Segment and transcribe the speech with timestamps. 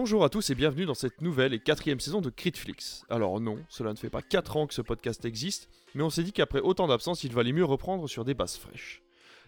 [0.00, 3.04] Bonjour à tous et bienvenue dans cette nouvelle et quatrième saison de Critflix.
[3.10, 6.22] Alors non, cela ne fait pas 4 ans que ce podcast existe, mais on s'est
[6.22, 9.02] dit qu'après autant d'absence, il valait mieux reprendre sur des bases fraîches.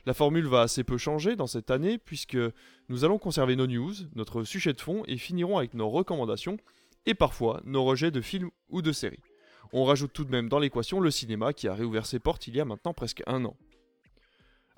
[0.07, 2.37] La formule va assez peu changer dans cette année puisque
[2.89, 6.57] nous allons conserver nos news, notre sujet de fond et finirons avec nos recommandations
[7.07, 9.23] et parfois nos rejets de films ou de séries.
[9.73, 12.57] On rajoute tout de même dans l'équation le cinéma qui a réouvert ses portes il
[12.57, 13.57] y a maintenant presque un an.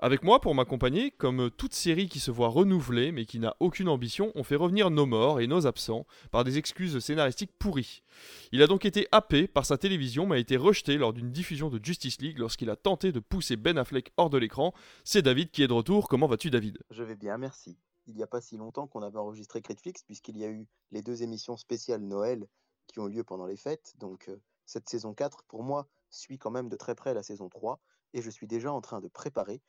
[0.05, 3.87] Avec moi pour m'accompagner, comme toute série qui se voit renouvelée mais qui n'a aucune
[3.87, 8.03] ambition, on fait revenir nos morts et nos absents par des excuses scénaristiques pourries.
[8.51, 11.69] Il a donc été happé par sa télévision mais a été rejeté lors d'une diffusion
[11.69, 14.73] de Justice League lorsqu'il a tenté de pousser Ben Affleck hors de l'écran.
[15.05, 16.09] C'est David qui est de retour.
[16.09, 16.79] Comment vas-tu David?
[16.89, 17.77] Je vais bien, merci.
[18.05, 21.01] Il n'y a pas si longtemps qu'on avait enregistré Critflix puisqu'il y a eu les
[21.01, 22.45] deux émissions spéciales Noël
[22.87, 23.93] qui ont lieu pendant les fêtes.
[23.99, 24.35] Donc euh,
[24.65, 27.79] cette saison 4, pour moi, suit quand même de très près la saison 3
[28.13, 29.61] et je suis déjà en train de préparer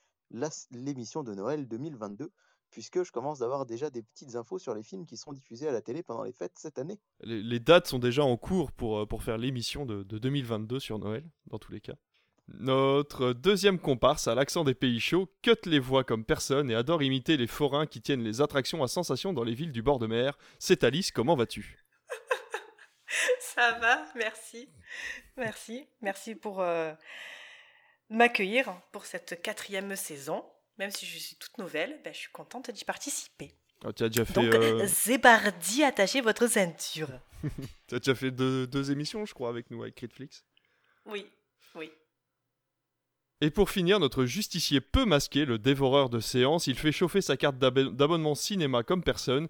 [0.70, 2.30] l'émission de Noël 2022,
[2.70, 5.72] puisque je commence d'avoir déjà des petites infos sur les films qui seront diffusés à
[5.72, 6.98] la télé pendant les fêtes cette année.
[7.20, 11.24] Les, dates sont déjà en cours pour, euh, pour faire l'émission de, 2022 sur Noël,
[11.46, 11.94] dans tous les cas.
[12.48, 17.02] Notre deuxième comparse à l'accent des pays chauds cut les voix comme personne et adore
[17.02, 20.06] imiter les forains qui tiennent les attractions à sensation dans les villes du bord de
[20.06, 20.36] mer.
[20.58, 21.78] C'est Alice, comment vas-tu?
[23.40, 24.68] Ça va, merci.
[25.36, 25.86] Merci.
[26.02, 26.92] Merci pour, euh,
[28.10, 30.44] m'accueillir pour cette quatrième saison.
[30.78, 33.52] Même si je suis toute nouvelle, ben, je suis contente d'y participer.
[33.84, 34.34] Ah, tu as déjà fait.
[34.34, 34.86] Donc, euh...
[34.86, 37.10] Zébardi, attachez votre ceinture.
[37.88, 40.44] tu as déjà fait deux, émissions, je crois, avec nous, avec Critflix.
[41.06, 41.26] Oui,
[41.74, 41.90] oui.
[43.40, 47.36] Et pour finir, notre justicier peu masqué, le dévoreur de séances, il fait chauffer sa
[47.36, 49.48] carte d'abonnement cinéma comme personne,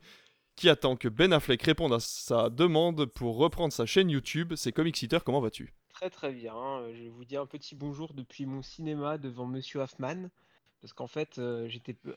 [0.57, 4.55] qui attend que Ben Affleck réponde à sa demande pour reprendre sa chaîne YouTube.
[4.57, 5.75] C'est Comic comment vas-tu?
[5.95, 6.57] Très très bien.
[6.57, 10.29] Euh, je vous dis un petit bonjour depuis mon cinéma devant Monsieur Hoffman.
[10.81, 11.71] Parce qu'en fait, euh,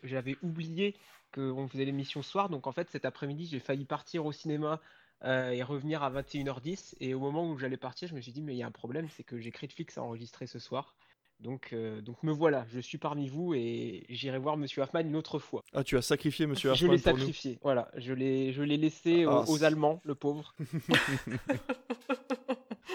[0.04, 0.98] j'avais oublié
[1.34, 2.50] qu'on faisait l'émission soir.
[2.50, 4.82] Donc en fait, cet après-midi, j'ai failli partir au cinéma
[5.24, 6.96] euh, et revenir à 21h10.
[7.00, 8.72] Et au moment où j'allais partir, je me suis dit, mais il y a un
[8.72, 10.96] problème, c'est que j'ai Critflix à enregistrer ce soir.
[11.40, 15.38] Donc, donc me voilà, je suis parmi vous et j'irai voir Monsieur Hoffman une autre
[15.38, 15.64] fois.
[15.74, 17.90] Ah, tu as sacrifié Monsieur Hoffman Je l'ai sacrifié, voilà.
[17.96, 20.56] Je l'ai, je l'ai laissé ah, aux Allemands, le pauvre.
[20.60, 20.66] Et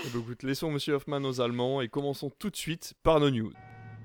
[0.04, 3.52] eh ben, laissons Monsieur Hoffman aux Allemands et commençons tout de suite par nos news.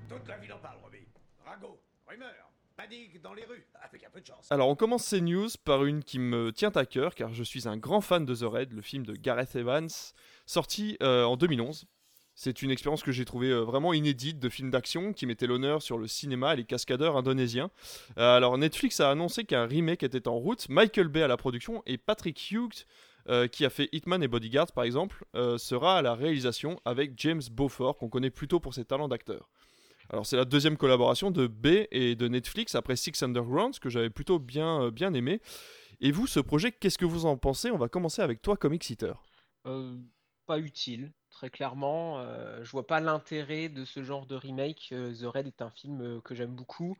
[0.08, 1.06] Toute la ville en parle, Robbie.
[1.44, 4.50] Rago, rumeur, panique dans les rues, avec un peu de chance.
[4.50, 7.66] Alors on commence ces news par une qui me tient à cœur car je suis
[7.68, 9.88] un grand fan de The Raid, le film de Gareth Evans,
[10.46, 11.86] sorti euh, en 2011.
[12.40, 15.82] C'est une expérience que j'ai trouvée euh, vraiment inédite de film d'action qui mettait l'honneur
[15.82, 17.68] sur le cinéma et les cascadeurs indonésiens.
[18.16, 21.82] Euh, alors Netflix a annoncé qu'un remake était en route, Michael Bay à la production
[21.84, 22.86] et Patrick Hughes
[23.28, 25.24] euh, qui a fait Hitman et Bodyguard par exemple,
[25.56, 29.50] sera à la réalisation avec James Beaufort, qu'on connaît plutôt pour ses talents d'acteur.
[30.08, 34.10] Alors c'est la deuxième collaboration de B et de Netflix après Six Underground, que j'avais
[34.10, 35.40] plutôt bien, bien aimé.
[36.00, 37.72] Et vous, ce projet, qu'est-ce que vous en pensez?
[37.72, 39.20] On va commencer avec toi, Eater.
[40.46, 42.20] pas utile, très clairement.
[42.62, 44.88] je vois pas l'intérêt de ce genre de remake.
[44.90, 46.96] The Raid est un film que j'aime beaucoup,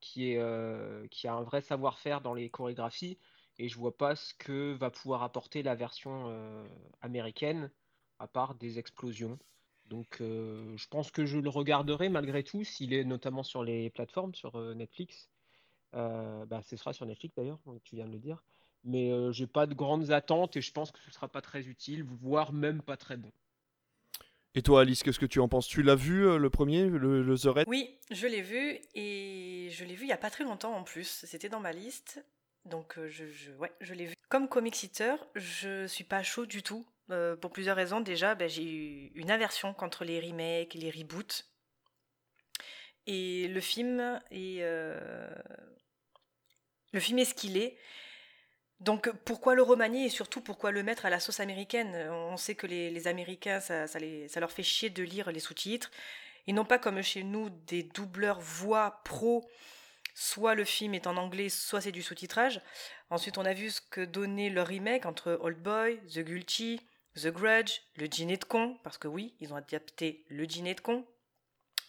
[0.00, 3.18] qui, est, qui a un vrai savoir-faire dans les chorégraphies
[3.60, 6.66] et je vois pas ce que va pouvoir apporter la version euh,
[7.02, 7.70] américaine
[8.18, 9.38] à part des explosions.
[9.84, 13.90] Donc euh, je pense que je le regarderai malgré tout s'il est notamment sur les
[13.90, 15.28] plateformes, sur euh, Netflix.
[15.92, 18.42] bah, ce sera sur Netflix d'ailleurs, tu viens de le dire.
[18.82, 22.02] Mais j'ai pas de grandes attentes et je pense que ce sera pas très utile,
[22.02, 23.30] voire même pas très bon.
[24.54, 25.68] Et toi, Alice, qu'est-ce que tu en penses?
[25.68, 27.64] Tu l'as vu le premier, le, The Red?
[27.68, 30.82] Oui, je l'ai vu et je l'ai vu il y a pas très longtemps en
[30.82, 31.24] plus.
[31.26, 32.24] C'était dans ma liste
[32.66, 34.14] donc euh, je, ouais, je l'ai vu.
[34.28, 36.86] Comme comic eater, je suis pas chaud du tout.
[37.10, 38.00] Euh, pour plusieurs raisons.
[38.00, 41.44] Déjà, ben, j'ai eu une aversion contre les remakes, les reboots.
[43.06, 45.28] Et le film est, euh,
[46.92, 47.76] le film est ce qu'il est.
[48.80, 51.94] Donc pourquoi le remanier et surtout pourquoi le mettre à la sauce américaine?
[52.10, 53.86] On sait que les, Américains, ça,
[54.40, 55.90] leur fait chier de lire les sous-titres.
[56.46, 59.48] Ils n'ont pas comme chez nous des doubleurs voix pro
[60.14, 62.60] soit le film est en anglais, soit c'est du sous-titrage.
[63.08, 66.80] Ensuite, on a vu ce que donnait le remake entre Old Boy, The Guilty,
[67.16, 70.80] The Grudge, Le Dîner de con, parce que oui, ils ont adapté Le Dîner de
[70.80, 71.06] con.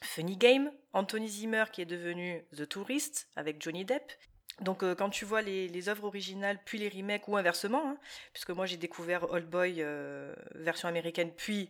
[0.03, 4.11] Funny Game, Anthony Zimmer qui est devenu The Tourist avec Johnny Depp.
[4.59, 7.97] Donc euh, quand tu vois les, œuvres originales puis les remakes ou inversement, hein,
[8.33, 11.69] puisque moi j'ai découvert Old Boy euh, version américaine puis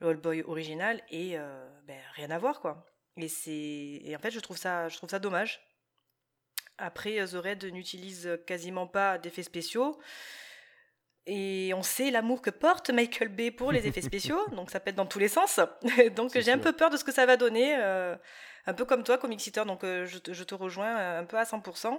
[0.00, 2.86] Old Boy original et euh, ben, rien à voir quoi.
[3.18, 5.60] Et c'est en fait je trouve ça je trouve ça dommage
[6.78, 9.98] après, The Red n'utilise quasiment pas d'effets spéciaux.
[11.24, 14.94] Et on sait l'amour que porte Michael Bay pour les effets spéciaux, donc ça pète
[14.94, 15.58] dans tous les sens.
[16.16, 17.74] donc j'ai un peu peur de ce que ça va donner,
[18.66, 21.98] un peu comme toi, Comic donc euh, je, te, rejoins un peu à 100%.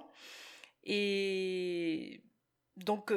[0.84, 2.22] Et
[2.76, 3.14] donc,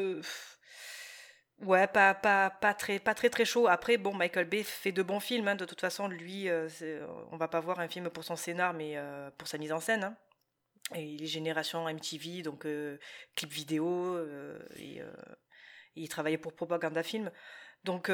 [1.61, 3.67] ouais, pas, pas, pas, très, pas très chaud.
[3.69, 5.49] Après, bon, Michael Bay fait de bons films.
[5.49, 5.57] Hein.
[5.57, 6.49] De toute façon, lui,
[7.31, 8.97] on va pas voir un film pour son scénar, mais
[9.39, 10.05] pour sa mise en scène.
[10.05, 10.17] Hein.
[10.95, 12.67] Et il est génération MTV, donc
[13.37, 14.19] clip vidéo,
[14.77, 15.03] et,
[15.97, 17.31] il travaillait pour Propaganda Film.
[17.85, 18.11] Donc,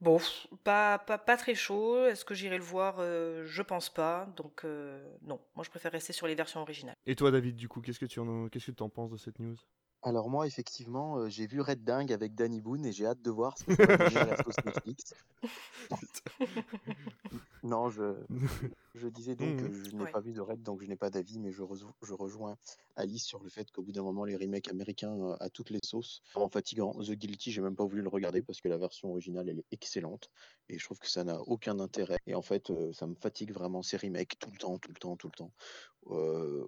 [0.00, 0.18] Bon,
[0.64, 2.06] pas, pas, pas très chaud.
[2.06, 2.96] Est-ce que j'irai le voir?
[2.98, 4.26] Euh, Je pense pas.
[4.36, 5.40] Donc, euh, non.
[5.54, 6.96] Moi, je préfère rester sur les versions originales.
[7.06, 9.16] Et toi, David, du coup, qu'est-ce que tu en, qu'est-ce que tu en penses de
[9.18, 9.56] cette news?
[10.02, 13.30] Alors moi, effectivement, euh, j'ai vu Red Dingue avec Danny Boone et j'ai hâte de
[13.30, 15.14] voir ce que ça va à la sauce Netflix.
[17.62, 18.14] non, je,
[18.94, 19.84] je disais donc que mmh.
[19.84, 21.62] je n'ai pas vu de Red, donc je n'ai pas d'avis, mais je,
[22.02, 22.56] je, rejoins
[22.96, 25.80] Alice sur le fait qu'au bout d'un moment, les remakes américains euh, à toutes les
[25.84, 26.92] sauces, en fatigant.
[26.92, 29.72] The Guilty, j'ai même pas voulu le regarder parce que la version originale, elle est
[29.72, 30.30] excellente
[30.68, 32.18] et je trouve que ça n'a aucun intérêt.
[32.26, 34.98] Et en fait, euh, ça me fatigue vraiment ces remakes tout le temps, tout le
[34.98, 35.52] temps, tout le temps.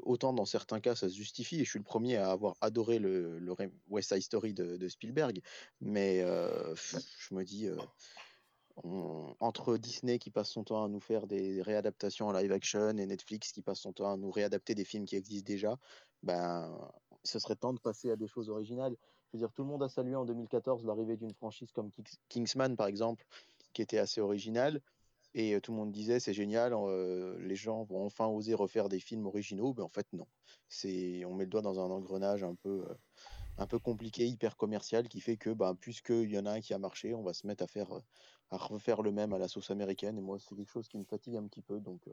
[0.05, 2.99] autant dans certains cas, ça se justifie et je suis le premier à avoir adoré
[2.99, 3.55] le, le
[3.89, 5.41] West Side Story de, Spielberg,
[5.81, 7.69] mais je me dis
[9.41, 13.07] entre Disney qui passe son temps à nous faire des réadaptations en live action et
[13.07, 15.79] Netflix qui passe son temps à nous réadapter des films qui existent déjà,
[16.23, 16.91] ben,
[17.25, 18.97] ce serait temps de passer à des choses originales.
[19.33, 21.91] Je veux dire, tout le monde a salué en 2014 l'arrivée d'une franchise comme
[22.29, 23.25] Kingsman, par exemple,
[23.73, 24.81] qui était assez originale.
[25.35, 26.75] Et tout le monde disait c'est génial,
[27.39, 29.73] les gens vont enfin oser refaire des films originaux.
[29.73, 30.27] Ben, en fait, non.
[30.85, 32.85] On met le doigt dans un engrenage un peu,
[33.57, 36.75] un peu compliqué, hyper commercial, qui fait que ben, puisqu'il y en a un qui
[36.75, 37.89] a marché, on va se mettre à faire
[38.53, 40.19] à refaire le même à la sauce américaine.
[40.19, 41.81] Et moi, c'est quelque chose qui me fatigue un petit peu.
[41.81, 42.13] Donc, euh,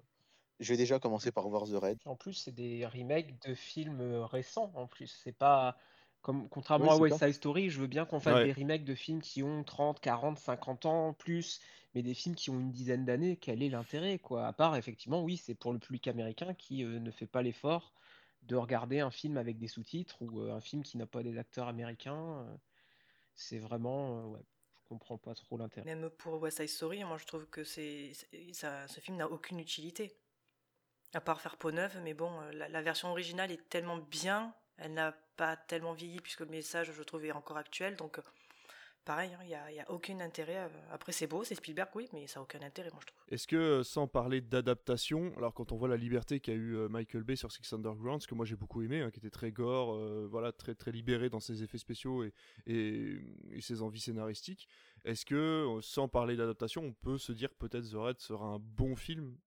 [0.60, 1.98] je vais déjà commencer par voir The Red.
[2.06, 4.72] En plus, c'est des remakes de films euh, récents.
[4.76, 5.78] En plus, c'est pas
[6.22, 9.22] comme contrairement à West Side Story, je veux bien qu'on fasse des remakes de films
[9.22, 11.62] qui ont 30, 40, 50 ans plus,
[11.96, 13.38] mais des films qui ont une dizaine d'années.
[13.38, 14.46] Quel est l'intérêt, quoi?
[14.46, 17.94] À part, effectivement, oui, c'est pour le public américain qui euh, ne fait pas l'effort
[18.44, 21.68] de regarder un film avec des sous-titres ou un film qui n'a pas des acteurs
[21.68, 22.46] américains.
[23.36, 24.42] c'est vraiment, ouais,
[24.90, 25.86] comprends pas trop l'intérêt.
[25.86, 28.12] Même pour West Side Story, moi je trouve que c'est,
[28.54, 30.18] ça, ce film n'a aucune utilité.
[31.14, 34.94] À part faire peau neuve, mais bon, euh, la, version originale est tellement bien, elle
[34.94, 37.96] n'a pas tellement vieilli puisque le message, je trouve, est encore actuel.
[37.96, 38.22] Donc, euh,
[39.06, 40.58] pareil, il hein, n'y a, aucun intérêt.
[40.58, 43.20] Euh, après, c'est beau, c'est Spielberg, oui, mais ça n'a aucun intérêt, moi je trouve.
[43.30, 47.36] Est-ce que, sans parler d'adaptation, alors quand on voit la liberté qu'a eu Michael Bay
[47.36, 49.98] sur Six Underground, ce que moi j'ai beaucoup aimé, hein, qui était très gore,
[50.28, 52.34] voilà, très, très libéré dans ses effets spéciaux et,
[52.68, 53.20] et,
[53.52, 54.68] et ses envies scénaristiques,
[55.06, 58.60] est-ce que, sans parler d'adaptation, on peut se dire que peut-être The Red sera un
[58.60, 59.38] bon film,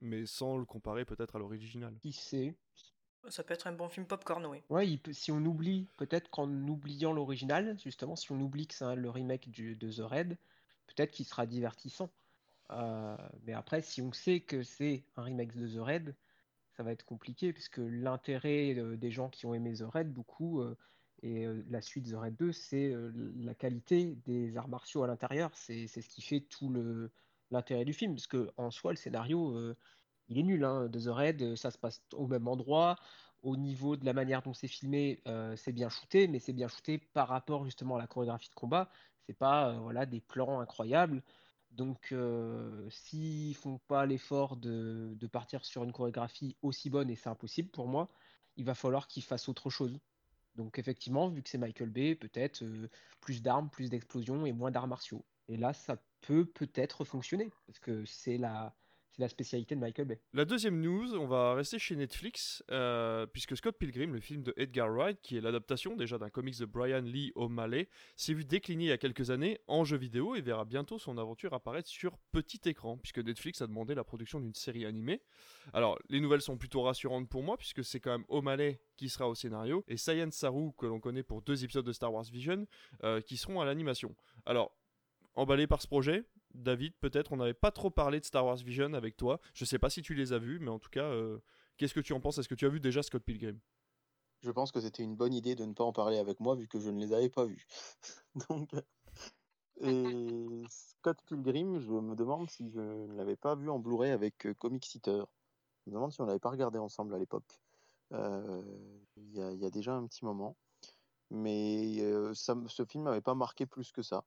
[0.00, 1.96] mais sans le comparer peut-être à l'original?
[2.00, 2.54] Qui sait?
[3.28, 4.58] Ça peut être un bon film popcorn, oui.
[4.68, 9.10] Ouais, si on oublie, peut-être qu'en oubliant l'original, justement, si on oublie que c'est le
[9.10, 10.36] remake de The Red,
[10.86, 12.10] peut-être qu'il sera divertissant.
[12.70, 16.14] Euh, mais après, si on sait que c'est un remake de The Red,
[16.76, 20.60] ça va être compliqué, puisque l'intérêt euh, des gens qui ont aimé The Red, beaucoup,
[20.60, 20.76] euh,
[21.22, 22.92] et la suite The Red 2, c'est
[23.36, 25.52] la qualité des arts martiaux à l'intérieur.
[25.54, 26.74] C'est ce qui fait tout
[27.52, 29.72] l'intérêt du film, parce que en soi, le scénario
[30.32, 30.64] il est nul.
[30.64, 32.96] Hein, The Raid, euh, ça se passe au même endroit.
[33.42, 36.68] Au niveau de la manière dont c'est filmé, euh, c'est bien shooté, mais c'est bien
[36.68, 38.90] shooté par rapport justement à la chorégraphie de combat.
[39.26, 41.22] C'est pas euh, voilà, des plans incroyables.
[41.72, 42.14] Donc,
[42.90, 47.70] s'ils font pas l'effort de, de, partir sur une chorégraphie aussi bonne, et c'est impossible
[47.70, 48.10] pour moi,
[48.56, 49.98] il va falloir qu'ils fassent autre chose.
[50.54, 52.62] Donc, effectivement, vu que c'est Michael Bay, peut-être
[53.22, 55.24] plus d'armes, plus d'explosions et moins d'arts martiaux.
[55.48, 58.74] Et là, ça peut peut-être fonctionner, parce que c'est la,
[59.12, 60.20] c'est la spécialité de Michael Bay.
[60.32, 64.54] La deuxième news, on va rester chez Netflix, euh, puisque Scott Pilgrim, le film de
[64.56, 68.84] Edgar Wright, qui est l'adaptation déjà d'un comics de Brian Lee O'Malley, s'est vu décliner
[68.84, 72.16] il y a quelques années en jeu vidéo et verra bientôt son aventure apparaître sur
[72.32, 75.20] petit écran, puisque Netflix a demandé la production d'une série animée.
[75.74, 79.28] Alors, les nouvelles sont plutôt rassurantes pour moi, puisque c'est quand même O'Malley qui sera
[79.28, 82.66] au scénario, et Sayan Saru, que l'on connaît pour deux épisodes de Star Wars Vision,
[83.04, 84.14] euh, qui seront à l'animation.
[84.46, 84.72] Alors,
[85.34, 88.94] emballé par ce projet David, peut-être on n'avait pas trop parlé de Star Wars Vision
[88.94, 89.40] avec toi.
[89.54, 91.38] Je sais pas si tu les as vus, mais en tout cas, euh,
[91.76, 92.38] qu'est-ce que tu en penses?
[92.38, 93.58] Est-ce que tu as vu déjà Scott Pilgrim?
[94.42, 96.66] Je pense que c'était une bonne idée de ne pas en parler avec moi vu
[96.66, 97.66] que je ne les avais pas vus.
[98.48, 98.70] Donc,
[99.80, 104.46] et Scott Pilgrim, je me demande si je ne l'avais pas vu en Blu-ray avec
[104.46, 105.26] euh, Comic Seater.
[105.84, 107.60] Je me demande si on l'avait pas regardé ensemble à l'époque.
[108.12, 108.62] Euh,
[109.16, 110.56] il y, a déjà un petit moment
[111.32, 111.98] mais
[112.34, 114.24] ce film m'avait pas marqué plus que ça.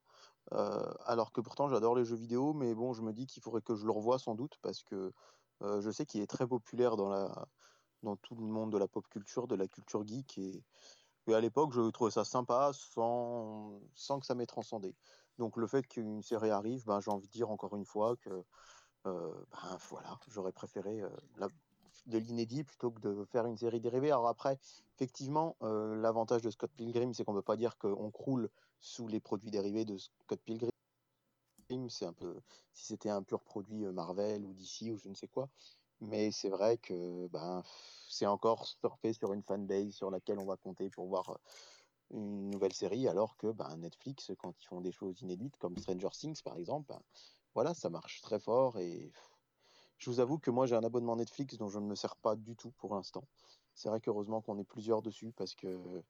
[0.52, 3.75] Alors que pourtant j'adore les jeux vidéo, mais bon, je me dis qu'il faudrait que
[3.75, 5.12] je le revoie sans doute parce que
[5.62, 9.56] je sais qu'il est très populaire dans, tout le monde de la pop culture, de
[9.56, 10.64] la culture geek, et,
[11.34, 14.96] à l'époque je trouvais ça sympa sans, sans que ça m'ait transcendé.
[15.40, 18.44] Donc le fait qu'une série arrive, ben, j'ai envie de dire encore une fois que
[19.04, 21.02] ben, voilà, j'aurais préféré
[22.06, 24.12] de l'inédit plutôt que de faire une série dérivée.
[24.12, 24.60] Alors après,
[24.96, 28.50] effectivement, l'avantage de Scott Pilgrim, c'est qu'on ne peut pas dire qu'on croule
[28.86, 30.70] sous les produits dérivés de Scott Pilgrim.
[31.89, 32.39] C'est un peu
[32.72, 35.50] si c'était un pur produit Marvel ou DC ou je ne sais quoi.
[36.01, 37.63] Mais c'est vrai que ben,
[38.08, 41.39] c'est encore surfé sur une fanbase sur laquelle on va compter pour voir
[42.12, 46.10] une nouvelle série, alors que ben, Netflix, quand ils font des choses inédites, comme Stranger
[46.12, 47.01] Things par exemple, ben,
[47.56, 48.77] voilà, ça marche très fort.
[48.77, 49.12] Et
[49.98, 52.36] je vous avoue que moi j'ai un abonnement Netflix dont je ne me sers pas
[52.36, 53.27] du tout pour l'instant.
[53.74, 56.04] C'est vrai qu'heureusement qu'on est plusieurs dessus parce que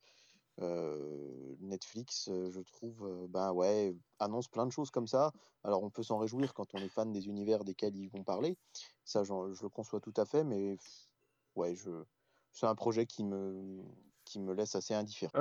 [0.57, 5.31] Netflix, je trouve, ben ouais, annonce plein de choses comme ça.
[5.63, 8.57] Alors on peut s'en réjouir quand on est fan des univers desquels ils vont parler.
[9.03, 10.77] Ça, je le conçois tout à fait, mais
[11.55, 11.91] ouais, je,
[12.51, 13.83] c'est un projet qui me,
[14.23, 15.31] qui me laisse assez indifférent.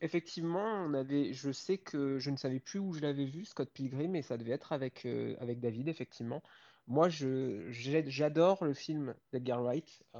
[0.00, 3.70] effectivement, on avait, je sais que je ne savais plus où je l'avais vu, Scott
[3.70, 5.06] Pilgrim, et ça devait être avec,
[5.40, 6.42] avec David, effectivement.
[6.88, 10.02] Moi, j'adore le film d'Edgar Wright.
[10.14, 10.18] je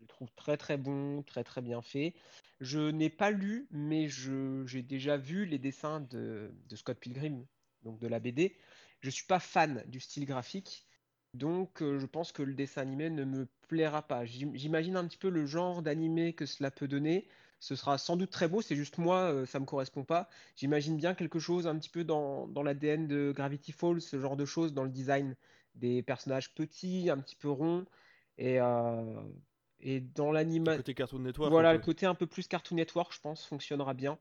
[0.00, 2.14] le trouve très très bon, très très bien fait.
[2.60, 7.44] Je n'ai pas lu, mais j'ai déjà vu les dessins de, Scott Pilgrim,
[7.82, 8.56] donc de la BD.
[9.00, 10.86] Je ne suis pas fan du style graphique,
[11.34, 14.24] donc euh, je pense que le dessin animé ne me plaira pas.
[14.24, 17.26] J'imagine un petit peu le genre d'animé que cela peut donner.
[17.58, 20.28] Ce sera sans doute très beau, c'est juste moi, euh, ça me correspond pas.
[20.54, 24.44] J'imagine bien quelque chose un petit peu dans, l'ADN de Gravity Falls, ce genre de
[24.44, 25.34] choses dans le design
[25.74, 27.84] des personnages petits, un petit peu ronds.
[28.38, 29.22] Et, euh,
[29.80, 30.78] et dans l'animation.
[30.78, 31.50] Côté Cartoon Network.
[31.50, 34.18] Voilà, le côté un peu plus Cartoon Network, je pense, fonctionnera bien.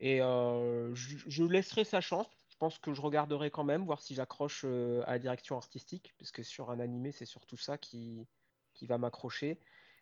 [0.00, 2.26] Et euh, je, laisserai sa chance.
[2.48, 6.14] Je pense que je regarderai quand même, voir si j'accroche euh, à la direction artistique,
[6.18, 8.26] parce que sur un animé, c'est surtout ça qui,
[8.74, 9.58] qui va m'accrocher.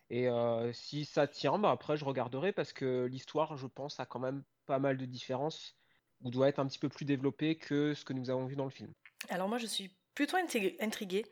[0.09, 4.05] Et euh, si ça tient, bah après, je regarderai, parce que l'histoire, je pense, a
[4.05, 5.75] quand même pas mal de différences,
[6.21, 8.65] ou doit être un petit peu plus développée que ce que nous avons vu dans
[8.65, 8.93] le film.
[9.29, 11.25] Alors moi, je suis plutôt intriguée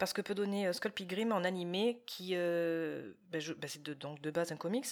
[0.00, 0.92] parce que peut donner euh, Skull
[1.30, 4.86] en animé, qui euh, ben, ben, c'est de, donc de base un comics,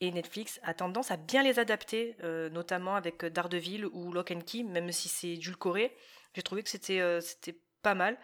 [0.00, 4.40] et Netflix a tendance à bien les adapter, euh, notamment avec Daredevil ou Lock and
[4.40, 5.94] Key, même si c'est Corée.
[6.32, 8.18] J'ai trouvé que c'était c'était pas mal.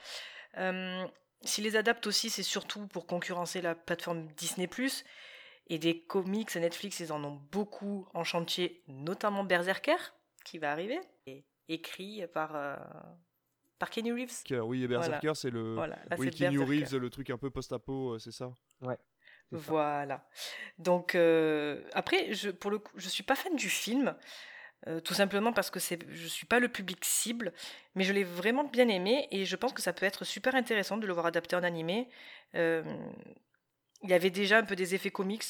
[1.43, 4.69] S'ils les adaptent aussi, c'est surtout pour concurrencer la plateforme Disney+.
[5.69, 9.97] Et des comics à Netflix, ils en ont beaucoup en chantier, notamment Berserker,
[10.45, 12.57] qui va arriver, et écrit par
[13.81, 14.45] par Kenny Reeves.
[14.63, 15.77] Oui, et Berserker, c'est le.
[16.19, 18.53] oui, Kenny Reeves, le truc un peu post-apo, euh, c'est ça?
[18.83, 18.99] Ouais.
[19.51, 20.29] Voilà.
[20.79, 24.15] Donc euh, après, je pour le coup, je suis pas fan du film.
[24.87, 27.53] Euh, tout simplement parce que c'est, je suis pas le public cible,
[27.95, 30.97] mais je l'ai vraiment bien aimé et je pense que ça peut être super intéressant
[30.97, 32.09] de le voir adapté en animé.
[32.55, 35.45] il y avait déjà un peu des effets comics,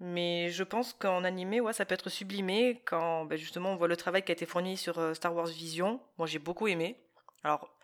[0.00, 3.86] mais je pense qu'en animé, ouais, ça peut être sublimé quand ben, justement on voit
[3.86, 6.00] le travail qui a été fourni sur Star Wars Vision.
[6.18, 6.96] Moi, j'ai beaucoup aimé.
[7.44, 7.76] Alors,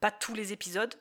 [0.00, 0.94] pas tous les épisodes,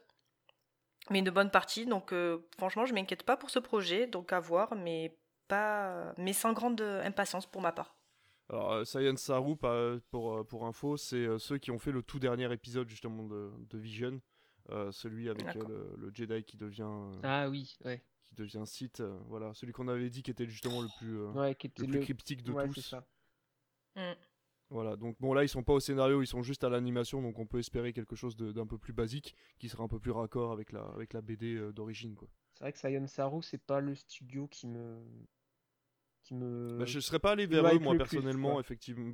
[1.10, 1.86] mais une bonne partie.
[1.86, 6.34] Donc, euh, franchement, je m'inquiète pas pour ce projet, donc à voir, mais pas, mais
[6.34, 7.96] sans grande impatience pour ma part.
[8.50, 12.20] Alors, euh, Science Saru, pour, euh, pour info, c'est ceux qui ont fait le tout
[12.20, 14.22] dernier épisode justement de, Vision,
[14.92, 17.20] celui avec le, Jedi qui devient.
[17.24, 18.04] ah oui, ouais.
[18.26, 22.00] Qui devient Sith, voilà, celui qu'on avait dit qui était justement le plus, le plus
[22.02, 22.82] cryptique de tous.
[22.82, 23.08] Ça.
[23.96, 24.14] Mm.
[24.72, 27.40] Voilà, donc bon là ils sont pas au scénario, ils sont juste à l'animation, donc
[27.40, 30.52] on peut espérer quelque chose d'un peu plus basique, qui sera un peu plus raccord
[30.52, 32.28] avec la, avec la BD euh, d'origine quoi.
[32.54, 35.00] C'est vrai que Sayon Saru c'est pas le studio qui me
[36.22, 36.78] qui me.
[36.78, 39.12] Bah, je serais pas allé vers eux moi personnellement effectivement.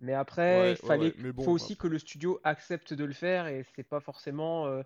[0.00, 3.88] Mais après il fallait, faut aussi que le studio accepte de le faire et c'est
[3.88, 4.82] pas forcément euh,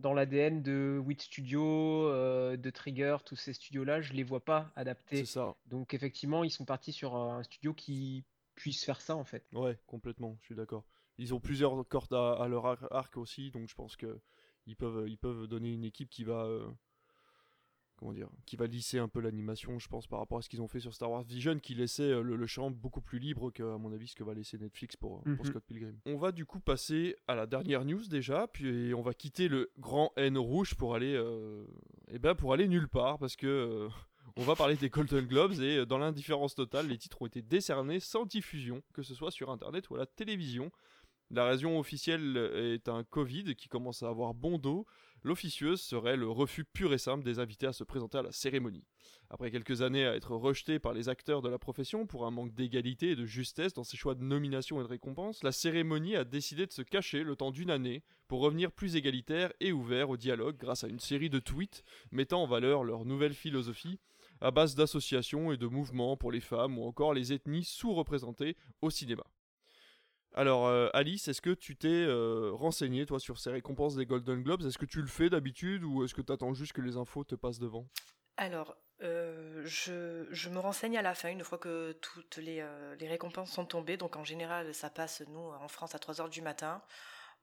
[0.00, 1.62] dans l'ADN de Wit Studio,
[2.08, 5.18] euh, de Trigger, tous ces studios là, je les vois pas adaptés.
[5.18, 5.54] C'est ça.
[5.66, 8.24] Donc effectivement ils sont partis sur un studio qui
[8.60, 9.46] puissent faire ça en fait.
[9.52, 10.84] Ouais, complètement, je suis d'accord.
[11.16, 14.20] Ils ont plusieurs cordes à, leur arc aussi, donc je pense que
[14.66, 16.68] ils peuvent, ils peuvent donner une équipe qui va, euh,
[17.96, 20.60] comment dire, qui va lisser un peu l'animation, je pense, par rapport à ce qu'ils
[20.60, 23.62] ont fait sur Star Wars Vision, qui laissait euh, le, champ beaucoup plus libre que,
[23.62, 25.44] à mon avis, ce que va laisser Netflix pour, pour mhm.
[25.44, 25.98] Scott Pilgrim.
[26.04, 29.72] On va du coup passer à la dernière news déjà, puis on va quitter le
[29.78, 31.66] grand N rouge pour aller, euh,
[32.08, 33.88] eh ben, pour aller nulle part, parce que
[34.36, 37.42] on va parler des Golden Globes et euh, dans l'indifférence totale, les titres ont été
[37.42, 40.70] décernés sans diffusion, que ce soit sur internet ou à la télévision.
[41.32, 44.84] La raison officielle est un Covid qui commence à avoir bon dos.
[45.22, 48.84] L'officieuse serait le refus pur et simple des invités à se présenter à la cérémonie.
[49.28, 52.52] Après quelques années à être rejetés par les acteurs de la profession pour un manque
[52.52, 56.24] d'égalité et de justesse dans ses choix de nomination et de récompense, la cérémonie a
[56.24, 60.16] décidé de se cacher le temps d'une année pour revenir plus égalitaire et ouvert au
[60.16, 64.00] dialogue grâce à une série de tweets mettant en valeur leur nouvelle philosophie
[64.40, 68.90] à base d'associations et de mouvements pour les femmes ou encore les ethnies sous-représentées au
[68.90, 69.24] cinéma.
[70.32, 72.06] Alors, Alice, est-ce que tu t'es
[72.52, 74.62] renseigné, toi, sur ces récompenses des Golden Globes?
[74.62, 77.24] Est-ce que tu le fais d'habitude ou est-ce que tu attends juste que les infos
[77.24, 77.88] te passent devant?
[78.36, 82.64] Alors, je, je, me renseigne à la fin, une fois que toutes les,
[83.00, 83.96] les, récompenses sont tombées.
[83.96, 86.80] Donc, en général, ça passe, nous, en France, à 3h du matin.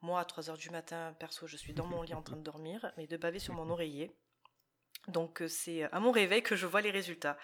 [0.02, 2.92] Moi, à 3h du matin, perso, je suis dans mon lit en train de dormir,
[2.98, 4.16] mais de baver sur mon oreiller.
[5.08, 7.38] Donc, c'est à mon réveil que je vois les résultats.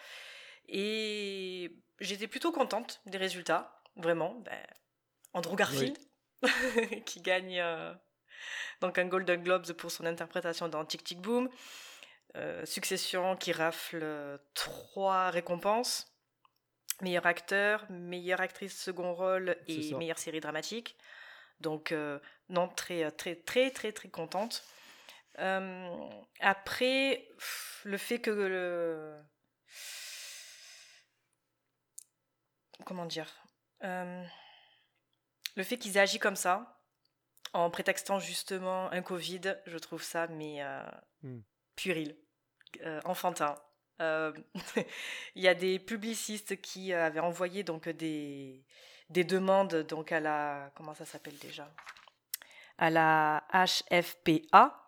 [0.67, 4.35] Et j'étais plutôt contente des résultats, vraiment.
[4.41, 4.65] Ben,
[5.33, 5.97] Andrew Garfield,
[7.05, 7.93] qui gagne euh,
[8.81, 11.49] donc un Golden Globes pour son interprétation dans Tic Tic Boom.
[12.35, 16.13] Euh, Succession qui rafle trois récompenses
[17.01, 20.95] meilleur acteur, meilleure actrice second rôle et meilleure série dramatique.
[21.59, 24.63] Donc, euh, non, très, très, très, très, très contente.
[25.35, 27.27] Après,
[27.83, 29.15] le fait que le.
[32.85, 33.33] Comment dire
[35.55, 36.79] le fait qu'ils aient agi comme ça,
[37.53, 40.81] en prétextant justement un Covid, je trouve ça mais euh,
[41.21, 41.39] hmm.
[41.75, 42.17] puéril,
[42.81, 43.55] euh, enfantin.
[44.01, 44.33] Euh,
[45.35, 48.65] il y a des publicistes qui avaient envoyé donc des,
[49.09, 51.71] des demandes donc à la comment ça s'appelle déjà?
[52.79, 54.82] À la HFPA.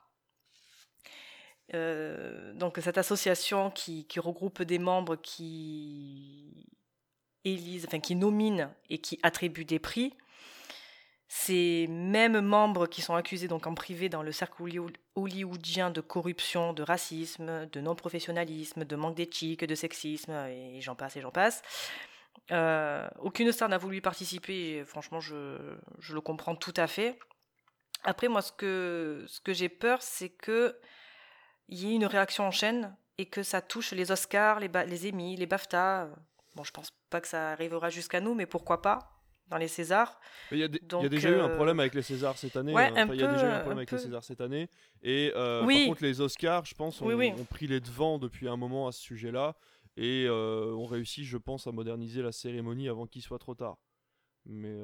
[1.74, 6.68] Donc cette association qui, regroupe des membres qui
[7.44, 10.14] élisent, enfin qui nominent et qui attribuent des prix
[11.28, 14.64] ces mêmes membres qui sont accusés donc en privé dans le cercle
[15.16, 21.18] hollywoodien de corruption, de racisme, de non-professionnalisme, de manque d'éthique, de sexisme, et j'en passe
[21.18, 21.62] et j'en passe.
[22.52, 25.58] Euh, aucune star n'a voulu y participer, et franchement, je,
[26.10, 27.18] le comprends tout à fait.
[28.04, 30.30] Après, moi, ce que, que j'ai peur, c'est
[31.68, 35.10] qu'il y ait une réaction en chaîne et que ça touche les Oscars, les, les
[35.10, 36.10] Emmy, les BAFTA.
[36.56, 39.16] Bon, je pense pas que ça arrivera jusqu'à nous, mais pourquoi pas
[39.48, 40.20] dans les Césars.
[40.52, 42.74] Il y, a déjà eu un euh, problème avec les Césars cette année.
[42.74, 43.08] Ouais, hein.
[43.14, 44.70] il y a déjà eu un problème avec les Césars cette année.
[45.04, 48.88] Et euh, par contre, les Oscars, je pense, ont, pris les devants depuis un moment
[48.88, 49.56] à ce sujet-là.
[49.98, 53.78] Et euh, ont réussi, je pense, à moderniser la cérémonie avant qu'il soit trop tard.
[54.46, 54.76] Mais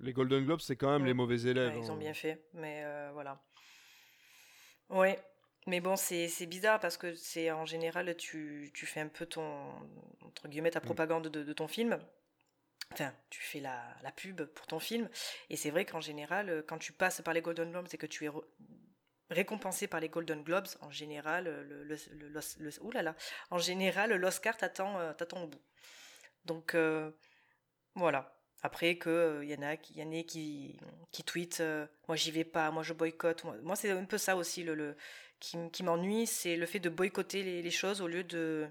[0.00, 1.74] les Golden Globes, c'est quand même les mauvais élèves.
[1.76, 1.98] ils ont hein.
[1.98, 3.40] bien fait, mais voilà.
[4.90, 5.08] Oui,
[5.66, 9.72] mais bon, c'est bizarre parce que c'est en général, tu, tu, fais un peu ton,
[10.24, 10.84] entre guillemets, ta mm.
[10.84, 11.98] propagande de, de ton film
[12.92, 15.08] Enfin, tu fais la, la, pub pour ton film.
[15.48, 18.06] Et c'est vrai qu'en général, euh, quand tu passes par les Golden Globes et que
[18.06, 18.30] tu es
[19.30, 23.16] récompensé par les Golden Globes, en général, le, le, là,
[23.50, 25.62] en général, l'Oscar t'attend, euh, t'attend au bout.
[26.44, 27.10] Donc euh,
[27.94, 28.36] voilà.
[28.64, 30.78] Après que il y en a, qui, y en a qui,
[31.10, 31.64] qui tweetent,
[32.06, 33.42] moi j'y vais pas, moi je boycotte.
[33.62, 34.96] Moi, c'est un peu ça aussi le,
[35.42, 38.68] qui, qui m'ennuie, c'est le fait de boycotter les, les choses au lieu de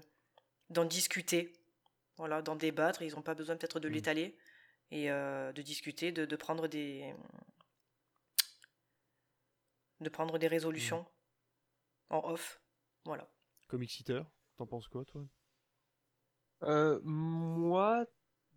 [0.70, 1.52] d'en discuter
[2.16, 3.02] voilà, d'en débattre.
[3.02, 3.92] Ils n'ont pas besoin peut-être de mmh.
[3.92, 4.36] l'étaler
[4.90, 7.14] et euh, de discuter, de, prendre des
[10.00, 12.14] de prendre des résolutions mmh.
[12.14, 12.60] en off.
[13.04, 13.28] Voilà.
[13.68, 14.04] Comic
[14.56, 15.26] t'en penses quoi toi?
[16.62, 18.06] Euh, Moi,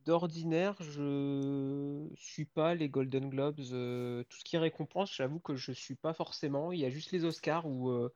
[0.05, 3.59] d'ordinaire, je suis pas les Golden Globes.
[3.71, 6.71] Euh, tout ce qui récompense, j'avoue que je suis pas forcément.
[6.71, 8.09] Il y a juste les Oscars où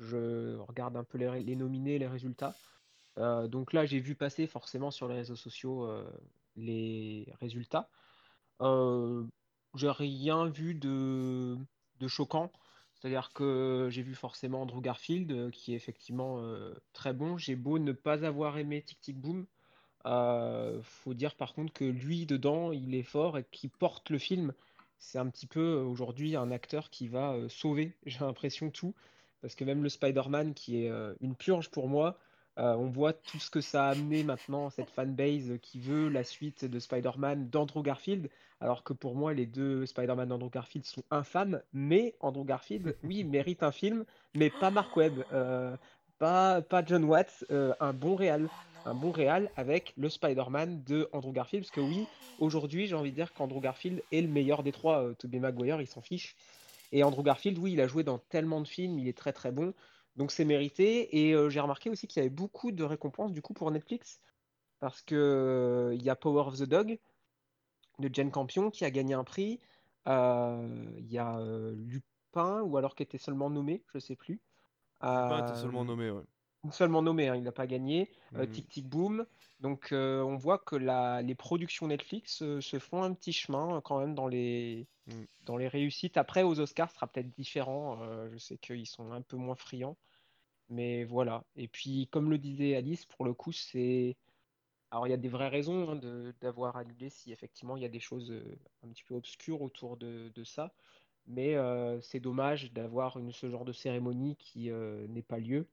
[0.00, 2.56] je regarde un peu les, nominés, les résultats.
[3.18, 6.10] Euh, donc là, j'ai vu passer forcément sur les réseaux sociaux euh,
[6.56, 7.88] les résultats.
[8.60, 9.24] Euh,
[9.74, 11.56] j'ai rien vu de,
[12.06, 12.50] choquant.
[12.94, 16.42] C'est-à-dire que j'ai vu forcément Andrew Garfield, qui est effectivement
[16.92, 17.38] très bon.
[17.38, 19.46] J'ai beau ne pas avoir aimé Tic Tic Boom.
[20.04, 24.52] Faut dire par contre que lui, dedans, il est fort et qui porte le film.
[24.98, 28.94] C'est un petit peu aujourd'hui un acteur qui va sauver, j'ai l'impression, tout.
[29.42, 32.18] Parce que même le Spider-Man, qui est une purge pour moi,
[32.58, 36.24] euh, on voit tout ce que ça a amené maintenant, cette fanbase qui veut la
[36.24, 38.28] suite de Spider-Man d'Andrew Garfield,
[38.60, 43.24] alors que pour moi, les deux Spider-Man d'Andrew Garfield sont infâmes, mais Andrew Garfield, oui,
[43.24, 45.74] mérite un film, mais pas Mark Webb, euh,
[46.18, 48.48] pas, pas John Watts, euh, un bon réal.
[48.86, 52.06] Un bon réal avec le Spider-Man de Andrew Garfield, parce que oui,
[52.38, 55.14] aujourd'hui, j'ai envie de dire qu'Andrew Garfield est le meilleur des trois.
[55.14, 56.36] Tobey Maguire, il s'en fiche.
[56.92, 59.52] Et Andrew Garfield, oui, il a joué dans tellement de films, il est très très
[59.52, 59.74] bon.
[60.16, 61.18] Donc c'est mérité.
[61.18, 64.20] Et euh, j'ai remarqué aussi qu'il y avait beaucoup de récompenses du coup pour Netflix.
[64.80, 66.98] Parce que euh, il y a Power of the Dog
[67.98, 69.60] de Jane Campion qui a gagné un prix.
[70.08, 71.38] Euh, il y a
[71.76, 74.40] Lupin, ou alors qui était seulement nommé, je sais plus.
[75.02, 76.22] Lupin était seulement nommé, ouais.
[76.70, 78.10] Seulement nommé, hein, il n'a pas gagné.
[78.32, 78.50] Mhm.
[78.50, 79.26] Tic Tic Boom.
[79.60, 84.14] Donc on voit que la, les productions Netflix se font un petit chemin quand même
[84.14, 85.24] dans les, mm.
[85.46, 86.16] dans les réussites.
[86.16, 87.98] Après, aux Oscars, ce sera peut-être différent.
[88.30, 89.96] je sais qu'ils sont un peu moins friands.
[90.68, 91.44] Mais voilà.
[91.56, 94.16] Et puis, comme le disait Alice, pour le coup, c'est
[94.90, 97.90] Alors il y a des vraies raisons hein, d'avoir annulé si effectivement il y a
[97.90, 98.32] des choses
[98.84, 100.72] un petit peu obscures autour de, ça.
[101.26, 101.56] Mais
[102.02, 105.66] c'est dommage d'avoir ce genre de cérémonie qui n'est pas lieu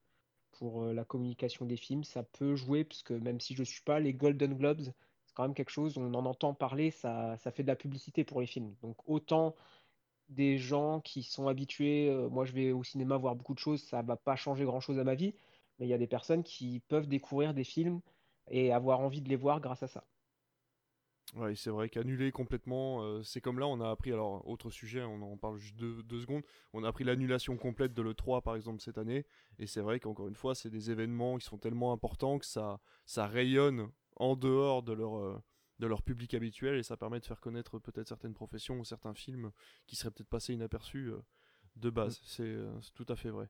[0.59, 2.03] pour la communication des films.
[2.03, 5.33] Ça peut jouer, parce que même si je ne suis pas les Golden Globes, c'est
[5.35, 8.47] quand même quelque chose, on en entend parler, ça, fait de la publicité pour les
[8.47, 8.75] films.
[8.81, 9.55] Donc autant
[10.29, 14.01] des gens qui sont habitués, moi je vais au cinéma voir beaucoup de choses, ça
[14.01, 15.33] va pas changer grand-chose à ma vie,
[15.79, 18.01] mais il y a des personnes qui peuvent découvrir des films
[18.49, 20.03] et avoir envie de les voir grâce à ça.
[21.35, 25.03] Oui, c'est vrai qu'annuler complètement, euh, c'est comme là, on a appris, alors autre sujet,
[25.03, 28.81] on en parle juste deux, secondes, on a appris l'annulation complète de l'E3 par exemple
[28.81, 29.25] cette année,
[29.59, 32.79] et c'est vrai qu'encore une fois, c'est des événements qui sont tellement importants que ça,
[33.05, 35.37] ça rayonne en dehors de leur, euh,
[35.79, 39.13] de leur public habituel, et ça permet de faire connaître peut-être certaines professions ou certains
[39.13, 39.51] films
[39.85, 41.19] qui seraient peut-être passés inaperçus euh,
[41.79, 43.49] de base, euh, c'est tout à fait vrai.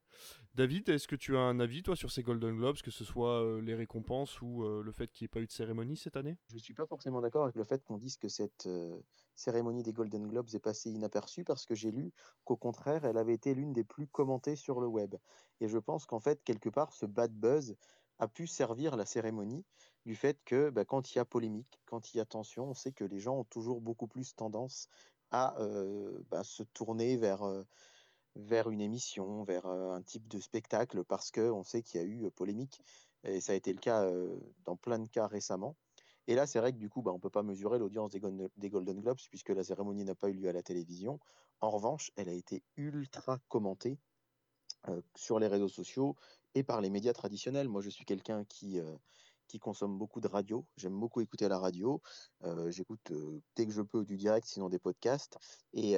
[0.56, 3.42] David, est-ce que tu as un avis, toi, sur ces Golden Globes, que ce soit
[3.44, 6.18] euh, les récompenses ou euh, le fait qu'il n'y ait pas eu de cérémonie cette
[6.18, 6.38] année?
[6.50, 8.68] Je ne suis pas forcément d'accord avec le fait qu'on dise que cette
[9.36, 12.12] cérémonie des Golden Globes est passée inaperçue, parce que j'ai lu
[12.44, 15.16] qu'au contraire, elle avait été l'une des plus commentées sur le web.
[15.62, 17.76] Et je pense qu'en fait, quelque part, ce bad buzz
[18.20, 19.64] a pu servir la cérémonie
[20.06, 22.74] du fait que bah, quand il y a polémique, quand il y a tension, on
[22.74, 24.90] sait que les gens ont toujours beaucoup plus tendance
[25.30, 25.58] à
[26.32, 27.44] bah, se tourner vers
[28.38, 32.30] vers une émission, vers un type de spectacle, parce qu'on sait qu'il y a eu
[32.32, 32.82] polémique,
[33.24, 34.10] et ça a été le cas
[34.66, 35.76] dans plein de cas récemment.
[36.28, 38.20] Et là, c'est vrai que du coup, bah, on ne peut pas mesurer l'audience des,
[38.70, 41.20] Golden Globes, puisque la cérémonie n'a pas eu lieu à la télévision.
[41.62, 43.98] En revanche, elle a été ultra commentée
[45.16, 46.16] sur les réseaux sociaux
[46.54, 47.70] et par les médias traditionnels.
[47.70, 48.80] Moi, je suis quelqu'un qui,
[49.48, 50.66] qui consomme beaucoup de radio.
[50.76, 52.02] J'aime beaucoup écouter la radio.
[52.68, 53.14] J'écoute
[53.56, 55.38] dès que je peux du direct, sinon des podcasts.
[55.74, 55.96] Et,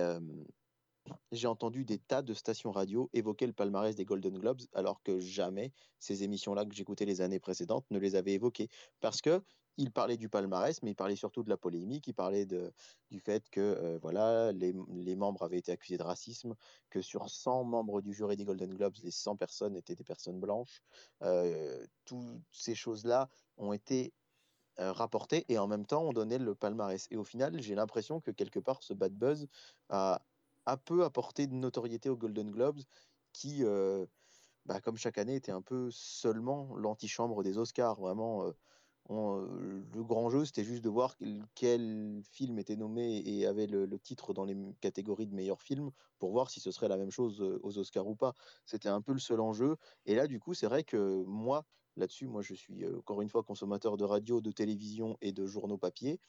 [1.32, 5.20] j'ai entendu des tas de stations radio évoquer le palmarès des Golden Globes, alors que
[5.20, 8.70] jamais ces émissions-là que j'écoutais les années précédentes ne les avaient évoquées.
[9.02, 9.42] Parce que
[9.80, 12.74] il parlait du palmarès, mais il parlait surtout de la polémique, il parlait de,
[13.12, 14.74] du fait que euh, voilà, les,
[15.16, 16.54] membres avaient été accusés de racisme,
[16.90, 20.38] que sur 100 membres du jury des Golden Globes, les 100 personnes étaient des personnes
[20.38, 20.84] blanches.
[21.24, 24.12] Euh, toutes ces choses-là ont été
[24.80, 27.08] euh, rapportées et en même temps on donnait le palmarès.
[27.10, 29.48] Et au final, j'ai l'impression que quelque part, ce bad buzz
[29.88, 30.22] a
[30.72, 32.82] a peu apporté de notoriété aux Golden Globes,
[33.34, 34.06] qui, euh,
[34.66, 38.00] bah, comme chaque année, était un peu seulement l'antichambre des Oscars.
[38.00, 38.52] Vraiment, euh,
[39.12, 41.16] euh, le grand jeu, c'était juste de voir
[41.56, 46.32] quel, film était nommé et avait le, titre dans les catégories de meilleurs films pour
[46.32, 48.34] voir si ce serait la même chose aux Oscars ou pas.
[48.66, 49.78] C'était un peu le seul enjeu.
[50.06, 53.44] Et là, du coup, c'est vrai que moi, là-dessus, moi, je suis encore une fois
[53.44, 56.20] consommateur de radio, de télévision et de journaux papier.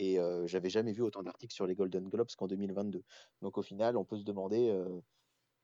[0.00, 3.02] Et j'avais jamais vu autant d'articles sur les Golden Globes qu'en 2022.
[3.42, 4.72] Donc au final, on peut se demander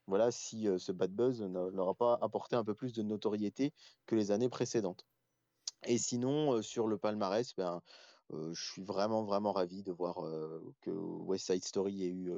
[0.08, 3.72] voilà, si ce bad buzz n'aura pas apporté un peu plus de notoriété
[4.06, 5.06] que les années précédentes.
[5.86, 7.80] Et sinon, sur le palmarès, ben,
[8.30, 10.16] je suis vraiment, vraiment ravi de voir
[10.80, 12.32] que West Side Story ait eu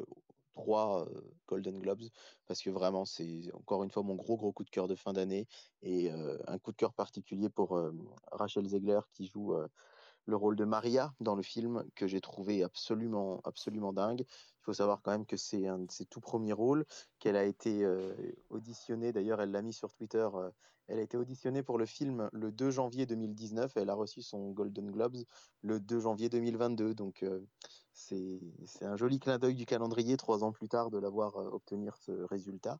[0.54, 1.08] trois
[1.48, 2.10] Golden Globes
[2.46, 5.14] parce que vraiment c'est encore une fois mon gros gros coup de cœur de fin
[5.14, 5.46] d'année
[5.82, 7.80] et un coup de cœur particulier pour
[8.32, 9.54] Rachel Zegler qui joue
[10.26, 14.24] le rôle de Maria dans le film que j'ai trouvé absolument, absolument dingue.
[14.28, 16.84] Il faut savoir quand même que c'est un de ses tout premiers rôles,
[17.18, 18.14] qu'elle a été euh,
[18.50, 20.50] auditionnée, d'ailleurs elle l'a mis sur Twitter, euh,
[20.88, 24.22] elle a été auditionnée pour le film le 2 janvier 2019 et elle a reçu
[24.22, 25.24] son Golden Globes
[25.62, 26.94] le 2 janvier 2022.
[26.94, 27.40] Donc euh,
[27.92, 28.40] c'est
[28.82, 32.78] un joli clin d'œil du calendrier trois ans plus tard de l'avoir obtenir ce résultat.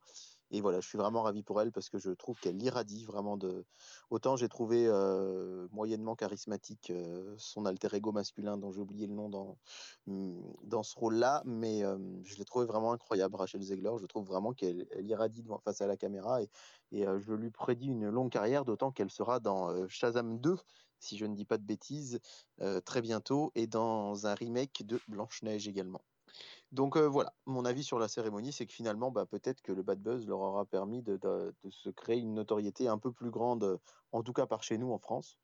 [0.50, 3.36] Et voilà, je suis vraiment ravi pour elle parce que je trouve qu'elle irradie vraiment
[3.36, 3.64] de.
[4.10, 4.88] Autant j'ai trouvé
[5.72, 6.92] moyennement charismatique
[7.36, 9.58] son alter ego masculin, dont j'ai oublié le nom dans,
[10.06, 11.82] mmh, dans ce rôle-là, mais
[12.24, 13.92] je l'ai trouvé vraiment incroyable, Rachel Zegler.
[14.00, 16.50] Je trouve vraiment qu'elle irradie face à la caméra et,
[16.92, 20.56] et je lui prédis une longue carrière, d'autant qu'elle sera dans Shazam 2,
[21.00, 22.20] si je ne dis pas de bêtises,
[22.84, 26.02] très bientôt, et dans un remake de Blanche-Neige également.
[26.76, 29.98] Donc voilà, mon avis sur la cérémonie, c'est que finalement, bah, peut-être que le bad
[29.98, 31.18] buzz leur aura permis de,
[31.70, 33.80] se créer une notoriété un peu plus grande,
[34.12, 35.38] en tout cas par chez nous en France.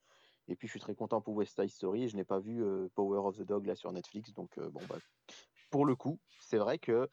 [0.47, 2.11] Et puis je suis très content pour West Side Story.
[2.11, 2.63] Je n'ai pas vu
[2.95, 4.99] Power of the Dog là sur Netflix, donc bon bah,
[5.71, 7.09] pour le coup, c'est vrai que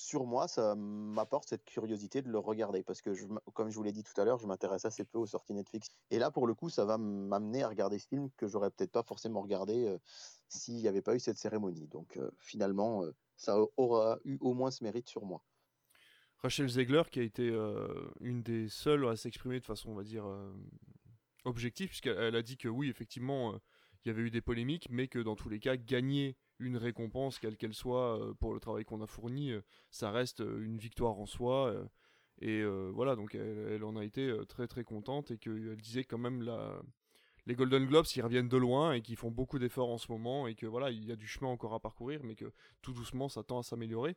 [0.00, 3.10] sur moi, ça m'apporte cette curiosité de le regarder parce que,
[3.52, 5.90] comme je vous l'ai dit tout à l'heure, je m'intéresse assez peu aux sorties Netflix.
[6.10, 8.92] Et là, pour le coup, ça va m'amener à regarder ce film que j'aurais peut-être
[8.92, 9.94] pas forcément regardé
[10.48, 11.86] s'il n'y avait pas eu cette cérémonie.
[11.86, 13.04] Donc, finalement,
[13.36, 15.44] ça aura eu au moins ce mérite sur moi.
[16.38, 17.50] Rachel Zegler, qui a été
[18.20, 20.24] une des seules à s'exprimer de façon, on va dire,
[21.44, 23.54] objective, puisqu'elle a dit que oui, effectivement,
[24.04, 27.38] il y avait eu des polémiques, mais que dans tous les cas, gagner une récompense,
[27.38, 30.76] quelle qu'elle soit, euh, pour le travail qu'on a fourni, euh, ça reste euh, une
[30.78, 31.74] victoire en soi.
[32.40, 36.42] et voilà, donc elle, en a été très très contente et qu'elle disait quand même
[36.42, 36.80] la,
[37.46, 40.46] les Golden Globes, ils reviennent de loin et qu'ils font beaucoup d'efforts en ce moment
[40.46, 42.50] et que voilà, il y a du chemin encore à parcourir, mais que
[42.82, 44.16] tout doucement, ça tend à s'améliorer.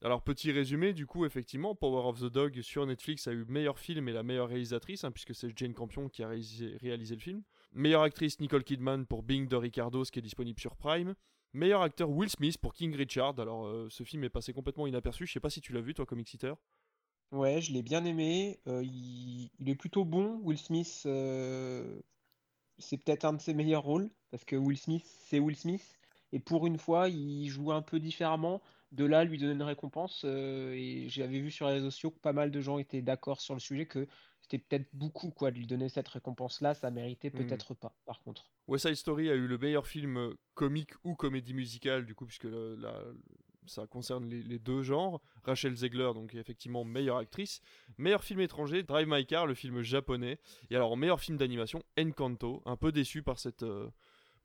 [0.00, 3.80] Alors petit résumé, du coup, effectivement, Power of the Dog sur Netflix a eu meilleur
[3.80, 7.42] film et la meilleure réalisatrice, hein, puisque c'est Jane Campion qui a réalisé, le film.
[7.72, 11.14] Meilleure actrice Nicole Kidman pour Bing de Ricardo, ce qui est disponible sur Prime.
[11.54, 13.38] Meilleur acteur Will Smith pour King Richard.
[13.38, 15.26] Alors euh, ce film est passé complètement inaperçu.
[15.26, 16.52] Je sais pas si tu l'as vu toi, Comic Sitter.
[17.32, 18.60] Ouais, je l'ai bien aimé.
[18.66, 20.40] Euh, il, est plutôt bon.
[20.42, 22.00] Will Smith, euh,
[22.78, 25.98] c'est peut-être un de ses meilleurs rôles parce que Will Smith, c'est Will Smith.
[26.32, 28.60] Et pour une fois, il joue un peu différemment
[28.92, 30.24] de là lui donner une récompense.
[30.24, 33.54] Et j'avais vu sur les réseaux sociaux que pas mal de gens étaient d'accord sur
[33.54, 34.06] le sujet que
[34.48, 36.74] c'était peut-être beaucoup quoi de lui donner cette récompense-là.
[36.74, 37.46] Ça méritait hmm.
[37.46, 38.50] peut-être pas, par contre.
[38.66, 42.24] West Side Story a eu le meilleur film euh, comique ou comédie musicale, du coup,
[42.24, 42.48] puisque
[43.66, 45.20] ça concerne les, deux genres.
[45.44, 47.60] Rachel Zegler, donc effectivement meilleure actrice.
[47.98, 50.38] Meilleur film étranger, Drive My Car, le film japonais.
[50.70, 52.62] Et alors, meilleur film d'animation, Encanto.
[52.64, 53.90] Un peu déçu par cette, euh,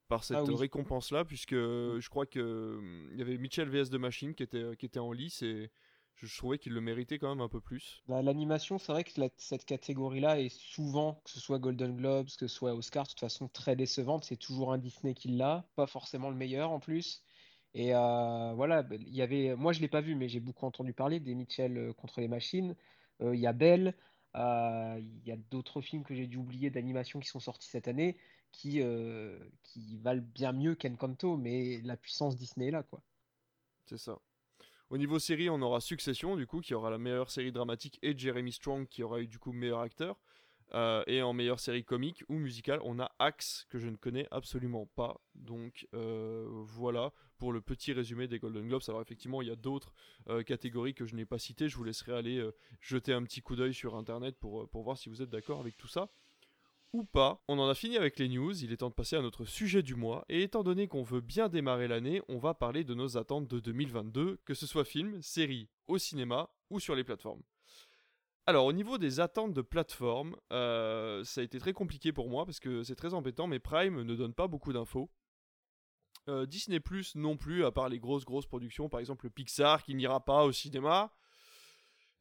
[0.10, 2.00] par cette ah récompense-là, puisque mm.
[2.00, 2.80] je crois que
[3.12, 5.72] il y avait Mitchell VS de Machine qui était, qui était en lice et
[6.16, 8.02] je, trouvais qu'il le méritait quand même un peu plus.
[8.08, 12.48] Bah, l'animation, c'est vrai que cette catégorie-là est souvent, que ce soit Golden Globes, que
[12.48, 14.24] ce soit Oscar, de toute façon très décevante.
[14.24, 17.24] C'est toujours un Disney qui l'a, pas forcément le meilleur en plus.
[17.74, 20.66] Et euh, voilà, bah, il y avait, moi je l'ai pas vu, mais j'ai beaucoup
[20.66, 22.76] entendu parler des Mitchell euh, contre les machines.
[23.22, 23.96] Euh, il y a Belle,
[24.36, 28.18] il y a d'autres films que j'ai dû oublier d'animation qui sont sortis cette année
[28.52, 28.82] qui,
[29.64, 33.02] qui valent bien mieux qu'Encanto, mais la puissance Disney est là, quoi.
[33.86, 34.20] C'est ça.
[34.94, 38.16] Au niveau série, on aura Succession, du coup, qui aura la meilleure série dramatique, et
[38.16, 40.20] Jeremy Strong, qui aura eu du coup meilleur acteur.
[40.76, 44.28] Euh, et en meilleure série comique ou musicale, on a Axe, que je ne connais
[44.30, 45.20] absolument pas.
[45.34, 48.84] Donc euh, voilà pour le petit résumé des Golden Globes.
[48.88, 49.96] Alors effectivement, il y a d'autres
[50.46, 51.70] catégories que je n'ai pas citées.
[51.70, 52.48] Je vous laisserai aller
[52.80, 55.76] jeter un petit coup d'œil sur Internet pour, pour voir si vous êtes d'accord avec
[55.76, 56.12] tout ça
[56.94, 57.44] ou pas.
[57.48, 59.82] On en a fini avec les news, il est temps de passer à notre sujet
[59.82, 63.18] du mois, et étant donné qu'on veut bien démarrer l'année, on va parler de nos
[63.18, 67.42] attentes de 2022, que ce soit film, série, au cinéma ou sur les plateformes.
[68.46, 72.46] Alors au niveau des attentes de plateforme, euh, ça a été très compliqué pour moi
[72.46, 75.10] parce que c'est très embêtant, mais Prime ne donne pas beaucoup d'infos.
[76.28, 79.96] Euh, Disney Plus non plus, à part les grosses grosses productions, par exemple Pixar qui
[79.96, 81.14] n'ira pas au cinéma.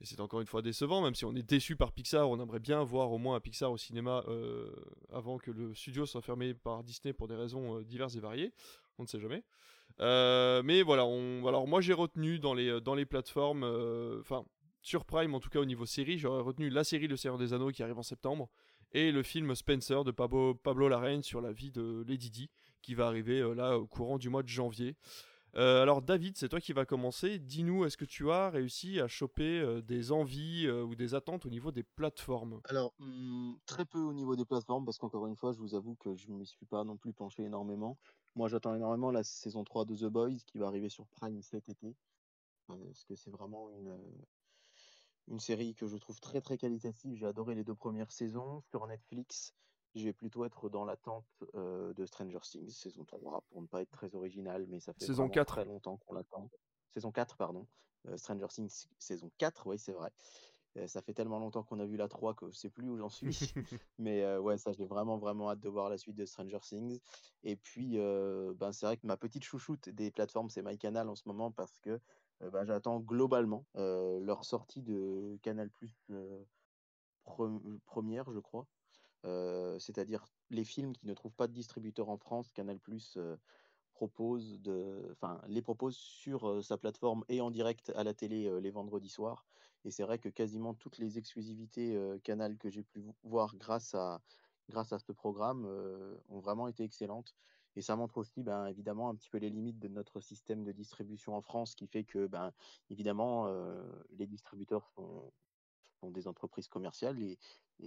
[0.02, 2.58] Et c'est encore une fois décevant, même si on est déçu par Pixar, on aimerait
[2.58, 4.68] bien voir au moins un Pixar au cinéma euh,
[5.12, 8.52] avant que le studio soit fermé par Disney pour des raisons euh, diverses et variées.
[8.98, 9.44] On ne sait jamais.
[10.00, 13.62] Euh, mais voilà, on, alors moi j'ai retenu dans les, dans les plateformes,
[14.18, 14.44] enfin
[14.80, 17.52] sur Prime en tout cas au niveau série, j'aurais retenu la série Le Seigneur des
[17.52, 18.48] Anneaux qui arrive en septembre
[18.90, 22.94] et le film Spencer de Pablo, Pablo Larraine sur la vie de Lady Di qui
[22.96, 24.96] va arriver là au courant du mois de janvier.
[25.56, 27.38] Euh, alors David, c'est toi qui va commencer.
[27.38, 31.44] Dis-nous, est-ce que tu as réussi à choper euh, des envies euh, ou des attentes
[31.44, 32.60] au niveau des plateformes?
[32.64, 35.94] Alors, hmm, très peu au niveau des plateformes, parce qu'encore une fois, je vous avoue
[35.96, 37.98] que je ne m'y suis pas non plus penché énormément.
[38.34, 41.68] Moi, j'attends énormément la saison 3 de The Boys qui va arriver sur Prime cet
[41.68, 41.94] été,
[42.66, 43.98] parce que c'est vraiment une,
[45.28, 47.14] une série que je trouve très très qualitative.
[47.14, 49.52] J'ai adoré les deux premières saisons sur Netflix
[49.94, 53.90] je vais plutôt être dans l'attente de Stranger Things, saison 3, pour ne pas être
[53.90, 55.46] très original, mais ça fait saison 4.
[55.46, 56.50] très longtemps qu'on l'attend.
[56.90, 57.66] Saison 4, pardon.
[58.16, 60.10] Stranger Things, saison 4, oui, c'est vrai.
[60.86, 63.10] ça fait tellement longtemps qu'on a vu la 3 que je sais plus où j'en
[63.10, 63.26] suis.
[63.98, 66.98] mais ouais, ça, j'ai vraiment, vraiment hâte de voir la suite de Stranger Things.
[67.44, 71.22] Et puis, ben, c'est vrai que ma petite chouchoute des plateformes, c'est MyCanal en ce
[71.26, 72.00] moment parce que
[72.40, 75.94] ben, j'attends globalement leur sortie de Canal Plus
[77.84, 78.66] première, je crois
[79.24, 83.18] c'est-à-dire les films qui ne trouvent pas de distributeur en France, Canal Plus
[83.92, 88.70] propose de, enfin, les propose sur sa plateforme et en direct à la télé les
[88.70, 89.46] vendredis soirs.
[89.84, 94.20] Et c'est vrai que quasiment toutes les exclusivités Canal que j'ai pu voir grâce à,
[94.68, 95.66] grâce à ce programme
[96.28, 97.34] ont vraiment été excellentes.
[97.76, 100.72] Et ça montre aussi, ben, évidemment, un petit peu les limites de notre système de
[100.72, 102.52] distribution en France, qui fait que, ben,
[102.90, 103.46] évidemment,
[104.10, 105.32] les distributeurs sont,
[106.10, 107.38] des entreprises commerciales et,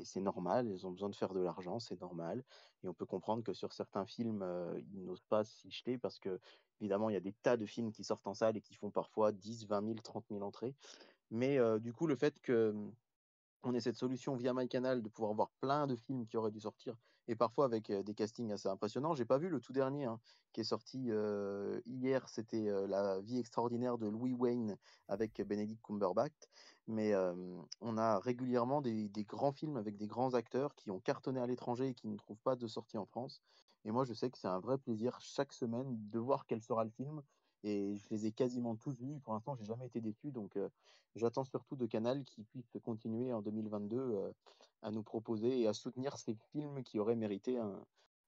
[0.03, 2.43] c'est normal, ils ont besoin de faire de l'argent, c'est normal.
[2.83, 6.19] Et on peut comprendre que sur certains films, euh, ils n'osent pas s'y jeter parce
[6.19, 6.37] que,
[6.81, 8.91] évidemment, il y a des tas de films qui sortent en salle et qui font
[8.91, 10.75] parfois 10, 20 000, 30 000 entrées.
[11.31, 12.75] Mais euh, du coup, le fait que
[13.63, 16.59] on ait cette solution via MyCanal de pouvoir voir plein de films qui auraient dû
[16.59, 16.97] sortir
[17.27, 19.15] et parfois avec des castings assez impressionnants.
[19.15, 20.19] J'ai pas vu le tout dernier hein,
[20.53, 21.09] qui est sorti
[21.85, 26.33] hier, c'était La vie extraordinaire de Louis Wayne avec Benedict Cumberbatch.
[26.87, 27.13] Mais
[27.81, 31.89] on a régulièrement des, grands films avec des grands acteurs qui ont cartonné à l'étranger
[31.89, 33.41] et qui ne trouvent pas de sortie en France.
[33.85, 36.83] Et moi, je sais que c'est un vrai plaisir chaque semaine de voir quel sera
[36.83, 37.21] le film
[37.65, 39.19] et je les ai quasiment tous vus.
[39.23, 40.57] Pour l'instant, j'ai jamais été déçu, donc
[41.15, 44.33] j'attends surtout de Canal qui puisse continuer en 2022
[44.81, 47.59] à nous proposer et à soutenir ces films qui auraient mérité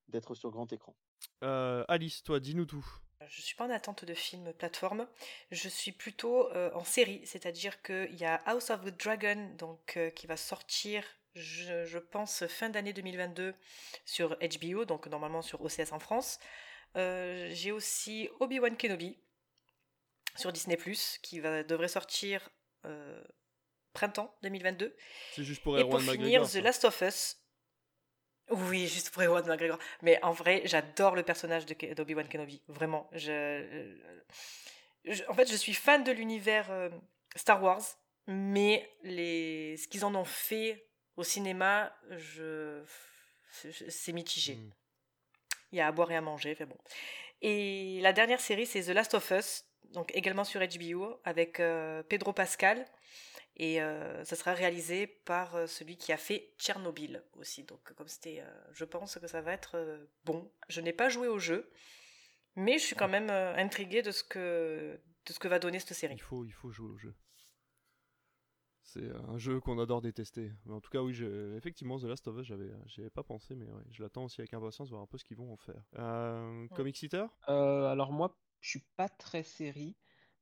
[0.10, 0.96] d'être sur grand écran.
[1.42, 2.86] Alice, toi, dis-nous tout.
[3.30, 5.08] Je suis pas en attente de films plateforme.
[5.52, 10.28] Je suis plutôt en série, c'est-à-dire qu'il y a House of the Dragon, donc qui
[10.28, 11.04] va sortir
[11.38, 13.54] je, pense, fin d'année 2022
[14.06, 16.40] sur HBO, donc normalement sur OCS en France.
[16.96, 19.18] Euh, j'ai aussi Obi-Wan Kenobi
[20.38, 20.76] sur Disney⁇
[21.22, 22.50] qui va, devrait sortir
[22.86, 23.24] euh,
[23.94, 24.96] printemps 2022.
[25.34, 27.38] C'est juste pour Et pour finir, The Last of Us.
[28.50, 29.78] Oui, juste pour Ewan McGregor.
[30.02, 32.62] Mais en vrai, j'adore le personnage d'Obi-Wan Kenobi.
[32.68, 33.10] Vraiment.
[33.12, 33.92] Je,
[35.28, 36.90] en fait, je suis fan de l'univers euh,
[37.36, 37.84] Star Wars,
[38.28, 42.84] mais les, ce qu'ils en ont fait au cinéma, je...
[43.90, 44.56] c'est mitigé.
[44.56, 44.72] Hmm.
[45.72, 46.78] Il y a à boire et à manger, fait bon.
[47.42, 52.04] Et la dernière série, c'est The Last of Us, donc également sur HBO, avec euh,
[52.04, 52.86] Pedro Pascal.
[53.60, 57.64] Et euh, ça sera réalisé par euh, celui qui a fait Tchernobyl aussi.
[57.64, 60.52] Donc, comme c'était, je pense que ça va être bon.
[60.70, 61.72] Je n'ai pas joué au jeu,
[62.56, 65.98] mais je suis quand même intriguée de ce que de ce que va donner cette
[65.98, 66.14] série.
[66.14, 67.16] Il faut, il faut jouer au jeu.
[68.88, 70.54] C'est un jeu qu'on adore détester.
[70.66, 71.14] Mais en tout cas, oui,
[71.58, 74.90] effectivement, The Last of Us, j'avais, j'avais pas pensé, mais je l'attends aussi avec impatience,
[74.90, 75.84] voir un peu ce qu'ils vont en faire.
[75.98, 79.96] Euh, Comic euh, Alors moi, je suis pas très série.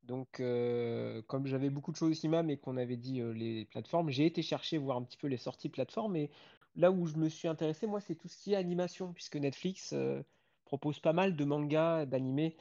[0.04, 3.66] Donc, euh, comme j'avais beaucoup de choses au cinéma, mais qu'on avait dit euh, les
[3.66, 6.16] plateformes, j'ai été chercher voir un petit peu les sorties plateformes.
[6.16, 6.30] Et
[6.76, 9.96] là où je me suis intéressé, moi, c'est tout ce qui est animation, puisque Netflix
[10.66, 12.56] propose pas mal de mangas, d'animés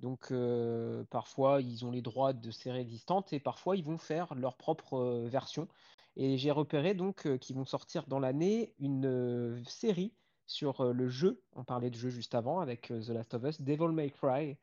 [0.00, 4.34] donc euh, parfois ils ont les droits de séries existantes et parfois ils vont faire
[4.34, 5.68] leur propre euh, version.
[6.16, 10.12] Et j'ai repéré donc euh, qu'ils vont sortir dans l'année une série
[10.46, 11.42] sur le jeu.
[11.54, 14.56] On parlait de jeu juste avant avec The Last of Us, Devil May Cry.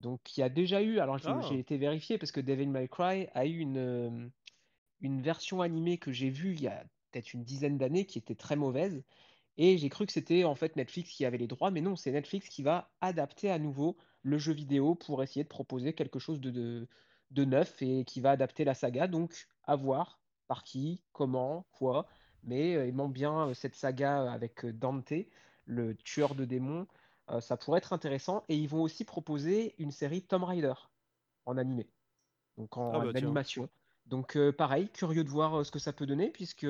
[0.00, 1.54] Donc il y a déjà eu, alors j'ai ah.
[1.54, 4.30] été vérifié parce que Devil May Cry a eu une,
[5.00, 8.34] une version animée que j'ai vue il y a peut-être une dizaine d'années qui était
[8.34, 9.02] très mauvaise.
[9.56, 12.12] Et j'ai cru que c'était en fait Netflix qui avait les droits, mais non, c'est
[12.12, 16.40] Netflix qui va adapter à nouveau le jeu vidéo pour essayer de proposer quelque chose
[16.40, 16.86] de,
[17.30, 19.08] de, neuf et qui va adapter la saga.
[19.08, 22.06] Donc, à voir par qui, comment, quoi.
[22.44, 25.12] Mais euh, aimant bien euh, cette saga avec euh, Dante,
[25.64, 26.86] le tueur de démons,
[27.40, 28.44] ça pourrait être intéressant.
[28.48, 30.74] Et ils vont aussi proposer une série Tomb Raider
[31.46, 31.88] en animé,
[32.56, 33.68] donc en, ah bah animation.
[34.06, 36.66] Donc pareil, curieux de voir ce que ça peut donner, puisque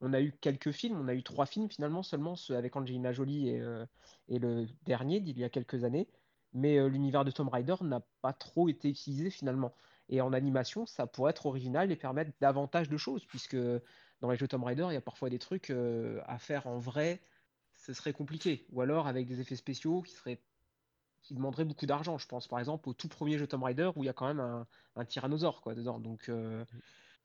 [0.00, 3.12] on a eu quelques films, on a eu trois films finalement seulement, ceux avec Angelina
[3.12, 3.62] Jolie et,
[4.28, 6.08] et le dernier d'il y a quelques années
[6.52, 9.74] mais euh, l'univers de Tomb Raider n'a pas trop été utilisé finalement.
[10.08, 13.56] Et en animation, ça pourrait être original et permettre davantage de choses, puisque
[14.20, 16.78] dans les jeux Tomb Raider, il y a parfois des trucs euh, à faire en
[16.78, 17.20] vrai,
[17.82, 18.66] ce serait compliqué.
[18.70, 20.40] Ou alors avec des effets spéciaux qui seraient
[21.22, 22.18] qui demanderaient beaucoup d'argent.
[22.18, 24.26] Je pense par exemple au tout premier jeu Tomb Raider où il y a quand
[24.26, 24.66] même un,
[24.96, 26.00] un tyrannosaure quoi dedans.
[26.00, 26.64] Donc euh,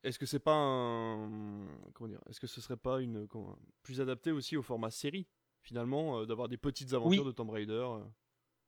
[0.03, 3.27] est-ce que c'est pas un comment dire Est-ce que ce serait pas une
[3.81, 5.27] plus adapté aussi au format série
[5.61, 7.87] finalement d'avoir des petites aventures de Tomb Raider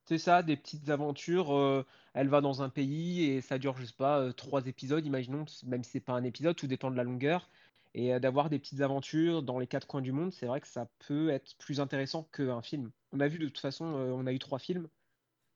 [0.10, 1.56] c'est ça, des petites aventures.
[1.56, 5.06] Euh, elle va dans un pays et ça dure, je sais pas, euh, trois épisodes,
[5.06, 7.48] imaginons, même si c'est pas un épisode, tout dépend de la longueur.
[7.94, 10.68] Et euh, d'avoir des petites aventures dans les quatre coins du monde, c'est vrai que
[10.68, 12.92] ça peut être plus intéressant qu'un film.
[13.12, 14.88] On a vu de toute façon, on a eu trois films.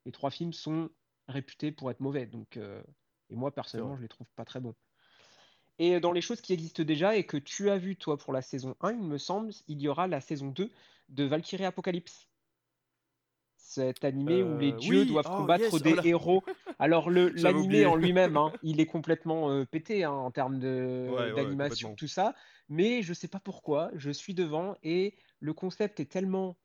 [0.05, 0.89] Les trois films sont
[1.27, 2.25] réputés pour être mauvais.
[2.25, 4.75] Donc, et moi, personnellement, je les trouve pas très bons.
[5.79, 8.41] Et dans les choses qui existent déjà et que tu as vu, toi, pour la
[8.41, 10.71] saison 1, il me semble, il y aura la saison 2
[11.09, 12.27] de Valkyrie Apocalypse
[13.63, 16.43] cet animé où les euh, dieux doivent oh, combattre des oh héros.
[16.79, 21.33] Alors le l'animé en lui-même, hein, il est complètement euh, pété hein, en termes de
[21.35, 22.35] d'animation, tout ça.
[22.69, 26.57] Mais je sais pas pourquoi, je suis devant et le concept est tellement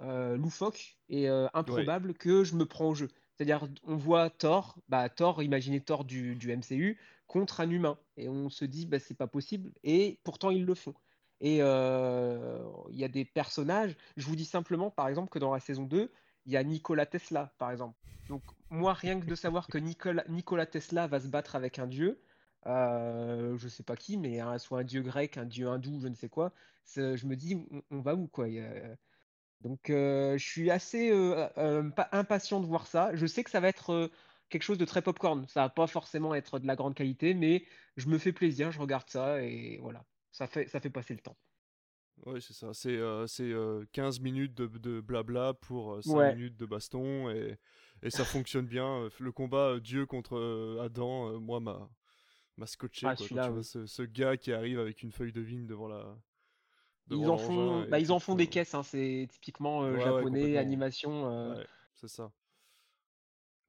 [0.00, 3.08] euh, loufoque et improbable que je me prends au jeu.
[3.32, 8.28] C'est-à-dire, on voit Thor, bah Thor, imaginez Thor du, du MCU contre un humain, et
[8.28, 10.94] on se dit, bah c'est pas possible, et pourtant ils le font.
[11.40, 15.60] Et il y a des personnages, je vous dis simplement, par exemple, que dans la
[15.60, 16.12] saison 2,
[16.46, 17.98] il y a Nikola Tesla, par exemple.
[18.28, 22.20] Donc, moi, rien que de savoir que Nikola, Tesla va se battre avec un dieu,
[22.66, 26.14] euh, je sais pas qui, mais soit un dieu grec, un dieu hindou, je ne
[26.14, 26.52] sais quoi,
[26.96, 27.56] je me dis,
[27.90, 28.46] on, va où, quoi
[29.60, 33.14] Donc, euh, je suis assez euh, euh, impatient de voir ça.
[33.14, 34.10] Je sais que ça va être
[34.48, 35.46] quelque chose de très popcorn.
[35.48, 37.64] Ça va pas forcément être de la grande qualité, mais
[37.96, 41.20] je me fais plaisir, je regarde ça et voilà, ça fait, ça fait passer le
[41.20, 41.36] temps.
[42.26, 42.72] Oui, c'est ça.
[42.72, 47.58] C'est euh, 15 euh, minutes de, de blabla pour 5 euh, minutes de baston et,
[48.02, 49.08] et ça fonctionne bien.
[49.18, 51.88] Le combat euh, Dieu contre Adam, moi, m'a,
[52.56, 53.06] m'a scotché.
[53.06, 55.88] Ah, quoi, tu vois, ce, ce, gars qui arrive avec une feuille de vigne devant
[55.88, 56.16] la.
[57.10, 61.56] ils, en font, bah, ils en font des caisses, hein, c'est typiquement japonais, animation.
[61.94, 62.32] c'est ça.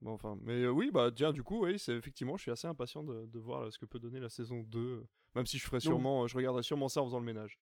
[0.06, 3.26] enfin, mais oui, bah tiens, du coup, oui, c'est effectivement, je suis assez impatient de,
[3.26, 6.38] de, voir ce que peut donner la saison 2, même si je ferai sûrement, je
[6.38, 7.60] regarderai sûrement ça en faisant le ménage.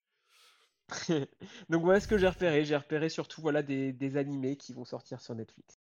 [1.70, 2.66] Donc voilà ce que j'ai repéré.
[2.66, 5.80] J'ai repéré surtout voilà des, des, animés qui vont sortir sur Netflix.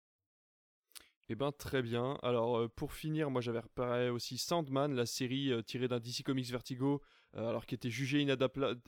[1.33, 2.19] Eh ben très bien.
[2.25, 6.25] Alors euh, pour finir, moi j'avais repéré aussi Sandman, la série euh, tirée d'un DC
[6.25, 7.01] Comics Vertigo,
[7.37, 8.27] euh, alors qui était jugée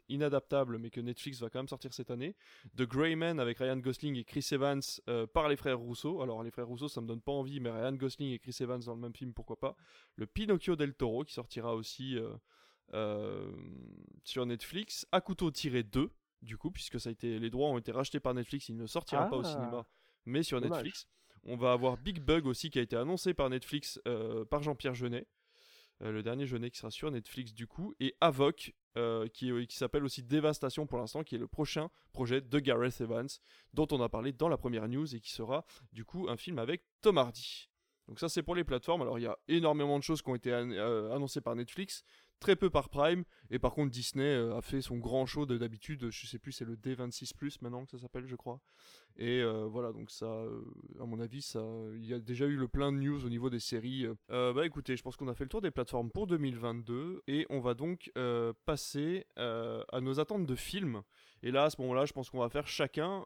[0.08, 2.34] inadaptable, mais que Netflix va quand même sortir cette année.
[2.76, 4.82] The Grey Man avec Ryan Gosling et Chris Evans
[5.32, 6.20] par les frères Rousseau.
[6.20, 8.80] Alors les frères Rousseau, ça me donne pas envie, mais Ryan Gosling et Chris Evans
[8.80, 9.76] dans le même film, pourquoi pas.
[10.16, 12.18] Le Pinocchio del Toro qui sortira aussi
[14.24, 15.06] sur Netflix.
[15.12, 16.10] À couteau tiré 2,
[16.42, 18.86] du coup, puisque ça a été, les droits ont été rachetés par Netflix, il ne
[18.86, 19.50] sortira pas au ah.
[19.52, 19.86] cinéma,
[20.26, 21.06] mais sur Netflix.
[21.44, 24.94] On va avoir Big Bug aussi qui a été annoncé par Netflix euh, par Jean-Pierre
[24.94, 25.26] Jeunet.
[26.02, 27.94] Euh, le dernier Jeunet qui sera sur Netflix du coup.
[27.98, 32.40] Et Avoc euh, qui, qui s'appelle aussi Dévastation pour l'instant, qui est le prochain projet
[32.40, 33.28] de Gareth Evans
[33.74, 36.58] dont on a parlé dans la première news et qui sera du coup un film
[36.58, 37.68] avec Tom Hardy.
[38.06, 39.02] Donc ça c'est pour les plateformes.
[39.02, 42.04] Alors il y a énormément de choses qui ont été annoncées par Netflix
[42.42, 43.24] très peu par Prime.
[43.50, 46.10] Et par contre, Disney euh, a fait son grand show de d'habitude.
[46.10, 48.60] Je sais plus, c'est le D26 Plus maintenant que ça s'appelle, je crois.
[49.16, 50.60] Et euh, voilà, donc ça, euh,
[51.00, 51.64] à mon avis, ça,
[51.94, 54.06] il y a déjà eu le plein de news au niveau des séries.
[54.28, 57.60] bah écoutez, je pense qu'on a fait le tour des plateformes pour 2022 et on
[57.60, 58.10] va donc
[58.64, 61.02] passer à nos attentes de films.
[61.42, 63.24] Et là, à ce moment-là, je pense qu'on va faire chacun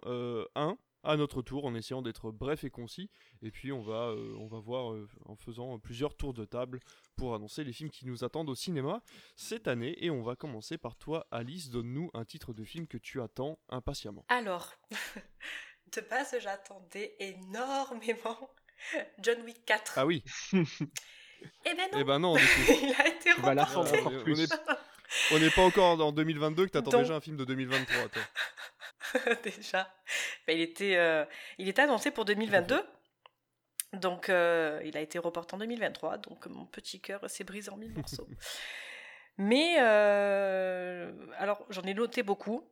[0.54, 0.76] un
[1.06, 3.10] à notre tour en essayant d'être bref et concis.
[3.42, 6.80] Et puis on va, euh, on va voir euh, en faisant plusieurs tours de table
[7.16, 9.02] pour annoncer les films qui nous attendent au cinéma
[9.36, 9.96] cette année.
[10.04, 11.70] Et on va commencer par toi, Alice.
[11.70, 14.24] Donne-nous un titre de film que tu attends impatiemment.
[14.28, 14.72] Alors,
[15.96, 18.50] de base, j'attendais énormément
[19.22, 19.94] John Wick 4.
[19.96, 20.22] Ah oui.
[21.64, 21.98] Eh ben non.
[21.98, 22.36] Eh ben non,
[22.68, 24.46] Il a été reporté.
[25.32, 28.22] On n'est pas encore en 2022 que tu attends déjà un film de 2023, toi.
[29.44, 29.92] déjà.
[30.48, 31.24] il, était, euh,
[31.58, 32.82] il était annoncé pour 2022.
[33.92, 36.18] Donc, euh, il a été reporté en 2023.
[36.18, 38.28] Donc, mon petit cœur s'est brisé en mille morceaux.
[39.38, 42.68] Mais, euh, alors, j'en ai noté beaucoup.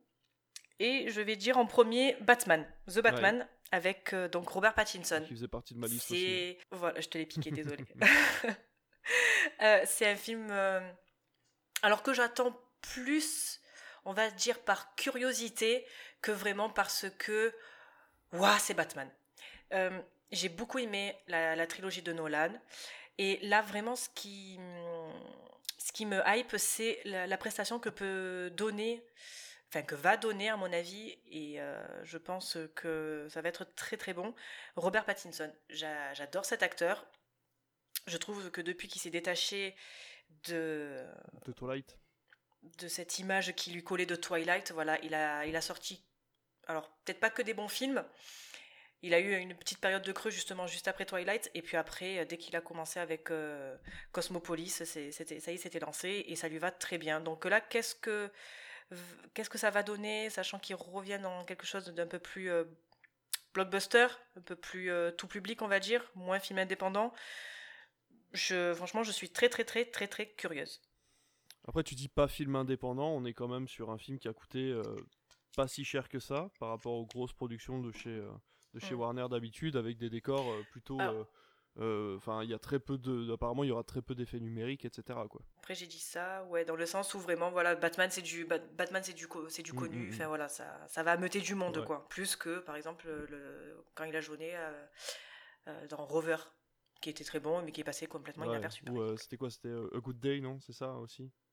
[0.80, 5.22] Et je vais dire en premier Batman, The Batman, avec donc Robert Pattinson.
[5.24, 6.58] Qui faisait partie de ma liste aussi.
[6.72, 7.84] Voilà, je te l'ai piqué, désolé.
[9.86, 10.50] c'est un film.
[11.82, 13.60] alors que j'attends plus
[14.04, 15.84] on va dire par curiosité
[16.24, 17.54] que vraiment parce que,
[18.32, 19.10] waouh, c'est Batman.
[19.74, 20.00] Euh,
[20.32, 22.50] j'ai beaucoup aimé la, trilogie de Nolan.
[23.18, 24.58] Et là, vraiment, ce qui,
[25.76, 29.04] ce qui me hype, c'est la, prestation que peut donner,
[29.68, 33.66] enfin, que va donner, à mon avis, et euh, je pense que ça va être
[33.74, 34.34] très très bon,
[34.76, 35.52] Robert Pattinson.
[35.68, 37.06] J'adore cet acteur.
[38.06, 39.76] Je trouve que depuis qu'il s'est détaché
[40.48, 41.04] de.
[41.44, 41.98] De Twilight
[42.78, 44.72] de cette image qui lui collait de Twilight.
[44.72, 46.02] Voilà, il a, il a sorti,
[46.68, 48.04] alors peut-être pas que des bons films.
[49.02, 52.24] Il a eu une petite période de creux justement juste après Twilight et puis après
[52.24, 53.76] dès qu'il a commencé avec euh,
[54.12, 57.20] Cosmopolis, ça y est, c'était lancé et ça lui va très bien.
[57.20, 58.30] Donc là, qu'est-ce que
[59.34, 62.64] qu'est-ce que ça va donner, sachant qu'il revient dans quelque chose d'un peu plus euh,
[63.52, 64.06] blockbuster,
[64.36, 67.12] un peu plus euh, tout public, on va dire, moins film indépendant?
[68.32, 70.80] Je, franchement, je suis très très très très très curieuse.
[71.66, 74.32] Après, tu dis pas film indépendant, on est quand même sur un film qui a
[74.32, 74.82] coûté euh,
[75.54, 78.30] pas si cher que ça par rapport aux grosses productions de chez, euh,
[78.74, 78.98] de chez mm.
[78.98, 80.98] Warner d'habitude, avec des décors euh, plutôt.
[81.76, 83.32] Enfin, il y a très peu de.
[83.32, 85.18] Apparemment, il y aura très peu d'effets numériques, etc.
[85.28, 85.42] Quoi.
[85.58, 89.02] Après, j'ai dit ça, ouais, dans le sens où vraiment, voilà, Batman, c'est du, Batman,
[89.02, 90.06] c'est du, c'est du mm, connu.
[90.06, 92.08] Mm, enfin, voilà, ça, ça va ameuter du monde, quoi.
[92.08, 94.54] Plus que, par exemple, le, quand il a joué
[95.88, 96.36] dans Rover,
[97.00, 98.84] qui était très bon, mais qui est passé complètement inaperçu.
[99.16, 101.22] c'était quoi C'était A Good Day, non C'est ça aussi?
[101.22, 101.43] euh,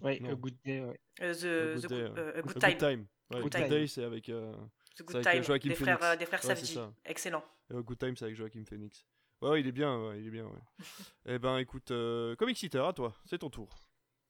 [0.00, 1.00] oui, A Good Day, ouais.
[1.20, 2.70] Euh, the, the, euh, good, Time.
[2.70, 3.06] Good Time.
[3.30, 5.42] Good, Day, c'est avec, the good time.
[5.42, 5.98] Joachim des Phoenix.
[5.98, 6.78] Frères, des frères Savdi.
[7.04, 7.44] Excellent.
[7.70, 9.04] good Time, c'est avec Joachim Phoenix.
[9.40, 10.84] Ouais, il est bien, ouais, il est bien, ouais.
[11.26, 13.68] eh ben, écoute, euh, Comic Citer, à toi, c'est ton tour.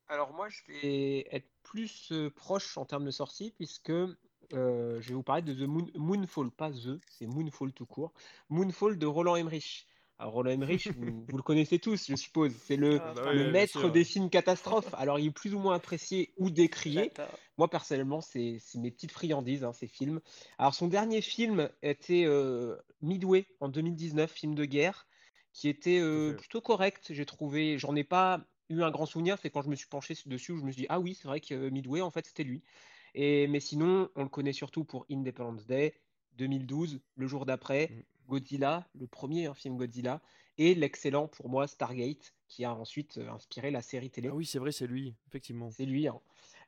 [0.09, 5.15] Alors moi, je vais être plus proche en termes de sortie, puisque euh, je vais
[5.15, 8.13] vous parler de The Moon, Moonfall, pas The, c'est Moonfall tout court.
[8.49, 9.87] Moonfall de Roland Emmerich.
[10.21, 12.53] Alors Roland Emmerich, vous, le connaissez tous, je suppose.
[12.65, 14.93] C'est le, ah, bah maître des films catastrophes.
[14.95, 17.13] Alors, il est plus ou moins apprécié ou décrié.
[17.57, 20.21] Moi, personnellement, c'est mes petites friandises, hein, ces films.
[20.59, 25.07] Alors, son dernier film était euh, Midway en 2019, film de guerre,
[25.53, 27.79] qui était euh, plutôt correct, j'ai trouvé.
[27.79, 28.41] J'en ai pas
[28.71, 29.39] eu un grand souvenir.
[29.41, 31.29] C'est quand je me suis penché dessus où je me suis dit, ah oui, c'est
[31.29, 32.65] vrai que Midway, en fait, c'était lui.
[33.15, 35.95] Et, mais sinon, on le connaît surtout pour Independence Day,
[36.39, 38.18] 2012, le jour d'après, mm.
[38.29, 40.21] Godzilla, le premier hein, film Godzilla,
[40.59, 44.29] et l'excellent pour moi Stargate, qui a ensuite euh, inspiré la série télé.
[44.29, 45.71] Ah oui, c'est vrai, c'est lui, effectivement.
[45.71, 46.09] C'est lui.
[46.09, 46.21] Hein.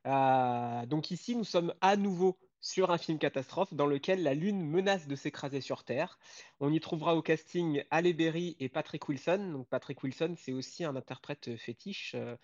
[0.06, 4.62] Euh, donc ici, nous sommes à nouveau sur un film catastrophe dans lequel la Lune
[4.62, 6.18] menace de s'écraser sur Terre.
[6.61, 9.50] On y trouvera au casting Halle Berry et Patrick Wilson.
[9.52, 12.36] Donc Patrick Wilson, c'est aussi un interprète fétiche, euh,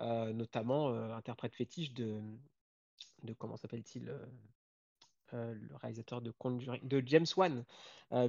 [0.00, 2.20] euh, notamment interprète fétiche de,
[3.22, 4.12] de comment s'appelle-t-il
[5.32, 6.32] le réalisateur de,
[6.82, 7.64] de James Wan,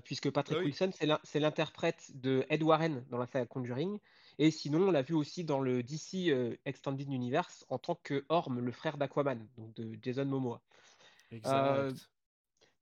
[0.04, 0.92] puisque Patrick Wilson,
[1.24, 4.00] c'est l'interprète de Ed Warren dans la saga Conjuring.
[4.40, 8.60] Et sinon, on l'a vu aussi dans le DC Extended Universe en tant que Orm,
[8.60, 10.62] le frère d'Aquaman, donc de Jason Momoa.
[11.46, 11.92] Euh,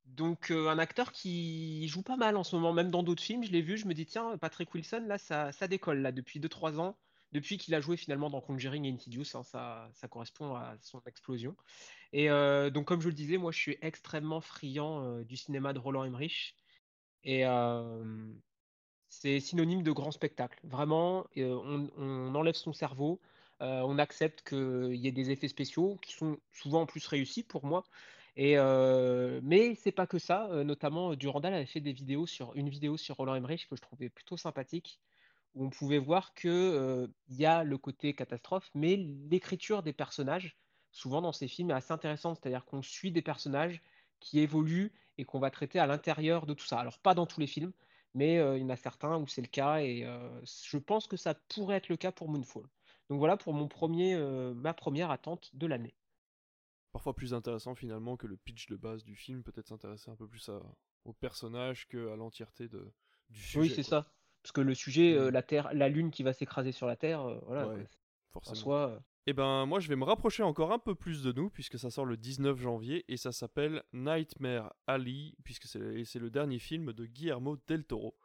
[0.06, 3.44] donc euh, un acteur qui joue pas mal en ce moment, même dans d'autres films,
[3.44, 6.40] je l'ai vu, je me dis tiens, Patrick Wilson, là, ça, ça décolle là depuis
[6.40, 6.98] 2-3 ans,
[7.32, 11.02] depuis qu'il a joué finalement dans Conjuring et Insidious, hein, ça, ça, correspond à son
[11.06, 11.56] explosion.
[12.14, 15.80] Et euh, donc comme je le disais, moi je suis extrêmement friand du cinéma de
[15.80, 16.56] Roland Emmerich.
[17.24, 17.44] Et
[19.10, 20.60] c'est synonyme de grand spectacle.
[20.64, 23.20] Vraiment, on, enlève son cerveau,
[23.60, 27.66] on accepte qu'il y ait des effets spéciaux qui sont souvent en plus réussis pour
[27.66, 27.84] moi.
[28.40, 30.48] Et euh, mais c'est pas que ça.
[30.52, 33.82] Euh, notamment, Durandal avait fait des vidéos sur une vidéo sur Roland Emmerich que je
[33.82, 34.98] trouvais plutôt sympathique,
[35.56, 39.94] où on pouvait voir que euh, il y a le côté catastrophe, mais l'écriture des
[39.94, 40.58] personnages,
[40.92, 42.40] souvent dans ces films, est assez intéressante.
[42.42, 43.82] C'est-à-dire qu'on suit des personnages
[44.20, 46.80] qui évoluent et qu'on va traiter à l'intérieur de tout ça.
[46.80, 47.74] Alors pas dans tous les films,
[48.14, 50.06] mais il y en a certains où c'est le cas, et
[50.44, 52.68] je pense que ça pourrait être le cas pour Moonfall.
[53.10, 54.18] Donc voilà pour mon premier,
[54.56, 55.96] ma première attente de l'année
[56.92, 60.28] parfois plus intéressant finalement que le pitch de base du film, peut-être s'intéresser un peu
[60.28, 60.62] plus à,
[61.06, 62.92] au personnage qu'à l'entièreté de,
[63.30, 63.60] du sujet.
[63.60, 64.12] Oui, c'est ça.
[64.44, 65.34] Parce que le sujet, euh, mm.
[65.34, 67.74] la Terre, la Lune qui va s'écraser sur la Terre, euh, voilà.
[68.32, 68.76] forcément.
[68.76, 71.78] Euh, eh ben, moi, je vais me rapprocher encore un peu plus de nous, puisque
[71.78, 76.94] ça sort le 19 janvier, et ça s'appelle Nightmare Alley, puisque c'est le dernier film
[76.94, 78.16] de Guillermo del Toro.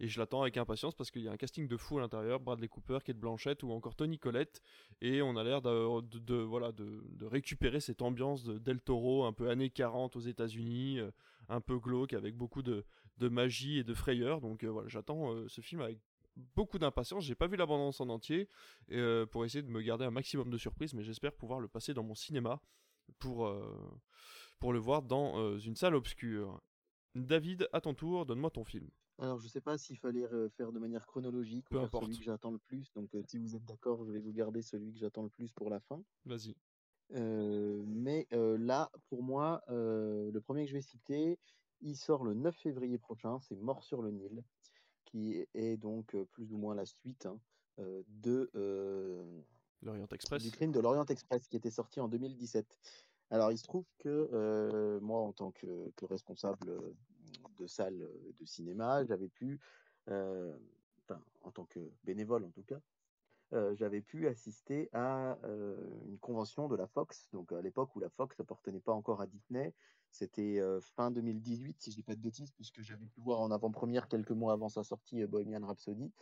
[0.00, 2.40] Et je l'attends avec impatience parce qu'il y a un casting de fou à l'intérieur,
[2.40, 4.60] Bradley Cooper, Kate Blanchett ou encore Tony Collette,
[5.00, 9.48] et on a l'air de, voilà, de, récupérer cette ambiance de Del Toro, un peu
[9.48, 10.98] années 40 aux États-Unis,
[11.48, 12.84] un peu glauque, avec beaucoup de,
[13.28, 14.40] magie et de frayeur.
[14.40, 15.98] Donc euh, voilà, j'attends euh, ce film avec
[16.54, 17.24] beaucoup d'impatience.
[17.24, 18.48] J'ai pas vu l'abondance en entier
[19.30, 22.04] pour essayer de me garder un maximum de surprises, mais j'espère pouvoir le passer dans
[22.04, 22.62] mon cinéma
[23.18, 23.52] pour,
[24.58, 26.62] pour le voir dans une salle obscure.
[27.14, 28.88] David, à ton tour, donne-moi ton film.
[29.18, 32.52] Alors, je sais pas s'il fallait faire de manière chronologique ou faire celui que j'attends
[32.52, 32.90] le plus.
[32.94, 35.68] Donc, si vous êtes d'accord, je vais vous garder celui que j'attends le plus pour
[35.68, 36.00] la fin.
[36.24, 36.54] Vas-y.
[37.10, 41.38] mais là, pour moi, le premier que je vais citer,
[41.80, 43.38] il sort le 9 février prochain.
[43.40, 44.42] C'est Mort sur le Nil,
[45.04, 47.38] qui est donc plus ou moins la suite hein,
[48.08, 48.50] de
[49.82, 50.42] l'Orient Express.
[50.42, 52.66] du crime de l'Orient Express, qui était sorti en 2017.
[53.30, 56.94] Alors, il se trouve que moi, en tant que, que responsable
[57.58, 58.08] de salle
[58.38, 59.60] de cinéma, j'avais pu,
[60.08, 62.80] en tant que bénévole en tout cas,
[63.74, 65.38] j'avais pu assister à
[66.06, 69.26] une convention de la Fox, donc à l'époque où la Fox n'appartenait pas encore à
[69.26, 69.74] Disney.
[70.10, 70.60] C'était
[70.96, 74.32] fin 2018, si je dis pas de bêtises, puisque j'avais pu voir en avant-première quelques
[74.32, 76.12] mois avant sa sortie Bohemian Rhapsody.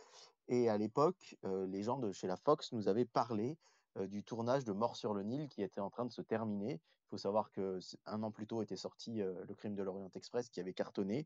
[0.47, 3.57] Et à l'époque, les gens de chez la Fox nous avaient parlé
[3.99, 6.79] du tournage de Mort sur le Nil qui était en train de se terminer
[7.09, 10.47] il faut savoir que un an plus tôt était sorti Le Crime de l'Orient Express
[10.49, 11.25] qui avait cartonné.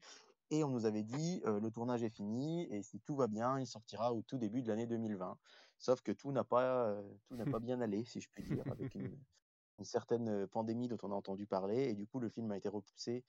[0.50, 3.68] Et on nous avait dit le tournage est fini et si tout va bien, il
[3.68, 5.38] sortira au tout début de l'année 2020.
[5.80, 6.96] Sauf que tout n'a pas,
[7.28, 9.14] tout n'a pas bien allé, si je puis dire, avec une,
[9.84, 11.90] certaine pandémie dont on a entendu parler.
[11.90, 13.24] Et du coup, le film a été repoussé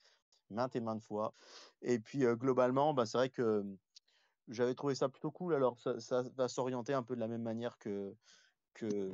[0.49, 1.33] maintes et maintes fois.
[1.81, 3.65] Et puis, globalement, bah, c'est vrai que
[4.47, 5.53] j'avais trouvé ça plutôt cool.
[5.53, 8.15] Alors, ça, va s'orienter un peu de la même manière que,
[8.73, 9.11] que,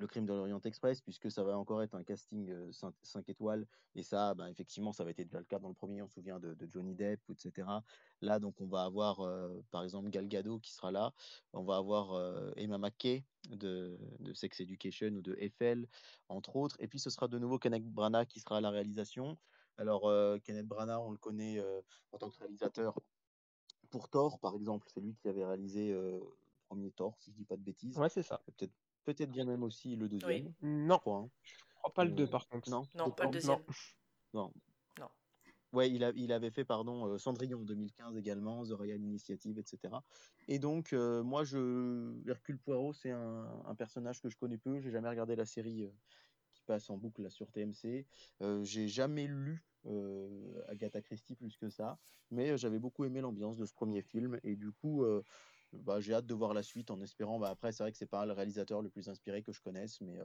[0.00, 3.66] le crime de l'Orient Express, puisque ça va encore être un casting 5, étoiles.
[3.94, 6.14] Et ça, bah, effectivement, ça avait été déjà le cas dans le premier, on se
[6.14, 7.68] souvient de, Johnny Depp, etc.
[8.20, 9.26] Là, donc, on va avoir,
[9.70, 11.12] par exemple, Gal Gadot qui sera là.
[11.52, 13.98] On va avoir Emma McKay de,
[14.34, 15.86] Sex Education ou de Eiffel,
[16.28, 16.76] entre autres.
[16.80, 19.36] Et puis, ce sera de nouveau Kenneth Branagh qui sera à la réalisation.
[19.76, 20.10] Alors,
[20.42, 21.62] Kenneth Branagh, on le connaît
[22.12, 22.98] en tant que réalisateur
[23.90, 24.88] pour Thor, par exemple.
[24.92, 26.22] C'est lui qui avait réalisé le
[26.68, 27.98] premier Thor, si je dis pas de bêtises.
[27.98, 28.40] Ouais, c'est ça.
[28.46, 28.72] Peut-être
[29.04, 30.52] Peut-être bien même aussi le deuxième.
[30.62, 30.96] Non.
[30.96, 31.30] Je crois, hein.
[31.78, 32.70] crois pas le 2 par contre.
[32.70, 33.58] Non, non pas le deuxième.
[34.32, 34.52] Non.
[35.00, 35.08] non.
[35.72, 39.58] Ouais, il, a, il avait fait pardon euh, Cendrillon en 2015 également, The Royal Initiative,
[39.58, 39.94] etc.
[40.46, 44.78] Et donc, euh, moi, je Hercule Poirot, c'est un, un, personnage que je connais peu.
[44.78, 45.90] J'ai jamais regardé la série euh,
[46.54, 48.06] qui passe en boucle là, sur TMC.
[48.62, 49.64] J'ai jamais lu
[50.68, 51.98] Agatha Christie plus que ça,
[52.30, 54.38] mais j'avais beaucoup aimé l'ambiance de ce premier film.
[54.44, 55.04] Et du coup,
[55.72, 57.38] bah, j'ai hâte de voir la suite en espérant.
[57.38, 60.00] Bah, après, c'est vrai que c'est pas le réalisateur le plus inspiré que je connaisse,
[60.00, 60.18] mais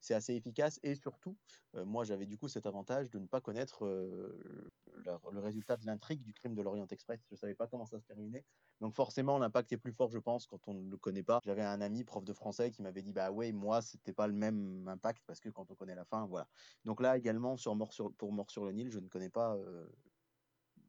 [0.00, 0.80] c'est assez efficace.
[0.82, 1.36] Et surtout,
[1.74, 6.32] moi, j'avais du coup cet avantage de ne pas connaître le, résultat de l'intrigue du
[6.32, 7.20] crime de l'Orient Express.
[7.30, 8.44] Je savais pas comment ça se terminait.
[8.80, 11.40] Donc forcément, l'impact est plus fort, je pense, quand on ne le connaît pas.
[11.44, 14.34] J'avais un ami, prof de français, qui m'avait dit, bah ouais, moi, c'était pas le
[14.34, 16.48] même impact parce que quand on connaît la fin, voilà.
[16.84, 19.56] Donc là, également, sur Mort sur, pour Mort sur le Nil, je ne connais pas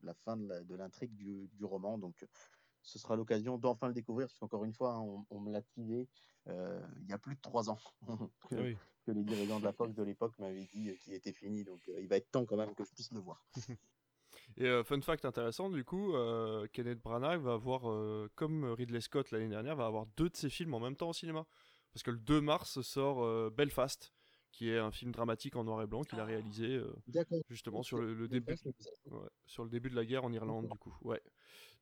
[0.03, 1.97] la fin de l'intrigue du, du, roman.
[1.97, 2.26] Donc
[2.90, 6.08] ce sera l'occasion d'enfin le découvrir, parce qu'encore une fois, hein, on, me l'a teasé
[6.48, 7.80] euh, il y a plus de trois ans
[8.50, 8.76] que,
[9.08, 11.64] les dirigeants de la Fox de l'époque m'avaient dit qu'il était fini.
[11.64, 13.44] Donc euh, il va être temps quand même que je puisse le voir.
[14.58, 16.14] Et euh, fun fact intéressant, du coup,
[16.74, 17.82] Kenneth Branagh va avoir,
[18.36, 21.14] comme Ridley Scott l'année dernière, va avoir deux de ses films en même temps au
[21.14, 21.46] cinéma.
[21.94, 24.14] Parce que le 2 mars sort Belfast,
[24.52, 26.26] qui est un film dramatique en noir et blanc qu'il a ah.
[26.26, 26.80] réalisé
[27.50, 28.56] justement sur le, début,
[29.48, 30.96] sur le début de la guerre en Irlande, du coup.
[31.02, 31.22] Ouais.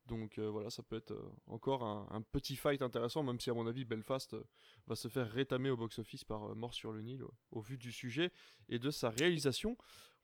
[0.08, 3.54] Donc euh, voilà, ça peut être euh, encore un, petit fight intéressant, même si à
[3.54, 4.42] mon avis Belfast euh,
[4.86, 8.32] va se faire rétamer au box-office par Mort sur le Nil au vu du sujet
[8.70, 9.76] et de sa réalisation.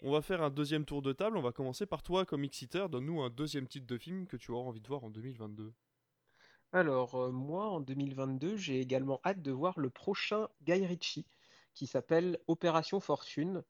[0.03, 2.87] On va faire un deuxième tour de table, on va commencer par toi comme Exeter,
[2.91, 5.73] donne-nous un deuxième titre de film que tu auras envie de voir en 2022.
[6.73, 11.27] Alors moi en 2022 j'ai également hâte de voir le prochain Guy Ritchie
[11.75, 13.63] qui s'appelle Opération Fortune.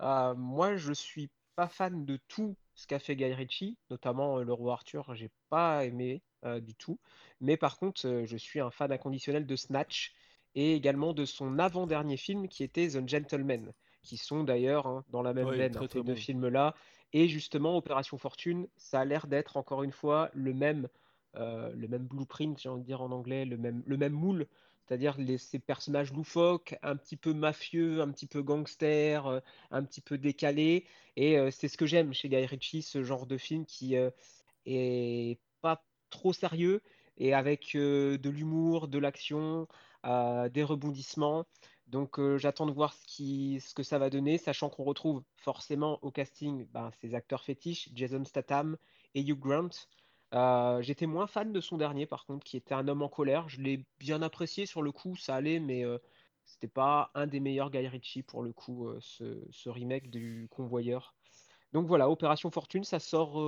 [0.00, 4.52] moi je suis pas fan de tout ce qu'a fait Guy Ritchie, notamment euh, Le
[4.52, 6.98] Roi Arthur, j'ai pas aimé euh, du tout.
[7.40, 10.14] Mais par contre, euh, je suis un fan inconditionnel de Snatch
[10.54, 15.22] et également de son avant-dernier film qui était The Gentleman, qui sont d'ailleurs hein, dans
[15.22, 16.74] la même veine, ces deux films-là.
[17.12, 20.88] Et justement, Opération Fortune, ça a l'air d'être encore une fois le même,
[21.34, 24.46] le même blueprint, j'ai envie de dire en anglais, le même, le même moule
[24.90, 29.38] c'est-à-dire ces personnages loufoques, un petit peu mafieux, un petit peu gangster, euh,
[29.70, 30.84] un petit peu décalés.
[31.14, 34.10] Et euh, c'est ce que j'aime chez Guy Ritchie, ce genre de film qui euh,
[34.66, 36.82] est pas trop sérieux
[37.18, 39.68] et avec de l'humour, de l'action,
[40.04, 41.44] des rebondissements.
[41.86, 46.66] Donc j'attends de voir ce, que ça va donner, sachant qu'on retrouve forcément au casting
[46.72, 48.78] ben, ses acteurs fétiches, Jason Statham
[49.14, 49.68] et Hugh Grant.
[50.34, 53.48] Euh, j'étais moins fan de son dernier, par contre, qui était Un homme en colère.
[53.48, 55.98] Je l'ai bien apprécié sur le coup, ça allait, mais euh,
[56.44, 61.14] c'était pas un des meilleurs Guy Ritchie pour le coup, euh, ce, remake du Convoyeur.
[61.72, 63.40] Donc voilà, Opération Fortune, ça sort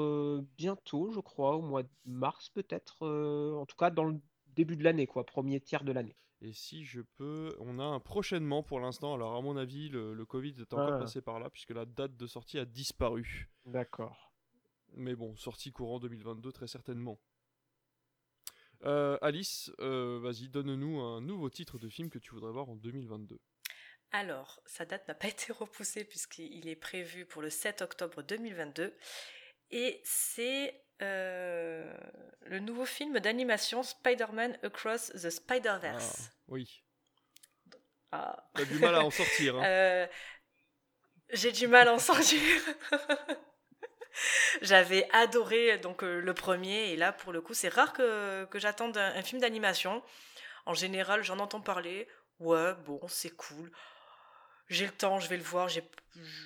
[0.56, 4.20] bientôt, je crois, au mois de mars peut-être, en tout cas dans le
[4.54, 6.14] début de l'année, quoi, premier tiers de l'année.
[6.40, 9.14] Et si je peux, on a un prochainement pour l'instant.
[9.14, 10.98] Alors à mon avis, le, Covid est encore ah.
[10.98, 13.48] passé par là puisque la date de sortie a disparu.
[13.64, 14.31] D'accord.
[14.94, 17.20] Mais bon, sortie courant 2022 très certainement.
[18.84, 22.76] Euh, Alice, euh, vas-y, donne-nous un nouveau titre de film que tu voudrais voir en
[22.76, 23.38] 2022.
[24.10, 28.96] Alors, sa date n'a pas été repoussée puisqu'il est prévu pour le 7 octobre 2022.
[29.70, 31.96] Et c'est euh,
[32.42, 36.28] le nouveau film d'animation Spider-Man Across the Spider-Verse.
[36.28, 36.84] Ah, oui.
[38.10, 38.50] Ah.
[38.54, 39.56] T'as du mal à en sortir.
[39.56, 40.08] Hein.
[41.32, 42.40] J'ai du mal à en sortir.
[44.62, 48.96] J'avais adoré donc euh, le premier et là pour le coup c'est rare que, j'attende
[48.96, 50.02] un, film d'animation.
[50.66, 52.08] En général j'en entends parler.
[52.40, 53.70] Ouais bon c'est cool.
[54.68, 55.68] J'ai le temps, je vais le voir.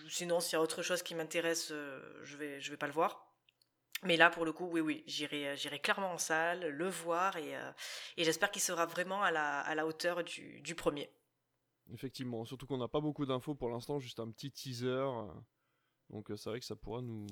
[0.09, 2.93] Sinon s'il y a autre chose qui m'intéresse, euh, je vais je vais pas le
[2.93, 3.23] voir.
[4.03, 7.39] Mais là, pour le coup, oui, oui, j'irai, euh, j'irai clairement en salle, le voir,
[7.39, 7.55] et,
[8.19, 11.11] et j'espère qu'il sera vraiment à la, à la hauteur du premier.
[11.95, 15.07] Effectivement, surtout qu'on n'a pas beaucoup d'infos pour l'instant, juste un petit teaser.
[16.11, 17.26] Donc c'est vrai que ça pourra nous,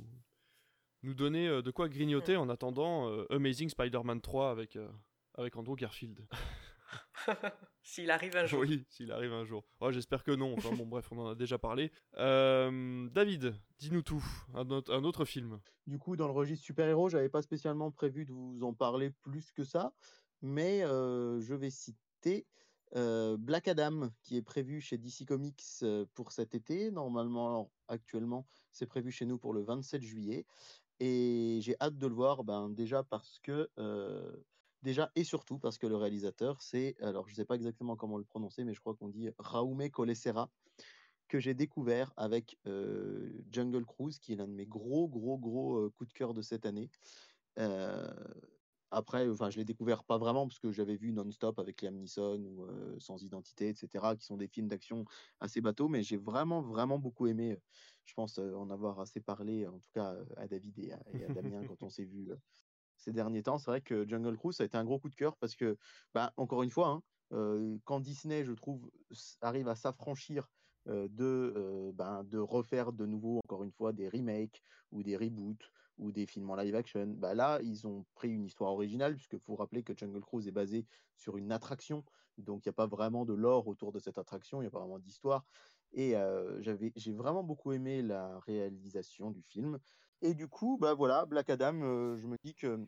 [1.04, 4.88] nous donner euh, de quoi grignoter en attendant euh, Amazing Spider-Man 3 avec, euh,
[5.34, 6.26] avec Andrew Garfield.
[7.82, 8.60] s'il arrive un jour.
[8.60, 9.64] Oui, s'il arrive un jour.
[9.80, 10.54] Oh, J'espère que non.
[10.56, 11.92] Enfin bon, bref, on en a déjà parlé.
[12.16, 14.24] David, dis-nous tout.
[14.54, 15.60] Un, un, autre film.
[15.86, 19.52] Du coup, dans le registre super-héros, j'avais pas spécialement prévu de vous en parler plus
[19.52, 19.92] que ça,
[20.40, 22.46] mais je vais citer
[22.95, 25.84] Black Adam, qui est prévu chez DC Comics
[26.14, 26.90] pour cet été.
[26.90, 30.47] Normalement, actuellement, c'est prévu chez nous pour le 27 juillet.
[31.01, 33.68] Et j'ai hâte de le voir, ben, déjà parce que,
[34.82, 38.24] déjà et surtout parce que le réalisateur, c'est, alors je sais pas exactement comment le
[38.24, 40.51] prononcer, mais je crois qu'on dit Raume Colessera,
[41.26, 42.59] que j'ai découvert avec
[43.51, 46.64] Jungle Cruise, qui est l'un de mes gros, gros, gros coups de cœur de cette
[46.64, 46.90] année.
[48.95, 52.40] Après, enfin, je l'ai découvert pas vraiment parce que j'avais vu Non-Stop avec Liam Neeson
[52.45, 52.66] ou
[53.01, 55.05] Sans Identité, etc., qui sont des films d'action
[55.40, 57.59] assez bateaux, mais j'ai vraiment, vraiment beaucoup aimé
[58.05, 61.82] je pense en avoir assez parlé, en tout cas à David et à, Damien quand
[61.82, 62.30] on s'est vu
[62.97, 63.59] ces derniers temps.
[63.59, 65.76] C'est vrai que Jungle Cruise, ça a été un gros coup de cœur parce que,
[66.12, 68.90] bah, encore une fois, hein, quand Disney, je trouve,
[69.40, 70.51] arrive à s'affranchir
[70.86, 76.12] de, ben, de refaire de nouveau, encore une fois, des remakes ou des reboots ou
[76.12, 77.07] des films en live action.
[77.07, 80.53] Bah là, ils ont pris une histoire originale, puisque faut rappeler que Jungle Cruise est
[80.53, 80.86] basé
[81.16, 82.05] sur une attraction,
[82.38, 84.70] donc il n'y a pas vraiment de lore autour de cette attraction, il n'y a
[84.70, 85.45] pas vraiment d'histoire.
[85.92, 86.14] Et
[86.61, 89.78] j'avais, j'ai vraiment beaucoup aimé la réalisation du film.
[90.22, 92.86] Et du coup, bah voilà, Black Adam, je me dis que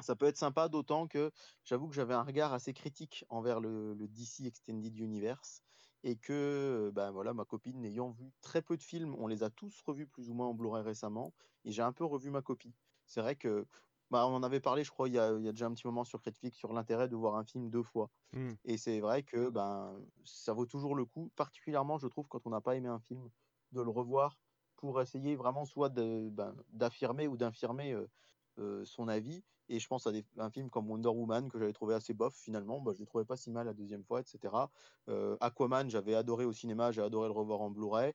[0.00, 1.30] ça peut être sympa, d'autant que
[1.64, 5.62] j'avoue que j'avais un regard assez critique envers le DC Extended Universe
[6.06, 9.50] et que bah voilà, ma copine n'ayant vu très peu de films, on les a
[9.50, 11.34] tous revus plus ou moins en Blu-ray récemment,
[11.64, 12.76] et j'ai un peu revu ma copie.
[13.06, 13.66] C'est vrai que
[14.12, 15.74] bah, on en avait parlé, je crois, il y, a, il y a déjà un
[15.74, 18.08] petit moment sur Critique sur l'intérêt de voir un film deux fois.
[18.32, 18.52] Mmh.
[18.66, 22.50] Et c'est vrai que ben, ça vaut toujours le coup, particulièrement, je trouve, quand on
[22.50, 23.28] n'a pas aimé un film,
[23.72, 24.38] de le revoir
[24.76, 27.96] pour essayer vraiment soit ben, d'affirmer ou d'infirmer
[28.84, 29.42] son avis.
[29.68, 32.80] Et je pense à un film comme Wonder Woman que j'avais trouvé assez bof finalement.
[32.80, 34.54] Bah, je ne trouvais pas si mal la deuxième fois, etc.
[35.40, 38.12] Aquaman, j'avais adoré au cinéma, j'ai adoré le revoir en Blu-ray.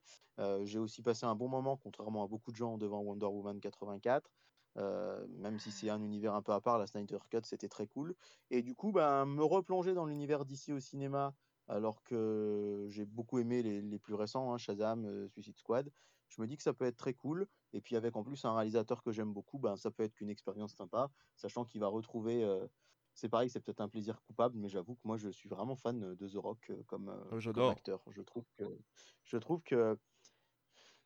[0.63, 4.31] j'ai aussi passé un bon moment, contrairement à beaucoup de gens, devant Wonder Woman 84.
[4.75, 8.15] même si c'est un univers un peu à part, la Snyder Cut, c'était très cool.
[8.49, 11.33] Et du coup, ben, me replonger dans l'univers d'ici au cinéma,
[11.67, 15.89] alors que j'ai beaucoup aimé les, plus récents, hein, Shazam, Suicide Squad,
[16.31, 17.47] je me dis que ça peut être très cool.
[17.73, 20.29] Et puis avec en plus un réalisateur que j'aime beaucoup, ben, ça peut être qu'une
[20.29, 22.47] expérience sympa, sachant qu'il va retrouver...
[23.13, 26.15] c'est pareil, c'est peut-être un plaisir coupable, mais j'avoue que moi je suis vraiment fan
[26.15, 28.03] de The Rock comme, oh, acteur.
[28.09, 28.63] Je trouve que,
[29.23, 29.97] je trouve que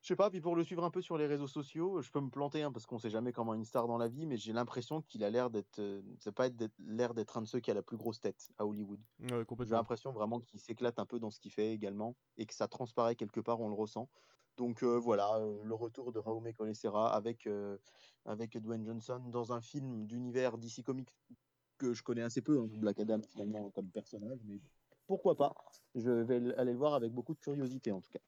[0.06, 2.22] je sais pas, puis pour le suivre un peu sur les réseaux sociaux, je peux
[2.22, 4.54] me planter hein, parce qu'on sait jamais comment une star dans la vie, mais j'ai
[4.54, 5.82] l'impression qu'il a l'air d'être,
[6.20, 9.00] c'est pas l'air d'être un de ceux qui a la plus grosse tête à Hollywood.
[9.66, 12.68] j'ai l'impression vraiment qu'il s'éclate un peu dans ce qu'il fait également et que ça
[12.68, 14.08] transparaît quelque part, on le ressent.
[14.58, 17.48] Donc voilà, le retour de Raume Colessera avec,
[18.26, 21.10] avec Dwayne Johnson dans un film d'univers DC Comics
[21.78, 24.60] que je connais assez peu, hein, Black Adam finalement comme personnage, mais
[25.08, 25.54] pourquoi pas
[25.94, 28.20] Je vais aller le voir avec beaucoup de curiosité en tout cas.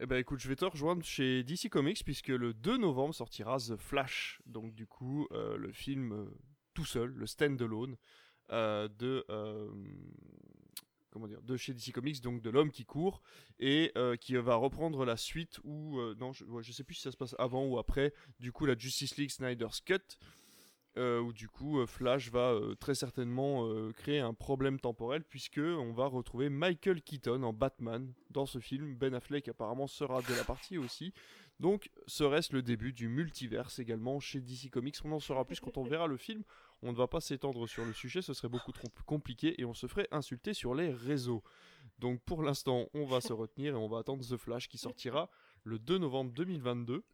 [0.00, 3.58] Eh ben écoute, je vais te rejoindre chez DC Comics puisque le 2 novembre sortira
[3.58, 6.30] The Flash, donc du coup le film
[6.74, 7.96] tout seul, le stand-alone
[8.48, 9.24] de
[11.10, 13.22] comment dire, de chez DC Comics, donc de l'homme qui court,
[13.58, 17.02] et euh, qui va reprendre la suite où, euh, non, je, ne sais plus si
[17.02, 20.18] ça se passe avant ou après, du coup la Justice League Snyder's Cut,
[20.96, 26.06] euh, où du coup Flash va très certainement créer un problème temporel puisque on va
[26.06, 28.96] retrouver Michael Keaton en Batman dans ce film.
[28.96, 31.12] Ben Affleck apparemment sera de la partie aussi.
[31.60, 35.76] Donc serait-ce le début du multiverse également chez DC Comics On en saura plus quand
[35.76, 36.42] on verra le film.
[36.82, 39.74] On ne va pas s'étendre sur le sujet, ce serait beaucoup trop compliqué et on
[39.74, 41.42] se ferait insulter sur les réseaux.
[41.98, 45.28] Donc pour l'instant, on va se retenir et on va attendre The Flash qui sortira
[45.64, 47.04] le 2 novembre 2022.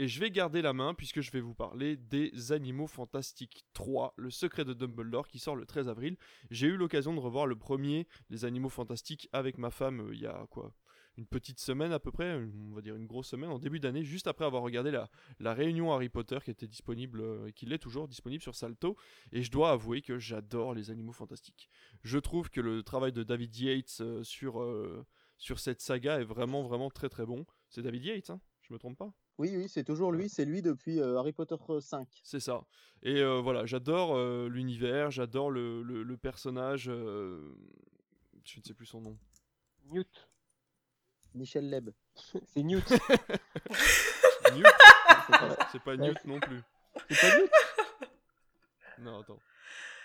[0.00, 4.14] Et je vais garder la main puisque je vais vous parler des Animaux Fantastiques 3,
[4.16, 6.16] le secret de Dumbledore qui sort le 13 avril.
[6.50, 10.20] J'ai eu l'occasion de revoir le premier, les Animaux Fantastiques, avec ma femme euh, il
[10.20, 10.72] y a quoi?
[11.18, 12.36] Une petite semaine à peu près,
[12.70, 15.10] on va dire une grosse semaine, en début d'année, juste après avoir regardé la,
[15.40, 18.96] la réunion Harry Potter qui était disponible, euh, et qui l'est toujours disponible sur Salto,
[19.32, 21.68] et je dois avouer que j'adore les animaux fantastiques.
[22.04, 25.04] Je trouve que le travail de David Yates euh, sur, euh,
[25.38, 27.44] sur cette saga est vraiment, vraiment très très bon.
[27.68, 29.12] C'est David Yates, hein je me trompe pas?
[29.38, 32.06] Oui, oui, c'est toujours lui, c'est lui depuis Harry Potter 5.
[32.22, 32.66] C'est ça.
[33.02, 36.82] Et voilà, j'adore l'univers, j'adore le, le, le, personnage.
[36.84, 39.16] je ne sais plus son nom.
[39.86, 40.27] Newt.
[41.38, 41.90] Michel Leb.
[42.46, 42.88] C'est Newt.
[44.54, 44.66] Newt
[45.72, 46.62] C'est pas, Newt non plus.
[47.08, 47.50] C'est pas Newt
[48.98, 49.38] Non, attends.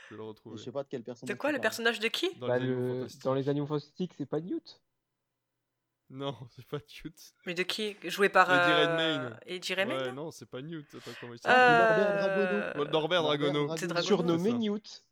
[0.10, 0.58] Je vais le retrouver.
[0.58, 1.34] Je sais pas de quel personnage.
[1.34, 4.40] De quoi, le personnage de qui dans, les bah, dans, les Animaux Fantastiques, c'est pas
[4.40, 4.82] Newt
[6.10, 7.34] Non, c'est pas Newt.
[7.46, 8.50] Mais de qui Joué par.
[8.50, 8.86] Eddie euh...
[8.86, 9.40] Redmayne.
[9.46, 10.88] Eddie Redmayne Ouais, non, c'est pas Newt.
[10.96, 12.86] Attends, comment il s'appelle euh...
[12.86, 13.76] Norbert Dragono.
[13.78, 14.08] C'est Dragono.
[14.08, 15.04] Surnommé Newt.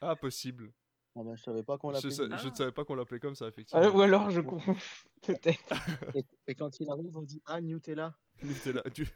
[0.00, 0.72] Ah, possible.
[1.16, 2.10] Ah bah, je savais pas qu'on l'appelait.
[2.10, 3.82] Je, ne savais pas qu'on l'appelait comme ça, effectivement.
[3.84, 4.76] Ah, ou alors je confonds.
[5.22, 5.74] Peut-être.
[6.48, 8.14] Et, quand il arrive, on dit Ah, Nutella.
[8.42, 8.82] Nutella.
[8.92, 9.06] Tu...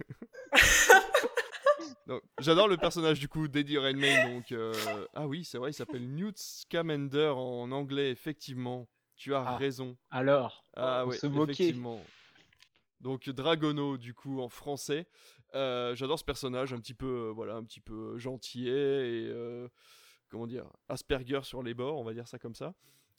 [2.40, 4.36] J'adore le personnage du coup d'Eddie Redmayne.
[4.36, 4.72] Donc, euh,
[5.14, 8.88] Ah oui, c'est vrai, il s'appelle Newt Scamander en anglais, effectivement.
[9.16, 9.96] Tu as ah, raison.
[10.10, 12.00] Alors, ah, ouais, se effectivement.
[13.00, 15.08] Donc Dragono, du coup, en français.
[15.54, 19.32] Euh, j'adore ce personnage, un petit peu, euh, voilà, un petit peu gentil et
[20.28, 22.74] comment dire, Asperger sur les bords, on va dire ça comme ça.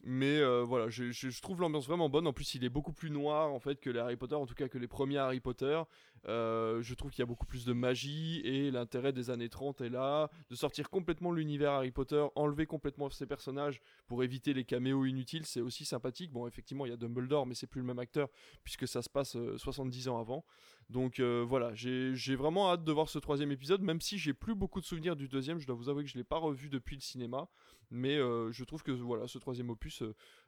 [0.06, 2.28] Mais euh, voilà, je, trouve l'ambiance vraiment bonne.
[2.28, 4.56] En plus, il est beaucoup plus noir en fait que les Harry Potter, en tout
[4.56, 5.82] cas que les premiers Harry Potter.
[6.28, 9.82] Euh, je trouve qu'il y a beaucoup plus de magie et l'intérêt des années 30
[9.82, 10.30] est là.
[10.50, 15.46] De sortir complètement l'univers Harry Potter, enlever complètement ses personnages pour éviter les caméos inutiles,
[15.46, 16.32] c'est aussi sympathique.
[16.32, 18.30] Bon, effectivement, il y a Dumbledore, mais c'est plus le même acteur
[18.64, 20.46] puisque ça se passe 70 euh, ans avant.
[20.90, 24.82] Donc voilà, j'ai vraiment hâte de voir ce troisième épisode, même si j'ai plus beaucoup
[24.82, 25.60] de souvenirs du deuxième.
[25.60, 27.48] Je dois vous avouer que je l'ai pas revu depuis le cinéma.
[27.92, 30.04] Mais je trouve que voilà, ce troisième opus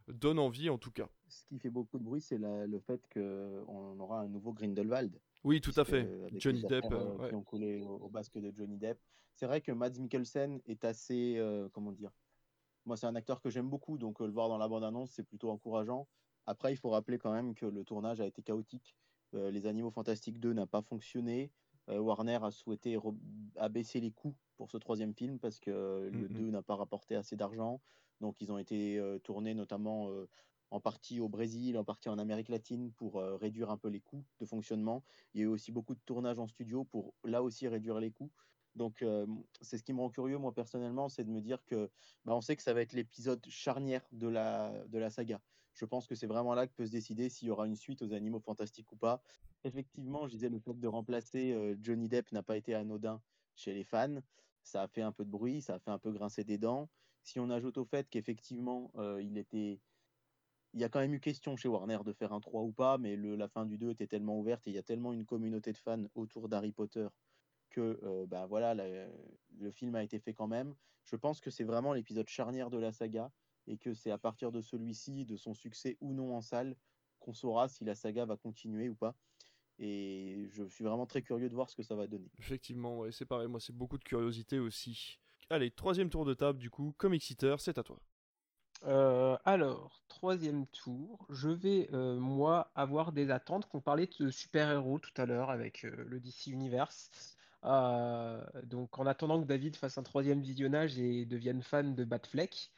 [0.07, 1.09] donne envie en tout cas.
[1.27, 5.19] Ce qui fait beaucoup de bruit, c'est le fait qu'on aura un nouveau Grindelwald.
[5.43, 6.07] Oui, tout à fait.
[6.35, 6.85] Johnny Depp.
[7.27, 8.99] qui ont coulé au, basque de Johnny Depp.
[9.35, 11.41] C'est vrai que Mads Mikkelsen est assez.
[11.73, 12.11] comment dire
[12.85, 15.49] Moi, c'est un acteur que j'aime beaucoup, donc le voir dans la bande-annonce, c'est plutôt
[15.49, 16.07] encourageant.
[16.45, 18.95] Après, il faut rappeler quand même que le tournage a été chaotique.
[19.33, 21.51] les Animaux Fantastiques 2 n'a pas fonctionné.
[21.99, 22.97] Warner a souhaité
[23.57, 27.15] abaisser les coûts pour ce troisième film parce que le 2 mmh n'a pas rapporté
[27.15, 27.81] assez d'argent.
[28.19, 30.09] Donc, ils ont été tournés notamment
[30.69, 34.23] en partie au Brésil, en partie en Amérique latine pour réduire un peu les coûts
[34.39, 35.03] de fonctionnement.
[35.33, 38.11] Il y a eu aussi beaucoup de tournages en studio pour là aussi réduire les
[38.11, 38.31] coûts.
[38.75, 39.03] Donc,
[39.61, 41.89] c'est ce qui me rend curieux, moi personnellement, c'est de me dire que
[42.25, 45.41] bah, on sait que ça va être l'épisode charnière de la, de la saga.
[45.73, 48.01] Je pense que c'est vraiment là que peut se décider s'il y aura une suite
[48.01, 49.21] aux Animaux Fantastiques ou pas.
[49.63, 53.21] Effectivement, je disais, le fait de remplacer Johnny Depp n'a pas été anodin
[53.55, 54.19] chez les fans.
[54.63, 56.89] Ça a fait un peu de bruit, ça a fait un peu grincer des dents.
[57.23, 59.79] Si on ajoute au fait qu'effectivement, il était
[60.73, 62.97] il y a quand même eu question chez Warner de faire un 3 ou pas,
[62.97, 65.73] mais la fin du 2 était tellement ouverte et il y a tellement une communauté
[65.73, 67.07] de fans autour d'Harry Potter
[67.69, 70.75] que ben voilà, le film a été fait quand même.
[71.05, 73.31] Je pense que c'est vraiment l'épisode charnière de la saga
[73.67, 76.75] et que c'est à partir de celui-ci, de son succès ou non en salle,
[77.19, 79.15] qu'on saura si la saga va continuer ou pas.
[79.79, 82.29] Et je suis vraiment très curieux de voir ce que ça va donner.
[82.39, 85.19] Effectivement, ouais, c'est pareil, moi c'est beaucoup de curiosité aussi.
[85.49, 87.99] Allez, troisième tour de table du coup, Comic Seater, c'est à toi.
[88.85, 93.67] Euh, alors, troisième tour, je vais euh, moi avoir des attentes.
[93.67, 97.11] qu'on parlait de super-héros tout à l'heure avec euh, le DC Universe.
[98.63, 102.71] donc, en attendant que David fasse un troisième visionnage et devienne fan de Batfleck,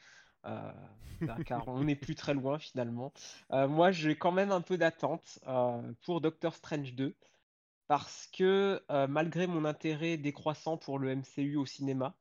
[0.44, 3.14] bah, car on n'est plus très loin finalement.
[3.52, 5.40] moi, j'ai quand même un peu d'attente
[6.04, 7.16] pour Doctor Strange 2
[7.88, 12.16] parce que malgré mon intérêt décroissant pour le MCU au cinéma,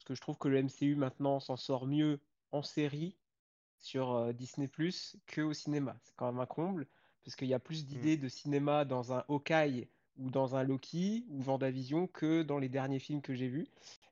[0.00, 2.20] parce que je trouve que le MCU maintenant s'en sort mieux
[2.52, 3.16] en série
[3.80, 5.96] sur euh, Disney Plus que au cinéma.
[6.02, 6.86] C'est quand même un comble,
[7.24, 8.20] parce qu'il y a plus d'idées mm.
[8.20, 12.98] de cinéma dans un Hawkeye ou dans un Loki ou Vendavision que dans les derniers
[12.98, 13.68] films que j'ai vus.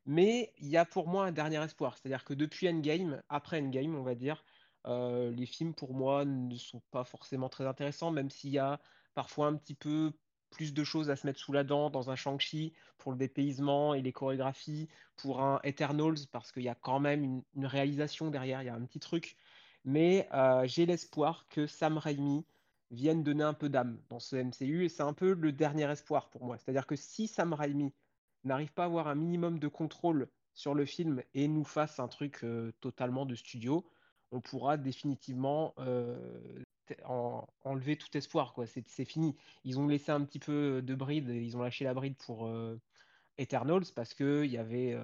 [0.08, 3.94] Mais il y a pour moi un dernier espoir, c'est-à-dire que depuis Endgame, après Endgame,
[3.94, 4.42] on va dire,
[4.86, 8.80] euh, les films pour moi ne sont pas forcément très intéressants, même s'il y a
[9.14, 10.10] parfois un petit peu
[10.48, 13.92] plus de choses à se mettre sous la dent dans un Shang-Chi pour le dépaysement
[13.92, 14.88] et les chorégraphies,
[15.18, 18.74] pour un Eternals, parce qu'il y a quand même une, réalisation derrière, il y a
[18.74, 19.36] un petit truc.
[19.84, 22.46] Mais euh, j'ai l'espoir que Sam Raimi
[22.90, 26.30] vienne donner un peu d'âme dans ce MCU, et c'est un peu le dernier espoir
[26.30, 26.56] pour moi.
[26.56, 27.92] C'est-à-dire que si Sam Raimi
[28.44, 30.28] n'arrive pas à avoir un minimum de contrôle
[30.58, 33.88] sur le film et nous fasse un truc euh, totalement de studio,
[34.32, 36.62] on pourra définitivement euh,
[37.62, 38.52] enlever tout espoir.
[38.54, 38.66] quoi.
[38.66, 39.36] C'est fini.
[39.64, 42.80] Ils ont laissé un petit peu de bride, ils ont lâché la bride pour euh,
[43.38, 44.98] Eternals parce qu'il y avait,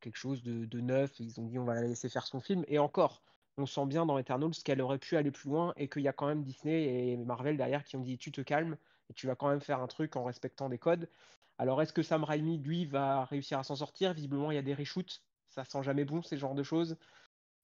[0.00, 1.18] quelque chose de, neuf.
[1.18, 2.64] Ils ont dit on va la laisser faire son film.
[2.68, 3.22] Et encore,
[3.56, 6.12] on sent bien dans Eternals qu'elle aurait pu aller plus loin et qu'il y a
[6.12, 8.76] quand même Disney et Marvel derrière qui ont dit tu te calmes
[9.10, 11.08] et tu vas quand même faire un truc en respectant des codes.
[11.58, 14.14] Alors est-ce que Sam Raimi, lui, va réussir à s'en sortir?
[14.14, 15.22] Visiblement, il y a des reshoots.
[15.48, 16.96] Ça sent jamais bon, ces genres de choses.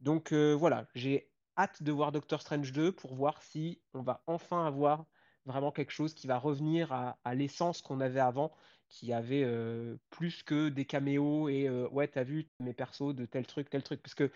[0.01, 4.23] Donc euh, voilà, j'ai hâte de voir Doctor Strange 2 pour voir si on va
[4.27, 5.07] enfin avoir
[5.47, 8.53] vraiment quelque chose qui va revenir à, l'essence qu'on avait avant,
[8.89, 13.27] qui avait euh, plus que des caméos et euh, ouais, t'as vu mes persos de
[13.27, 14.03] tel truc, tel truc.
[14.03, 14.31] Parce que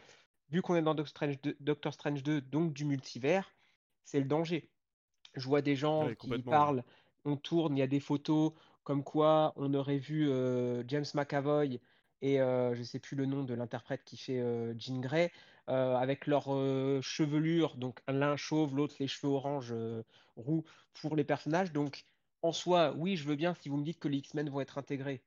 [0.51, 3.51] vu qu'on est dans Doctor Strange 2, Doctor Strange 2 donc du multivers,
[4.05, 4.71] c'est le danger.
[5.39, 6.85] Je vois des gens qui parlent,
[7.25, 8.53] on tourne, il y a des photos
[8.85, 11.79] comme quoi on aurait vu euh, James McAvoy
[12.23, 14.43] et je ne sais plus le nom de l'interprète qui fait
[14.79, 15.31] Jean Grey,
[15.67, 16.45] avec leur
[17.03, 19.75] chevelure, donc l'un chauve, l'autre les cheveux orange
[20.37, 20.65] roux
[20.95, 21.73] pour les personnages.
[21.73, 22.05] Donc
[22.43, 24.79] en soi, oui, je veux bien si vous me dites que les X-Men vont être
[24.79, 25.23] intégrés.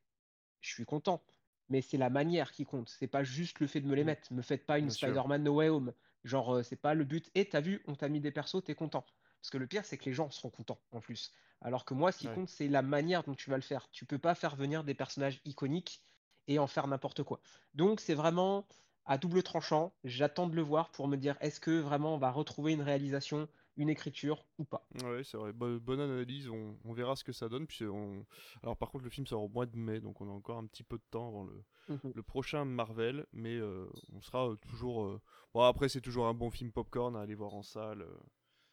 [0.62, 1.22] Je suis content.
[1.70, 2.90] Mais c'est la manière qui compte.
[2.90, 4.06] C'est pas juste le fait de me les mmh.
[4.06, 4.34] mettre.
[4.34, 5.94] Me faites pas une Spider-Man No Way Home.
[6.26, 7.30] Genre, c'est pas le but.
[7.34, 9.06] Et t'as vu, on t'a mis des persos, t'es content.
[9.42, 11.34] Parce que le pire, c'est que les gens seront contents en plus.
[11.62, 13.90] Alors que moi, ce qui compte, c'est la manière dont tu vas le faire.
[13.92, 16.02] Tu peux pas faire venir des personnages iconiques
[16.48, 17.40] et en faire n'importe quoi.
[17.74, 18.68] Donc c'est vraiment
[19.06, 19.94] à double tranchant.
[20.04, 23.48] J'attends de le voir pour me dire est-ce que vraiment on va retrouver une réalisation,
[23.78, 24.88] une écriture ou pas?
[25.04, 25.54] Oui, c'est vrai.
[25.54, 26.50] bonne analyse.
[26.50, 27.68] On, verra ce que ça donne.
[27.68, 28.26] Puis on...
[28.64, 30.66] Alors par contre, le film sort au mois de mai, donc on a encore un
[30.66, 32.12] petit peu de temps avant le, mhm.
[32.14, 33.26] le prochain Marvel.
[33.34, 35.04] Mais euh, on sera euh, toujours.
[35.04, 35.22] Euh,
[35.54, 38.06] bon, après, c'est toujours un bon film popcorn à aller voir en salle.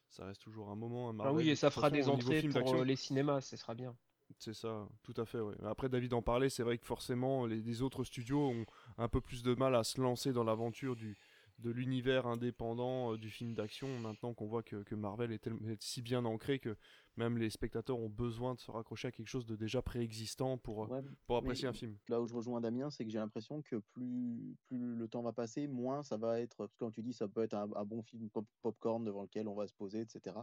[0.09, 1.11] Ça reste toujours un moment.
[1.11, 1.35] Un Marvel.
[1.35, 3.41] Ah oui, et ça fera des entrées pour les cinémas.
[3.41, 3.95] Ce sera bien.
[4.39, 5.39] C'est ça, tout à fait.
[5.65, 8.67] Après, David en parlait, c'est vrai que forcément, les, autres studios ont
[8.99, 11.17] un peu plus de mal à se lancer dans l'aventure du,
[11.59, 15.51] de l'univers indépendant du film d'action, maintenant qu'on voit que, Marvel est,
[15.81, 16.77] si bien ancré que
[17.17, 20.89] même les spectateurs ont besoin de se raccrocher à quelque chose de déjà préexistant pour,
[21.27, 21.97] pour apprécier un film.
[22.09, 25.33] Là où je rejoins Damien, c'est que j'ai l'impression que plus, plus le temps va
[25.33, 28.03] passer, moins ça va être, parce que quand tu dis ça peut être un, bon
[28.03, 30.37] film pop popcorn devant lequel on va se poser, etc.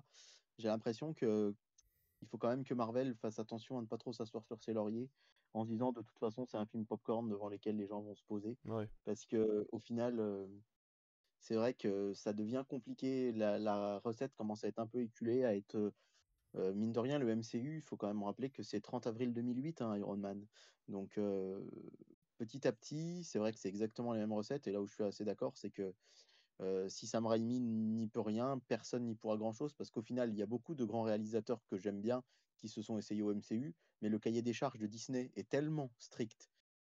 [0.58, 1.56] J'ai l'impression que
[2.22, 4.74] il faut quand même que Marvel fasse attention à ne pas trop s'asseoir sur ses
[4.74, 5.10] lauriers
[5.54, 8.16] en se disant de toute façon c'est un film popcorn devant lequel les gens vont
[8.16, 8.58] se poser.
[9.06, 10.20] Parce que au final,
[11.46, 13.32] c'est vrai que ça devient compliqué.
[13.32, 15.94] La, recette commence à être un peu éculée, à être
[16.56, 19.82] mine de rien, le MCU, il faut quand même rappeler que c'est 30 avril 2008,
[19.82, 20.44] hein, Iron Man.
[20.88, 21.20] Donc
[22.40, 24.66] petit à petit, c'est vrai que c'est exactement les mêmes recettes.
[24.66, 25.94] Et là où je suis assez d'accord, c'est que
[26.88, 30.42] si Sam Raimi n'y peut rien, personne n'y pourra grand-chose parce qu'au final, il y
[30.42, 32.24] a beaucoup de grands réalisateurs que j'aime bien
[32.58, 35.92] qui se sont essayés au MCU, mais le cahier des charges de Disney est tellement
[36.00, 36.50] strict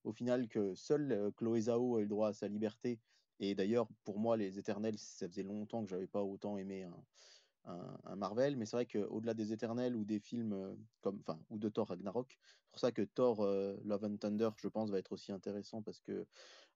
[0.04, 3.00] au final que seul Chloé Zhao a eu le droit à sa liberté.
[3.40, 8.16] Et d'ailleurs, pour moi, les Éternels, ça faisait longtemps que j'avais pas autant aimé un,
[8.16, 11.88] Marvel, mais c'est vrai qu'au-delà des Éternels ou des films comme, enfin, ou de Thor
[11.88, 13.44] Ragnarok, c'est pour ça que Thor
[13.84, 16.26] Love and Thunder, je pense, va être aussi intéressant parce que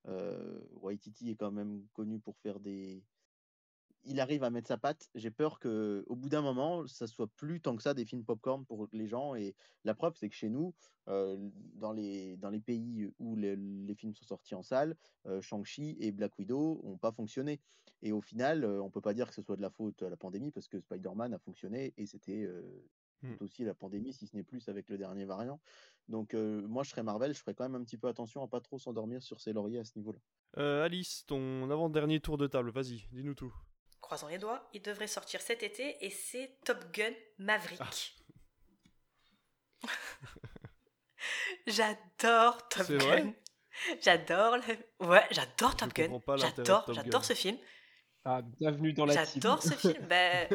[0.07, 3.03] euh, Waititi est quand même connu pour faire des.
[4.05, 5.09] Il arrive à mettre sa patte.
[5.15, 8.25] J'ai peur que, au bout d'un moment, ça soit plus tant que ça des films
[8.25, 9.35] popcorn pour les gens.
[9.35, 10.75] Et la preuve, c'est que chez nous,
[11.09, 11.37] euh,
[11.75, 13.57] dans, les, dans les pays où les,
[13.95, 14.97] films sont sortis en salle,
[15.27, 17.61] euh, Shang-Chi et Black Widow n'ont pas fonctionné.
[18.03, 20.17] Et au final, on peut pas dire que ce soit de la faute à la
[20.17, 22.49] pandémie parce que Spider-Man a fonctionné et c'était
[23.23, 23.35] Mmh.
[23.41, 25.61] aussi la pandémie, si ce n'est plus avec le dernier variant.
[26.09, 28.61] Donc moi, je serais Marvel, je ferais quand même un petit peu attention à pas
[28.61, 30.19] trop s'endormir sur ses lauriers à ce niveau-là.
[30.59, 33.55] Euh, Alice, ton avant-dernier tour de table, vas-y, dis-nous tout.
[34.11, 37.81] Croisons les doigts, il devrait sortir cet été et c'est Top Gun Maverick.
[39.85, 39.89] Ah.
[41.69, 43.33] j'adore Top Gun.
[44.01, 44.57] J'adore
[44.99, 46.21] Ouais, j'adore Top Gun.
[46.39, 47.57] J'adore, j'adore ce film.
[48.25, 50.05] Ah, bienvenue dans la J'adore ce film.
[50.09, 50.49] Ben,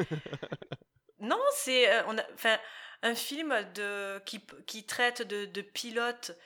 [1.22, 2.58] Non, c'est euh, on enfin
[3.04, 6.38] un film de qui, qui traite de, de pilote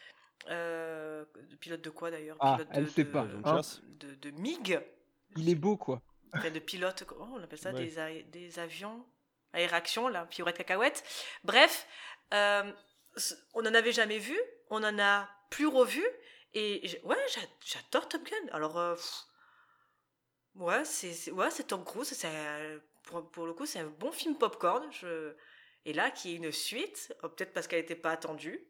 [0.47, 2.38] euh, de pilote de quoi d'ailleurs?
[2.39, 3.26] Ah, de, elle sait pas.
[3.45, 3.62] Hein
[3.99, 4.80] de, de, MiG.
[5.38, 6.03] Il est beau quoi.
[6.34, 9.05] Enfin, de pilote, oh, on appelle ça des, des avions
[9.53, 11.03] à aération, là, pirouette cacahuète.
[11.43, 11.88] Bref,
[12.34, 12.71] euh,
[13.53, 16.05] on n'en avait jamais vu, on en a plus revu,
[16.53, 17.17] et ouais,
[17.65, 18.47] j'adore Top Gun.
[18.51, 18.95] Alors, euh,
[20.55, 22.30] ouais, c'est ouais, Tom Cruise, c'est
[23.03, 24.88] pour, le coup, c'est un bon film popcorn.
[24.91, 25.36] Je...
[25.86, 28.67] Et là, qui est une suite, oh, peut-être parce qu'elle n'était pas attendue.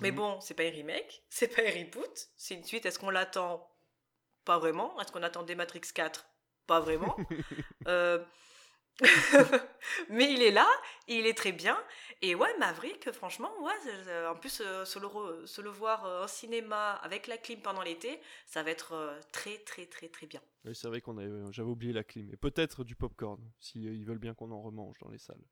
[0.00, 0.16] Mais mhm.
[0.16, 2.86] bon, c'est pas un remake, c'est pas un reboot, c'est une suite.
[2.86, 3.68] Est-ce qu'on l'attend?
[4.44, 4.98] Pas vraiment.
[5.00, 6.28] Est-ce qu'on attendait Matrix 4
[6.68, 7.16] Pas vraiment.
[7.88, 8.24] euh...
[10.10, 10.66] mais il est là,
[11.06, 11.78] il est très bien.
[12.20, 16.26] Et ouais, Maverick, franchement, ouais, en plus, euh, se, le se, le voir euh, en
[16.26, 20.42] cinéma avec la clim pendant l'été, ça va être euh, très, très, très, très bien.
[20.64, 21.16] Oui, c'est vrai qu'on
[21.52, 22.28] j'avais oublié la clim.
[22.32, 25.44] Et peut-être du popcorn, si ils veulent bien qu'on en remange dans les salles.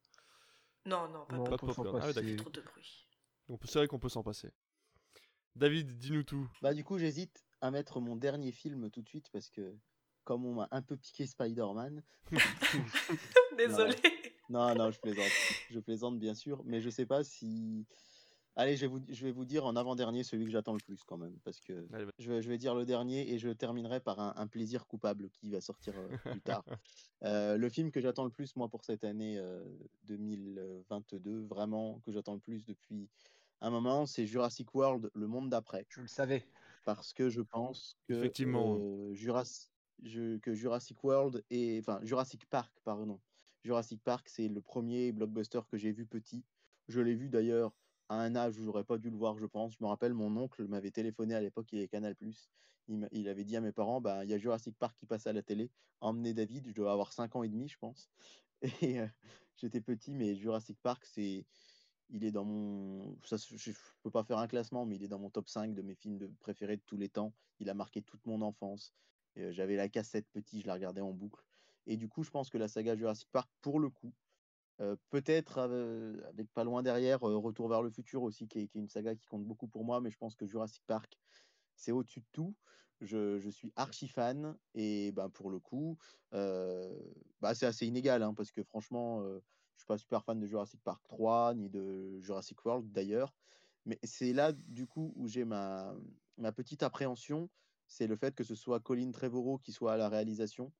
[0.85, 2.01] Non, non, pas, de popcorn.
[2.03, 3.07] Ah, trop de bruit.
[3.65, 4.51] C'est vrai qu'on peut s'en passer.
[5.55, 6.49] David, dis-nous tout.
[6.63, 9.79] Bah, du coup, j'hésite à mettre mon dernier film tout de suite parce que
[10.27, 12.03] comme on m'a un peu piqué Spider-Man.
[13.57, 13.95] Désolé.
[14.51, 15.31] Non, non, je plaisante.
[15.71, 16.63] Je plaisante, bien sûr.
[16.65, 17.87] Mais je sais pas si.
[18.57, 21.05] Allez, je vais vous, je vais vous dire en avant-dernier celui que j'attends le plus
[21.05, 21.37] quand même.
[21.45, 21.87] Parce que
[22.19, 25.51] je, vais, je vais dire le dernier et je terminerai par un, plaisir coupable qui
[25.51, 26.65] va sortir euh, plus tard.
[27.23, 29.41] Euh, le film que j'attends le plus, moi, pour cette année
[30.05, 33.09] 2022, euh, vraiment, que j'attends le plus depuis
[33.63, 35.87] un moment, c'est Jurassic World, le monde d'après.
[35.89, 36.47] Je le savais.
[36.85, 38.79] Parce que je pense que Effectivement.
[39.15, 39.71] Jurassic
[40.05, 43.21] que Jurassic World et enfin Jurassic Park, pardon.
[43.65, 46.45] Jurassic Park, c'est le premier blockbuster que j'ai vu petit.
[46.89, 47.75] Je l'ai vu d'ailleurs
[48.09, 49.73] à un âge où j'aurais pas dû le voir, je pense.
[49.73, 52.15] Je me rappelle, mon oncle m'avait téléphoné à l'époque, il avait Canal+.
[52.89, 55.27] Il, il avait dit à mes parents, bah, il y a Jurassic Park qui passe
[55.27, 55.71] à la télé.
[56.01, 58.09] Emmenez David, je dois avoir 5 ans et demi, je pense.
[58.83, 59.07] Et euh,
[59.57, 61.45] j'étais petit, mais Jurassic Park, c'est,
[62.11, 63.73] il est dans mon, ça, je
[64.03, 66.33] peux pas faire un classement, mais il est dans mon top 5 de mes films
[66.39, 67.35] préférés de tous les temps.
[67.59, 68.95] Il a marqué toute mon enfance.
[69.39, 71.43] Euh, j'avais la cassette petit, je la regardais en boucle.
[71.87, 74.13] Et du coup, je pense que la saga Jurassic Park, pour le coup,
[74.81, 78.89] euh, peut-être avec pas loin derrière euh, Retour vers le futur aussi, qui est, une
[78.89, 81.19] saga qui compte beaucoup pour moi, mais je pense que Jurassic Park,
[81.75, 82.55] c'est au-dessus de tout.
[83.03, 85.99] Je, suis archi fan et ben, pour le coup,
[86.33, 89.41] bah, c'est assez inégal hein, parce que franchement, je
[89.77, 93.35] suis pas super fan de Jurassic Park 3 ni de Jurassic World d'ailleurs.
[93.85, 95.95] Mais c'est là du coup où j'ai ma,
[96.39, 97.51] ma petite appréhension
[97.89, 100.73] c'est le fait que ce soit Colin Trevorrow qui soit à la réalisation.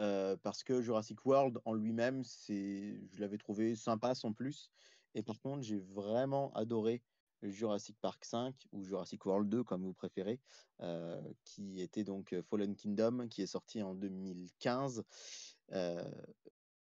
[0.00, 4.70] Euh, parce que Jurassic World en lui-même, c'est, je l'avais trouvé sympa sans plus.
[5.14, 7.02] Et par contre, j'ai vraiment adoré
[7.42, 10.40] Jurassic Park 5 ou Jurassic World 2 comme vous préférez,
[11.44, 15.02] qui était donc Fallen Kingdom, qui est sorti en 2015.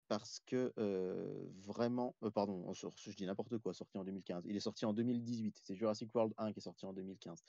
[0.09, 0.73] parce que
[1.67, 4.45] vraiment, pardon, je dis n'importe quoi, sorti en 2015.
[4.47, 5.61] Il est sorti en 2018.
[5.62, 7.45] C'est Jurassic World 1 qui est sorti en 2015.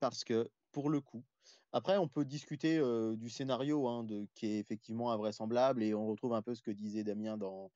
[0.00, 1.22] Parce que pour le coup,
[1.72, 2.80] après, on peut discuter
[3.16, 6.70] du scénario hein, de, qui est effectivement invraisemblable et on retrouve un peu ce que
[6.70, 7.70] disait Damien dans,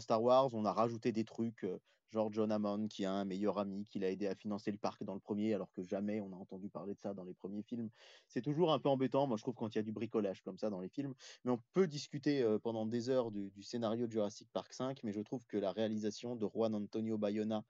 [0.00, 0.54] Star Wars.
[0.54, 1.66] On a rajouté des trucs,
[2.08, 5.04] genre John Hammond qui a un meilleur ami, qui l'a aidé à financer le parc
[5.04, 7.62] dans le premier, alors que jamais on a entendu parler de ça dans les premiers
[7.62, 7.90] films.
[8.26, 10.56] C'est toujours un peu embêtant, moi je trouve, quand il y a du bricolage comme
[10.56, 11.12] ça dans les films.
[11.44, 15.12] Mais on peut discuter pendant des heures du, du, scénario de Jurassic Park 5, mais
[15.12, 17.64] je trouve que la réalisation de Juan Antonio Bayona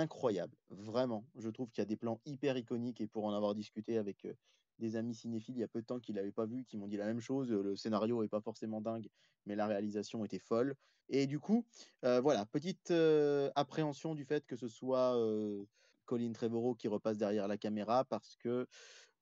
[0.00, 1.24] incroyable, vraiment.
[1.36, 4.26] Je trouve qu'il y a des plans hyper iconiques et pour en avoir discuté avec
[4.78, 6.88] des amis cinéphiles il y a peu de temps qui l'avaient pas vu, qui m'ont
[6.88, 7.50] dit la même chose.
[7.50, 9.08] Le scénario est pas forcément dingue,
[9.46, 10.74] mais la réalisation était folle.
[11.08, 11.64] Et du coup,
[12.02, 12.92] voilà, petite
[13.54, 15.16] appréhension du fait que ce soit
[16.06, 18.66] Colin Trevorrow qui repasse derrière la caméra parce que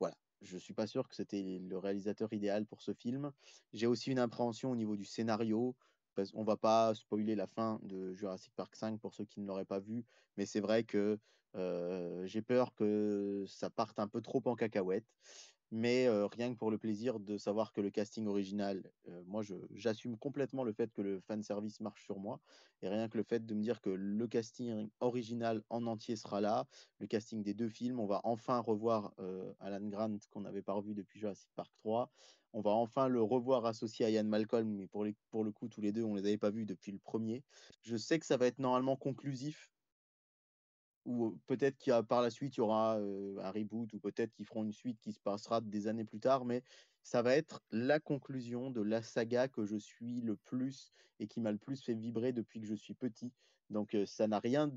[0.01, 3.33] voilà, je suis pas sûr que c'était le réalisateur idéal pour ce film.
[3.73, 5.77] J'ai aussi une appréhension au niveau du scénario.
[6.34, 9.64] On va pas spoiler la fin de Jurassic Park 5 pour ceux qui ne l'auraient
[9.64, 10.04] pas vu,
[10.36, 11.18] mais c'est vrai que
[12.24, 15.06] j'ai peur que ça parte un peu trop en cacahuète.
[15.74, 18.92] Mais rien que pour le plaisir de savoir que le casting original,
[19.24, 22.40] moi j'assume complètement le fait que le fan service marche sur moi.
[22.82, 26.42] Et rien que le fait de me dire que le casting original en entier sera
[26.42, 26.66] là,
[26.98, 29.14] le casting des deux films, on va enfin revoir
[29.60, 32.12] Alan Grant qu'on n'avait pas revu depuis Jurassic Park 3.
[32.55, 35.92] On va enfin le revoir associé à Ian Malcolm, mais pour, le coup, tous les
[35.92, 37.42] deux, on ne les avait pas vus depuis le premier.
[37.82, 39.70] Je sais que ça va être normalement conclusif.
[41.05, 44.62] Ou peut-être qu'il par la suite il y aura un reboot ou peut-être qu'ils feront
[44.62, 46.62] une suite qui se passera des années plus tard mais
[47.03, 51.40] ça va être la conclusion de la saga que je suis le plus et qui
[51.40, 53.32] m'a le plus fait vibrer depuis que je suis petit.
[53.68, 54.70] Donc ça n'a rien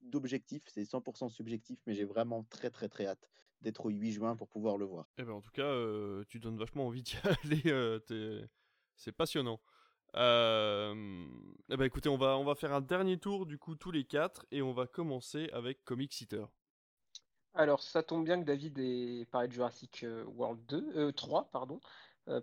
[0.00, 3.28] d'objectif c'est 100% subjectif mais j'ai vraiment très très très hâte
[3.60, 5.06] d'être au 8 juin pour pouvoir le voir.
[5.18, 5.72] Eh ben en tout cas,
[6.28, 8.44] tu donnes vachement envie d'y aller.
[8.96, 9.60] c'est passionnant.
[10.16, 10.94] Euh,
[11.68, 14.04] eh ben écoutez, on va, on va faire un dernier tour du coup tous les
[14.04, 16.48] quatre et on va commencer avec Comic Eater.
[17.54, 21.44] Alors ça tombe bien que David ait parlé de Jurassic euh, World 2, 3, euh,
[21.52, 21.80] pardon,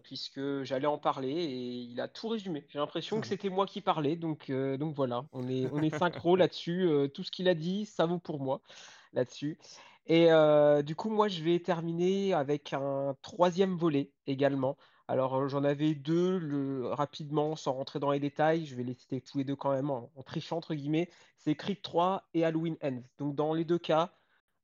[0.03, 2.65] puisque j'allais en parler et il a tout résumé.
[2.69, 6.35] J'ai l'impression que c'était moi qui parlais, donc, donc voilà, on est, on est synchro
[6.35, 6.89] là-dessus.
[7.13, 8.61] tout ce qu'il a dit, ça vaut pour moi
[9.13, 9.57] là-dessus.
[10.05, 10.29] Et
[10.83, 14.77] du coup, moi, je vais terminer avec un troisième volet également.
[15.07, 18.65] Alors, euh, j'en avais deux rapidement, sans rentrer dans les détails.
[18.65, 21.09] Je vais les citer tous les deux quand même en, trichant, entre guillemets.
[21.37, 23.03] C'est Creed 3 et Halloween Ends.
[23.17, 24.13] Donc, dans les deux cas,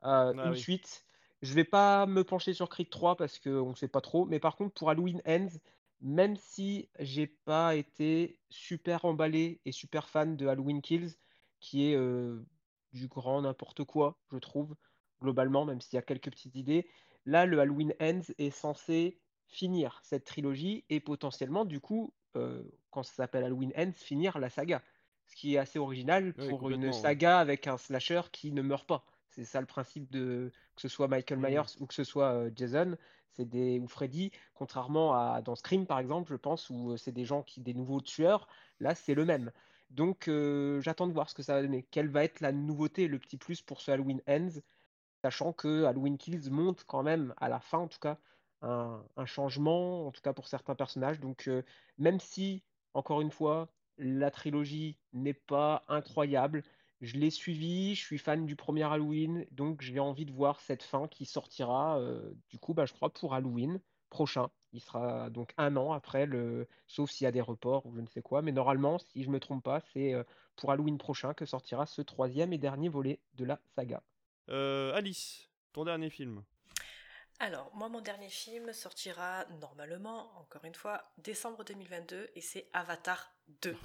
[0.03, 1.05] euh, ah une suite.
[1.41, 4.25] Je vais pas me pencher sur Creed 3 parce qu'on ne sait pas trop.
[4.25, 5.57] Mais par contre, pour Halloween Ends,
[6.01, 11.15] même si j'ai pas été super emballé et super fan de Halloween Kills,
[11.59, 12.45] qui est euh,
[12.93, 14.75] du grand n'importe quoi, je trouve,
[15.21, 16.87] globalement, même s'il y a quelques petites idées,
[17.25, 23.03] là, le Halloween Ends est censé finir cette trilogie et potentiellement, du coup, euh, quand
[23.03, 24.81] ça s'appelle Halloween Ends, finir la saga.
[25.25, 29.05] Ce qui est assez original pour une saga avec un slasher qui ne meurt pas.
[29.27, 31.47] C'est ça le principe de que ce soit Michael mmh.
[31.47, 32.97] Myers ou que ce soit euh, Jason,
[33.31, 37.11] c'est des ou Freddy, contrairement à dans Scream par exemple, je pense où euh, c'est
[37.11, 38.47] des gens qui des nouveaux tueurs.
[38.79, 39.51] Là, c'est le même.
[39.91, 40.29] Donc,
[40.81, 41.83] j'attends de voir ce que ça va donner.
[41.89, 44.59] Quelle va être la nouveauté, le petit plus pour ce Halloween Ends,
[45.23, 48.17] sachant que Halloween Kills monte quand même à la fin, en tout cas,
[48.61, 51.19] un, changement, en tout cas pour certains personnages.
[51.19, 51.63] Donc euh,
[51.97, 52.63] même si,
[52.93, 56.63] encore une fois, la trilogie n'est pas incroyable,
[57.01, 60.83] je l'ai suivi, je suis fan du premier Halloween, donc j'ai envie de voir cette
[60.83, 64.49] fin qui sortira, euh, du coup, bah, je crois, pour Halloween prochain.
[64.73, 66.67] Il sera donc un an après, le...
[66.87, 68.41] sauf s'il y a des reports ou je ne sais quoi.
[68.41, 70.23] Mais normalement, si je me trompe pas, c'est euh,
[70.55, 74.03] pour Halloween prochain que sortira ce troisième et dernier volet de la saga.
[74.49, 76.43] Alice, ton dernier film
[77.41, 83.33] alors, moi, mon dernier film sortira normalement, encore une fois, décembre 2022, et c'est Avatar
[83.61, 83.77] 2.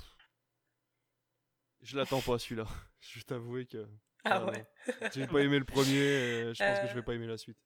[1.83, 2.67] Je l'attends pas celui-là.
[3.01, 3.87] Je vais t'avouer que.
[4.25, 4.67] Ah ouais.
[5.13, 7.59] J'ai pas aimé le premier, je pense que je vais pas aimer la suite.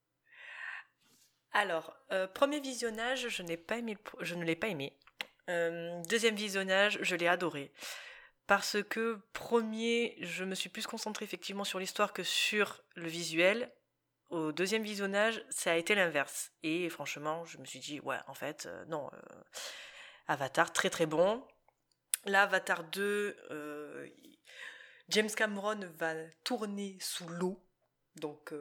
[1.53, 4.99] Alors, euh, premier visionnage, je, n'ai pas aimé je ne l'ai pas aimé.
[5.49, 7.73] Euh, deuxième visionnage, je l'ai adoré.
[8.49, 13.71] Parce que premier, je me suis plus concentrée effectivement sur l'histoire que sur le visuel.
[14.31, 16.51] Au deuxième visionnage, ça a été l'inverse.
[16.63, 19.11] Et franchement, je me suis dit, ouais, en fait, euh, non.
[19.13, 19.43] Euh,
[20.29, 21.47] Avatar, très très bon.
[22.25, 24.09] Là, Avatar 2, euh,
[25.11, 27.63] James Cameron va tourner sous l'eau.
[28.17, 28.55] Donc,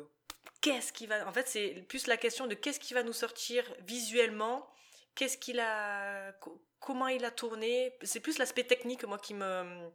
[0.59, 1.25] qu'est-ce qui va.
[1.25, 4.69] En fait, c'est plus la question de qu'est-ce qui va nous sortir visuellement.
[5.15, 6.33] Qu'est-ce qu'il a.
[6.79, 7.97] Comment il a tourné.
[8.03, 9.89] C'est plus l'aspect technique, moi, qui me.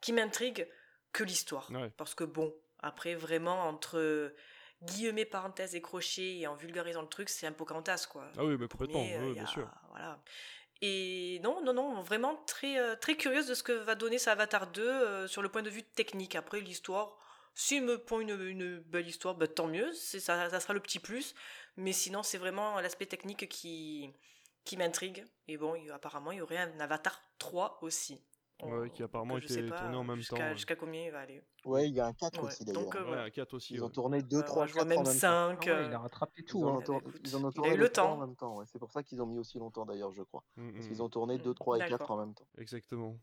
[0.00, 0.68] qui m'intrigue
[1.12, 1.70] que l'histoire.
[1.96, 4.32] Parce que bon, après, vraiment, entre
[4.82, 8.30] guillemets, parenthèses et crochets et en vulgarisant le truc, c'est un Pocahontas, quoi.
[8.36, 9.68] Ah oui, mais complètement, oui, bien sûr.
[9.90, 10.20] Voilà.
[10.82, 14.28] Et non, non, non, vraiment très, euh, très curieuse de ce que va donner ce
[14.28, 16.34] Avatar 2 euh, sur le point de vue technique.
[16.34, 17.16] Après, l'histoire,
[17.54, 20.98] s'il me prend une, une, belle histoire, bah, tant mieux, ça, ça sera le petit
[20.98, 21.34] plus.
[21.78, 24.12] Mais sinon, c'est vraiment l'aspect technique qui,
[24.66, 25.24] qui m'intrigue.
[25.48, 28.20] Et bon, apparemment, il y aurait un Avatar 3 aussi.
[28.62, 30.36] Ouais, qui apparemment était tourné en même temps.
[30.54, 32.88] Jusqu'à combien il va aller Ouais, il y a un 4 aussi d'ailleurs.
[32.96, 33.74] Euh, ouais, un 4 aussi.
[33.74, 35.68] Ils ont tourné 2, 3, 4 même 5.
[35.68, 36.60] Ah ouais, il a rattrapé tout.
[36.60, 37.00] Ils, hein.
[37.22, 38.12] ils en ont tourné il a eu le temps.
[38.14, 38.56] en même temps.
[38.56, 38.64] Ouais.
[38.66, 40.42] C'est pour ça qu'ils ont mis aussi longtemps d'ailleurs, je crois.
[40.56, 41.02] Mm, Parce qu'ils mm.
[41.02, 42.46] ont tourné 2, 3 et 4 en même temps.
[42.56, 43.18] Exactement.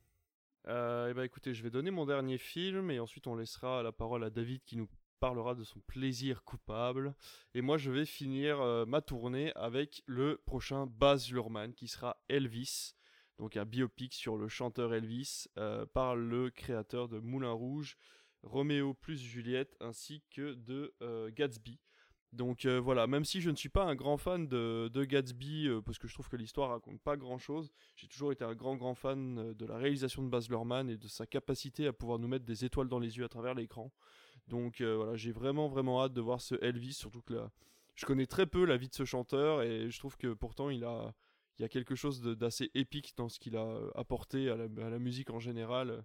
[0.68, 3.92] Euh, et bah écoutez, je vais donner mon dernier film et ensuite on laissera la
[3.92, 4.88] parole à David qui nous
[5.20, 7.16] parlera de son plaisir coupable.
[7.54, 12.18] Et moi, je vais finir euh, ma tournée avec le prochain Baz Luhrmann qui sera
[12.30, 12.94] Elvis
[13.40, 17.98] donc un biopic sur le chanteur Elvis euh, par le créateur de Moulin Rouge,
[18.44, 21.80] Roméo plus Juliette, ainsi que de euh, Gatsby.
[22.32, 26.08] Donc voilà, même si je ne suis pas un grand fan de, Gatsby, parce que
[26.08, 29.66] je trouve que l'histoire raconte pas grand-chose, j'ai toujours été un grand grand fan de
[29.68, 32.90] la réalisation de Baz Luhrmann et de sa capacité à pouvoir nous mettre des étoiles
[32.90, 33.92] dans les yeux à travers l'écran.
[34.48, 37.52] Donc voilà, j'ai vraiment vraiment hâte de voir ce Elvis, surtout que là,
[37.96, 40.84] je connais très peu la vie de ce chanteur et je trouve que pourtant il
[40.84, 41.14] a
[41.60, 45.00] il y a quelque chose d'assez épique dans ce qu'il a euh, apporté à la,
[45.00, 46.04] musique en général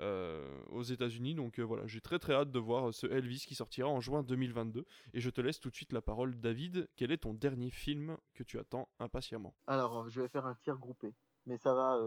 [0.00, 1.34] euh, aux États-Unis.
[1.34, 4.22] Donc euh, voilà, j'ai très très hâte de voir ce Elvis qui sortira en juin
[4.22, 4.84] 2022.
[5.14, 6.88] Et je te laisse tout de suite la parole, David.
[6.96, 9.54] Quel est ton dernier film que tu attends impatiemment?
[9.66, 11.14] Alors, je vais faire un tir groupé,
[11.46, 11.98] mais ça va.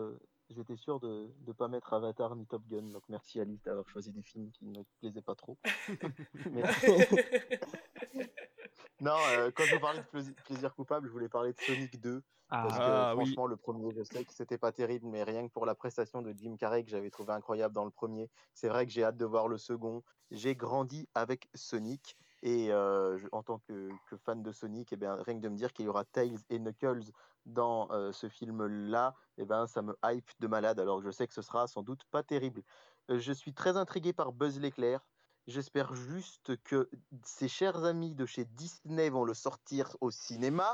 [0.56, 4.12] J'étais sûr de ne pas mettre Avatar ni Top Gun, donc merci Alice d'avoir choisi
[4.12, 5.58] des films qui ne me plaisaient pas trop.
[9.00, 9.16] non,
[9.56, 12.22] quand je vous parlais de plaisir coupable, je voulais parler de Sonic 2.
[12.50, 15.52] Parce que ah, franchement, le premier, je sais que c'était pas terrible, mais rien que
[15.52, 18.86] pour la prestation de Jim Carrey que j'avais trouvé incroyable dans le premier, c'est vrai
[18.86, 20.04] que j'ai hâte de voir le second.
[20.30, 23.90] J'ai grandi avec Sonic et euh, en tant que,
[24.26, 26.38] fan de Sonic, et eh bien, rien que de me dire qu'il y aura Tails
[26.50, 27.12] et Knuckles
[27.46, 30.80] dans euh, ce film-là, eh ben, ça me hype de malade.
[30.80, 32.64] Alors je sais que ce sera sans doute pas terrible.
[33.10, 35.06] Euh, je suis très intrigué par Buzz l'éclair.
[35.46, 36.90] J'espère juste que
[37.26, 40.74] ses chers amis de chez Disney vont le sortir au cinéma,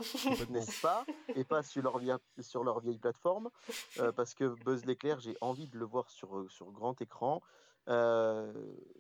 [0.49, 1.05] n'est-ce pas?
[1.35, 3.49] Et pas sur leur, vieille, sur leur vieille plateforme.
[3.97, 7.41] Euh, parce que Buzz l'éclair, j'ai envie de le voir sur, sur grand écran.
[7.89, 8.53] Euh,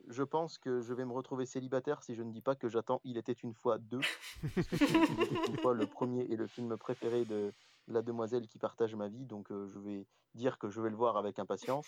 [0.07, 3.01] je pense que je vais me retrouver célibataire si je ne dis pas que j'attends
[3.03, 4.01] Il était une fois deux.
[4.43, 7.53] une fois le premier et le film préféré de
[7.87, 9.25] la demoiselle qui partage ma vie.
[9.25, 11.85] Donc je vais dire que je vais le voir avec impatience.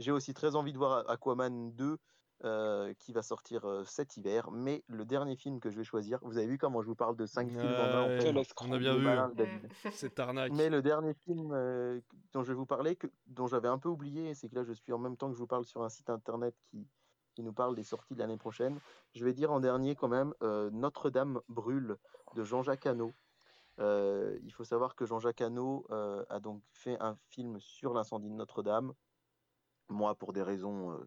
[0.00, 1.98] J'ai aussi très envie de voir Aquaman 2
[2.42, 4.50] euh, qui va sortir euh, cet hiver.
[4.50, 7.14] Mais le dernier film que je vais choisir, vous avez vu comment je vous parle
[7.14, 8.04] de 5 films en un
[8.62, 9.68] On a bien vu.
[9.92, 10.50] C'est arnaque.
[10.54, 12.00] Mais le dernier film euh,
[12.32, 14.72] dont je vais vous parler, que, dont j'avais un peu oublié, c'est que là je
[14.72, 16.88] suis en même temps que je vous parle sur un site internet qui,
[17.34, 18.80] qui nous parle des sorties de l'année prochaine.
[19.14, 21.98] Je vais dire en dernier quand même Notre-Dame brûle
[22.36, 23.12] de Jean-Jacques Hano.
[23.78, 28.94] il faut savoir que Jean-Jacques Hano a donc fait un film sur l'incendie de Notre-Dame.
[29.90, 30.98] Moi, pour des raisons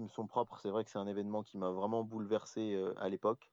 [0.00, 0.58] me sont propres.
[0.60, 3.50] C'est vrai que c'est un événement qui m'a vraiment bouleversé euh, à l'époque,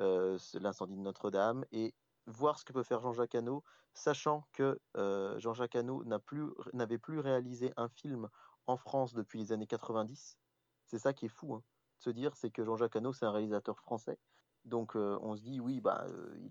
[0.00, 1.94] euh, l'incendie de Notre-Dame, et
[2.26, 7.72] voir ce que peut faire Jean-Jacques Hano, sachant que euh, Jean-Jacques Hano n'avait plus, réalisé
[7.76, 8.28] un film
[8.66, 10.38] en France depuis les années 90.
[10.84, 11.62] C'est ça qui est fou, hein,
[11.98, 14.18] de se dire, c'est que Jean-Jacques Hano, c'est un réalisateur français.
[14.64, 16.06] Donc on se dit, oui, bah,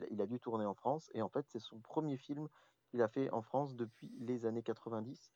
[0.09, 2.47] il, a, dû tourner en France, et en fait, c'est son premier film
[2.89, 5.31] qu'il a fait en France depuis les années 90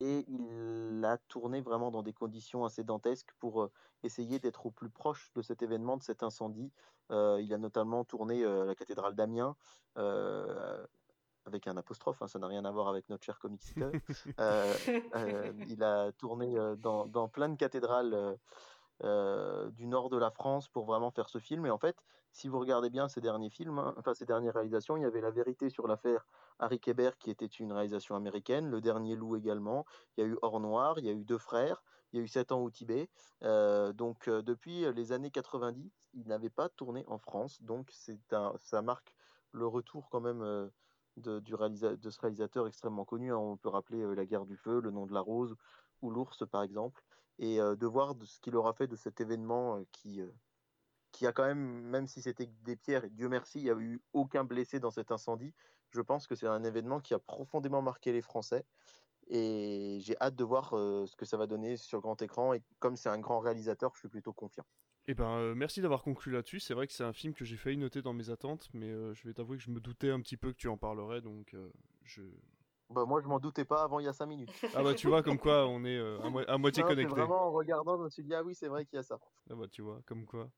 [0.00, 3.70] et il a tourné vraiment dans des conditions assez dantesques pour euh,
[4.02, 6.70] essayer d'être au plus proche de cet événement, de cet incendie.
[7.10, 9.56] Euh, il a notamment tourné euh, la cathédrale d'Amiens
[11.46, 16.12] avec un apostrophe, hein, ça n'a rien à voir avec notre cher comic il a
[16.12, 18.38] tourné dans, dans, plein de cathédrales
[19.02, 21.66] du nord de la France pour vraiment faire ce film.
[21.66, 21.96] Et en fait,
[22.34, 25.20] si vous regardez bien ces derniers films, hein, enfin ces dernières réalisations, il y avait
[25.20, 26.26] La vérité sur l'affaire
[26.58, 30.36] Harry Kéber qui était une réalisation américaine, Le Dernier Loup également, il y a eu
[30.42, 32.70] Or Noir, il y a eu Deux Frères, il y a eu Sept ans au
[32.70, 33.08] Tibet.
[33.44, 37.92] Euh, donc euh, depuis les années 90, il n'avait pas tourné en France, donc
[38.32, 39.14] un, ça marque
[39.52, 40.68] le retour quand même euh,
[41.16, 43.32] de, du ce réalisateur extrêmement connu.
[43.32, 43.36] Hein.
[43.36, 45.54] On peut rappeler La guerre du feu, Le nom de la rose
[46.02, 47.00] ou L'ours par exemple,
[47.38, 50.20] et de voir ce qu'il aura fait de cet événement qui
[51.12, 53.76] qui a quand même, même si c'était des pierres, et Dieu merci, il n'y a
[53.76, 55.54] eu aucun blessé dans cet incendie,
[55.94, 58.64] je pense que c'est un événement qui a profondément marqué les Français.
[59.28, 62.52] Et j'ai hâte de voir euh, ce que ça va donner sur grand écran.
[62.52, 64.66] Et comme c'est un grand réalisateur, je suis plutôt confiant.
[65.06, 66.60] Eh ben, euh, merci d'avoir conclu là-dessus.
[66.60, 69.14] C'est vrai que c'est un film que j'ai failli noter dans mes attentes, mais euh,
[69.14, 71.56] je vais t'avouer que je me doutais un petit peu que tu en parlerais, donc
[72.04, 72.22] je.
[72.94, 74.50] Bah moi je m'en doutais pas avant il y a 5 minutes.
[74.74, 77.12] Ah bah tu vois comme quoi on est euh, à, moitié connecté.
[77.12, 79.18] Vraiment en regardant je me suis dit ah oui c'est vrai qu'il y a ça.
[79.50, 80.48] Ah bah tu vois comme quoi.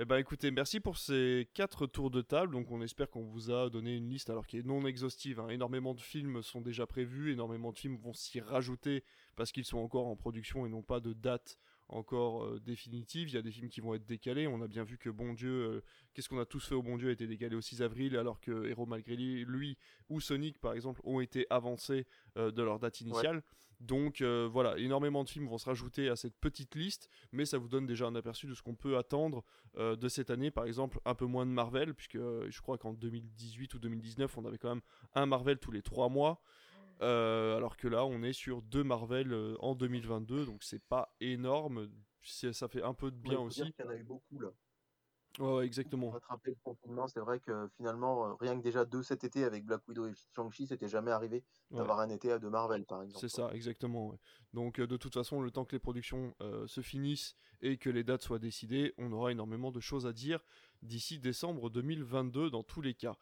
[0.00, 2.52] Eh ben écoutez, merci pour ces quatre tours de table.
[2.52, 5.40] Donc on espère qu'on vous a donné une liste alors qui est non exhaustive.
[5.40, 5.48] Hein.
[5.48, 9.02] Énormément de films sont déjà prévus, énormément de films vont s'y rajouter
[9.36, 11.58] parce qu'ils sont encore en production et n'ont pas de date
[11.88, 13.28] encore euh, définitive.
[13.28, 14.46] Il y a des films qui vont être décalés.
[14.46, 15.80] On a bien vu que Bon Dieu, euh,
[16.14, 18.40] qu'est-ce qu'on a tous fait au Bon Dieu a été décalé au 6 avril, alors
[18.40, 19.76] que Héros malgré lui,
[20.08, 22.06] ou Sonic par exemple ont été avancés
[22.36, 23.42] euh, de leur date initiale.
[23.80, 27.68] Donc voilà, énormément de films vont se rajouter à cette petite liste, mais ça vous
[27.68, 29.44] donne déjà un aperçu de ce qu'on peut attendre
[29.76, 30.50] de cette année.
[30.50, 34.44] Par exemple, un peu moins de Marvel, puisque je crois qu'en 2018 ou 2019, on
[34.46, 34.80] avait quand même
[35.14, 36.42] un Marvel tous les trois mois.
[37.00, 41.14] Euh, alors que là, on est sur deux Marvel euh, en 2022, donc c'est pas
[41.20, 41.88] énorme.
[42.22, 43.62] Ça fait un peu de bien aussi.
[43.78, 44.48] Il y en a eu beaucoup là.
[45.38, 46.10] Ouais, exactement.
[46.10, 49.64] Rattraper le confinement, c'est vrai que finalement, euh, rien que déjà deux cet été avec
[49.64, 53.20] Black Widow et Shang-Chi, c'était jamais arrivé d'avoir un été à deux Marvel par exemple.
[53.20, 54.18] C'est ça, exactement.
[54.52, 56.34] Donc de toute façon, le temps que les productions
[56.66, 60.40] se finissent et que les dates soient décidées, on aura énormément de choses à dire
[60.82, 63.16] d'ici décembre 2022 dans tous les cas.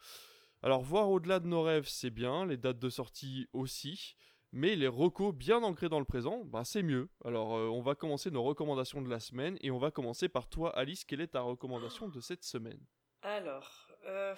[0.63, 4.17] Alors voir au-delà de nos rêves, c'est bien, les dates de sortie aussi,
[4.53, 7.09] mais les recos bien ancrés dans le présent, bah c'est mieux.
[7.25, 10.49] Alors euh, on va commencer nos recommandations de la semaine et on va commencer par
[10.49, 12.81] toi Alice, quelle est ta recommandation de cette semaine?
[13.23, 14.35] Alors, euh,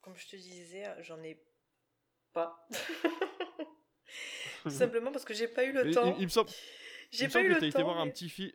[0.00, 1.42] comme je te disais, j'en ai
[2.32, 2.68] pas.
[4.62, 6.16] Tout simplement parce que j'ai pas eu le temps.
[6.18, 6.50] Il, me semble.
[7.10, 7.82] J'ai pas eu le temps.
[7.82, 8.52] voir un petit film.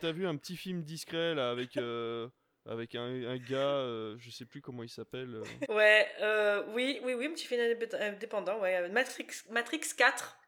[0.00, 1.76] T'as vu un petit film discret là avec.
[1.76, 2.28] Euh,
[2.66, 5.34] avec un, gars, euh, je sais plus comment il s'appelle.
[5.34, 5.44] Euh.
[5.68, 7.60] Ouais, euh, oui, oui, oui, petit film
[8.00, 8.88] indépendant, ouais.
[8.88, 10.38] Matrix, Matrix 4,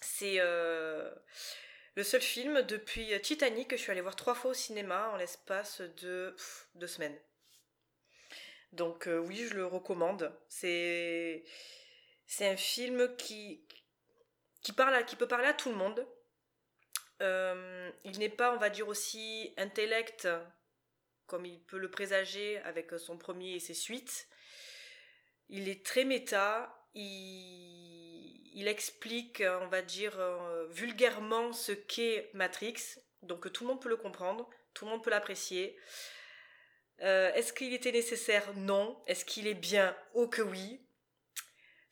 [0.00, 0.38] c'est
[1.96, 5.16] le seul film depuis Titanic que je suis allée voir trois fois au cinéma en
[5.16, 6.34] l'espace de
[6.76, 7.18] deux semaines.
[8.72, 10.32] Donc oui, je le recommande.
[10.48, 11.44] C'est
[12.26, 13.66] c'est un film qui
[14.62, 16.06] qui parle qui peut parler à tout le monde.
[18.04, 20.26] il n'est pas, on va dire aussi intellect
[21.30, 24.26] comme il peut le présager avec son premier et ses suites.
[25.48, 33.52] Il est très méta, il, explique, on va dire, euh, vulgairement ce qu'est Matrix, donc
[33.52, 35.78] tout le monde peut le comprendre, tout le monde peut l'apprécier.
[37.02, 38.52] Euh, est-ce qu'il était nécessaire?
[38.56, 39.00] Non.
[39.06, 39.96] Est-ce qu'il est bien?
[40.14, 40.80] Oh que oui.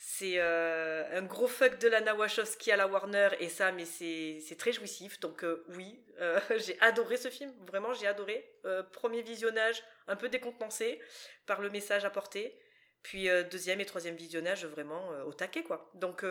[0.01, 4.57] C'est euh, un gros fuck de Lana Wachowski à la Warner et ça, mais c'est
[4.57, 5.19] très jouissif.
[5.19, 8.49] Donc euh, oui, euh, j'ai adoré ce film, vraiment j'ai adoré.
[8.93, 11.01] premier visionnage un peu décontenancé
[11.47, 12.57] par le message apporté.
[13.03, 15.91] Puis deuxième et troisième visionnage vraiment au taquet quoi.
[15.95, 16.25] Donc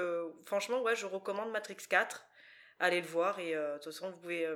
[0.45, 2.26] franchement ouais, je recommande Matrix 4.
[2.80, 4.48] Allez le voir et de toute façon vous pouvez...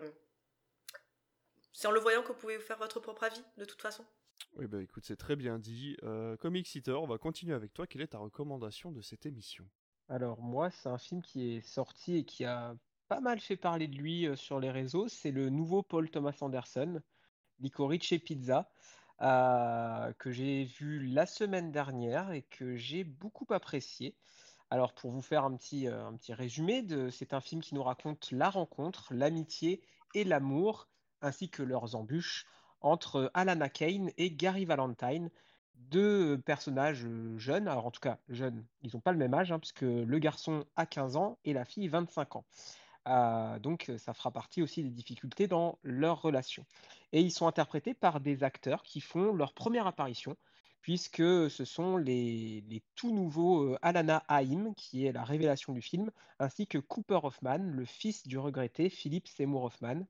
[1.73, 4.05] c'est en le voyant que vous pouvez faire votre propre avis de toute façon.
[4.55, 5.97] Oui, bah écoute, c'est très bien dit.
[6.03, 7.87] Euh, Comic on va continuer avec toi.
[7.87, 9.65] Quelle est ta recommandation de cette émission?
[10.09, 12.75] Alors, moi, c'est un film qui est sorti et qui a
[13.07, 15.07] pas mal fait parler de lui euh, sur les réseaux.
[15.07, 17.01] C'est le nouveau Paul Thomas Anderson,
[17.59, 18.69] Licorice et Pizza,
[19.21, 24.15] euh, que j'ai vu la semaine dernière et que j'ai beaucoup apprécié.
[24.69, 27.83] Alors, pour vous faire un petit, euh, un petit résumé, c'est un film qui nous
[27.83, 29.81] raconte la rencontre, l'amitié
[30.13, 30.87] et l'amour,
[31.21, 32.45] ainsi que leurs embûches
[32.81, 35.29] entre Alana Kane et Gary Valentine,
[35.75, 39.51] deux personnages euh, jeunes, alors en tout cas jeunes, ils n'ont pas le même âge,
[39.51, 42.45] hein, puisque le garçon a 15 ans et la fille 25 ans.
[43.07, 46.65] Euh, donc ça fera partie aussi des difficultés dans leur relation.
[47.11, 50.37] Et ils sont interprétés par des acteurs qui font leur première apparition,
[50.81, 56.11] puisque ce sont les, tout nouveaux euh, Alana Haim, qui est la révélation du film,
[56.39, 60.05] ainsi que Cooper Hoffman, le fils du regretté Philip Seymour Hoffman.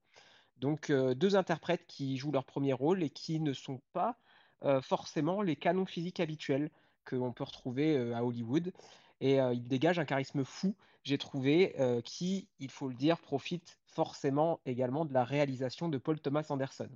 [0.61, 4.15] Donc euh, deux interprètes qui jouent leur premier rôle et qui ne sont pas
[4.63, 6.69] euh, forcément les canons physiques habituels
[7.03, 8.71] qu'on peut retrouver euh, à Hollywood.
[9.19, 14.59] Et ils dégagent un charisme fou, j'ai trouvé, qui, il faut le dire, profite forcément
[14.65, 16.89] également de la réalisation de Paul Thomas Anderson.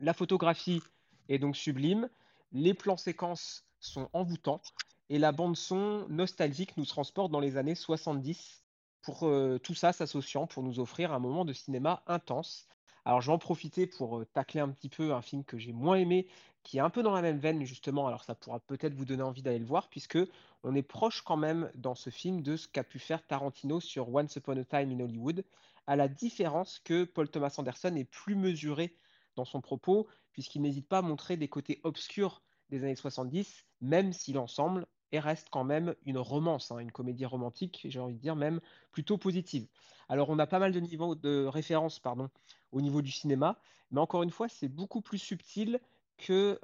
[0.00, 0.82] La photographie
[1.30, 2.10] est donc sublime,
[2.52, 4.60] les plans séquences sont envoûtants,
[5.08, 8.59] et la bande son nostalgique nous transporte dans les années 70
[9.02, 9.20] pour
[9.62, 12.66] tout ça s'associant pour nous offrir un moment de cinéma intense.
[13.04, 15.96] Alors je vais en profiter pour tacler un petit peu un film que j'ai moins
[15.96, 16.26] aimé,
[16.62, 19.22] qui est un peu dans la même veine justement, alors ça pourra peut-être vous donner
[19.22, 20.18] envie d'aller le voir, puisque
[20.62, 24.14] on est proche quand même dans ce film de ce qu'a pu faire Tarantino sur
[24.14, 25.44] Once Upon a Time in Hollywood,
[25.86, 28.94] à la différence que Paul Thomas Anderson est plus mesuré
[29.36, 34.12] dans son propos, puisqu'il n'hésite pas à montrer des côtés obscurs des années 70, même
[34.12, 38.20] si l'ensemble et reste quand même une romance, hein, une comédie romantique, j'ai envie de
[38.20, 38.60] dire même
[38.92, 39.66] plutôt positive.
[40.08, 42.30] Alors on a pas mal de niveaux de référence pardon,
[42.72, 43.58] au niveau du cinéma,
[43.90, 45.80] mais encore une fois c'est beaucoup plus subtil
[46.18, 46.58] que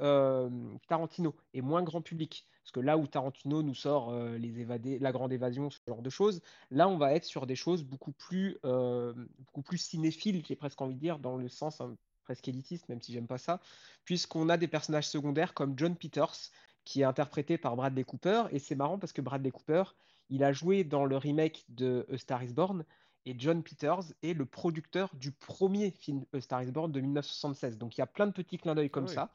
[0.88, 2.46] Tarantino et moins grand public.
[2.62, 6.10] Parce que là où Tarantino nous sort les évadés, la grande évasion, ce genre de
[6.10, 10.80] choses, là on va être sur des choses beaucoup plus, beaucoup plus cinéphiles, j'ai presque
[10.82, 13.60] envie de dire, dans le sens hein, presque élitiste, même si j'aime pas ça,
[14.04, 16.50] puisqu'on a des personnages secondaires comme John Peters,
[16.86, 18.44] qui est interprété par Bradley Cooper.
[18.52, 19.82] Et c'est marrant parce que Bradley Cooper,
[20.30, 22.86] il a joué dans le remake de A Star is Born.
[23.26, 27.76] Et John Peters est le producteur du premier film A Star is Born de 1976.
[27.76, 29.30] Donc il y a plein de petits clins d'œil comme ah ça.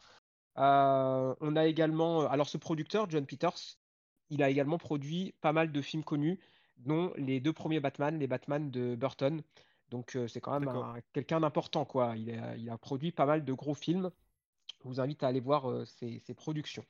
[0.58, 2.28] Euh, on a également.
[2.30, 3.78] Alors ce producteur, John Peters,
[4.30, 6.40] il a également produit pas mal de films connus,
[6.78, 9.44] dont les deux premiers Batman, les Batman de Burton.
[9.90, 10.72] Donc euh, c'est quand même
[11.12, 12.16] quelqu'un d'important, quoi.
[12.16, 14.10] Il a, il a, produit pas mal de gros films.
[14.84, 16.86] Je vous invite à aller voir euh, ses, productions.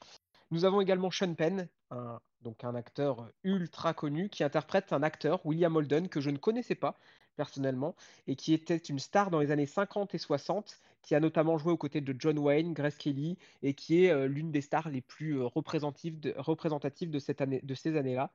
[0.52, 5.46] Nous avons également Sean Penn, un, donc un acteur ultra connu, qui interprète un acteur,
[5.46, 7.00] William Holden, que je ne connaissais pas
[7.38, 7.96] personnellement,
[8.28, 11.72] et qui était une star dans les années 50 et 60, qui a notamment joué
[11.72, 15.02] aux côtés de John Wayne, Grace Kelly, et qui est euh, l'une des stars les
[15.02, 18.32] plus représentatives de, représentatives de, cette année, de ces années-là.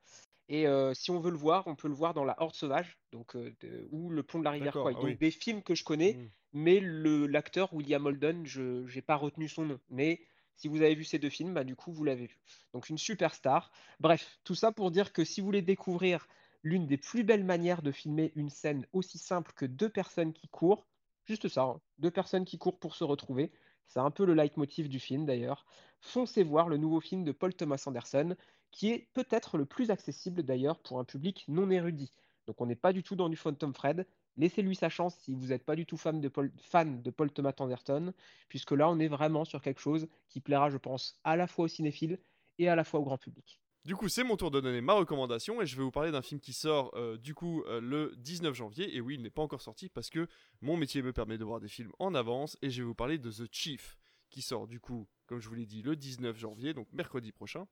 [0.49, 2.97] Et euh, si on veut le voir, on peut le voir dans La Horde Sauvage,
[3.11, 3.53] donc, euh,
[3.91, 4.95] ou Le Pont de la Rivière Kwai.
[4.97, 6.29] Ah donc des films que je connais, mmh.
[6.53, 9.79] mais l'acteur William Holden, je n'ai pas retenu son nom.
[9.89, 10.21] Mais
[10.57, 12.39] si vous avez vu ces deux films, bah, du coup, vous l'avez vu.
[12.73, 13.71] Donc une superstar.
[13.99, 16.27] Bref, tout ça pour dire que si vous voulez découvrir
[16.63, 20.47] l'une des plus belles manières de filmer une scène aussi simple que deux personnes qui
[20.47, 20.85] courent,
[21.25, 23.51] juste ça, hein, deux personnes qui courent pour se retrouver,
[23.85, 25.65] c'est un peu le leitmotiv du film d'ailleurs,
[26.01, 28.35] foncez voir le nouveau film de Paul Thomas Anderson,
[28.71, 32.11] qui est peut-être le plus accessible d'ailleurs pour un public non érudit.
[32.47, 34.05] Donc on n'est pas du tout dans du Phantom Fred.
[34.37, 38.13] Laissez-lui sa chance si vous n'êtes pas du tout fan de, Paul, Thomas Anderson,
[38.49, 41.65] puisque là on est vraiment sur quelque chose qui plaira, je pense, à la fois
[41.65, 42.19] aux cinéphiles
[42.59, 43.59] et à la fois au grand public.
[43.85, 46.21] Du coup, c'est mon tour de donner ma recommandation et je vais vous parler d'un
[46.21, 48.93] film qui sort euh, du coup euh, le 19 janvier.
[48.93, 50.27] Et oui, il n'est pas encore sorti parce que
[50.59, 53.17] mon métier me permet de voir des films en avance et je vais vous parler
[53.17, 53.97] de The Chief
[54.29, 57.65] qui sort du coup, comme je vous l'ai dit, le 19 janvier, donc mercredi prochain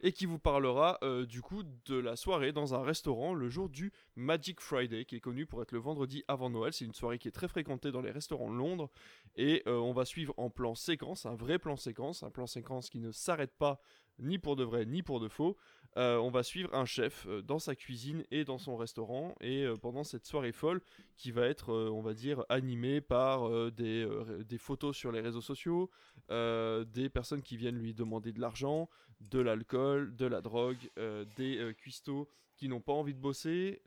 [0.00, 3.68] et qui vous parlera euh, du coup de la soirée dans un restaurant le jour
[3.68, 6.72] du Magic Friday, qui est connu pour être le vendredi avant Noël.
[6.72, 8.90] C'est une soirée qui est très fréquentée dans les restaurants de Londres,
[9.36, 12.90] et euh, on va suivre en plan séquence, un vrai plan séquence, un plan séquence
[12.90, 13.80] qui ne s'arrête pas
[14.18, 15.56] ni pour de vrai ni pour de faux.
[15.96, 20.04] Euh, on va suivre un chef dans sa cuisine et dans son restaurant et pendant
[20.04, 20.80] cette soirée folle
[21.16, 24.06] qui va être, on va dire, animée par des,
[24.58, 25.90] photos sur les réseaux sociaux,
[26.28, 28.88] des personnes qui viennent lui demander de l'argent,
[29.20, 33.80] de l'alcool, de la drogue, euh, des euh, cuistots qui n'ont pas envie de bosser,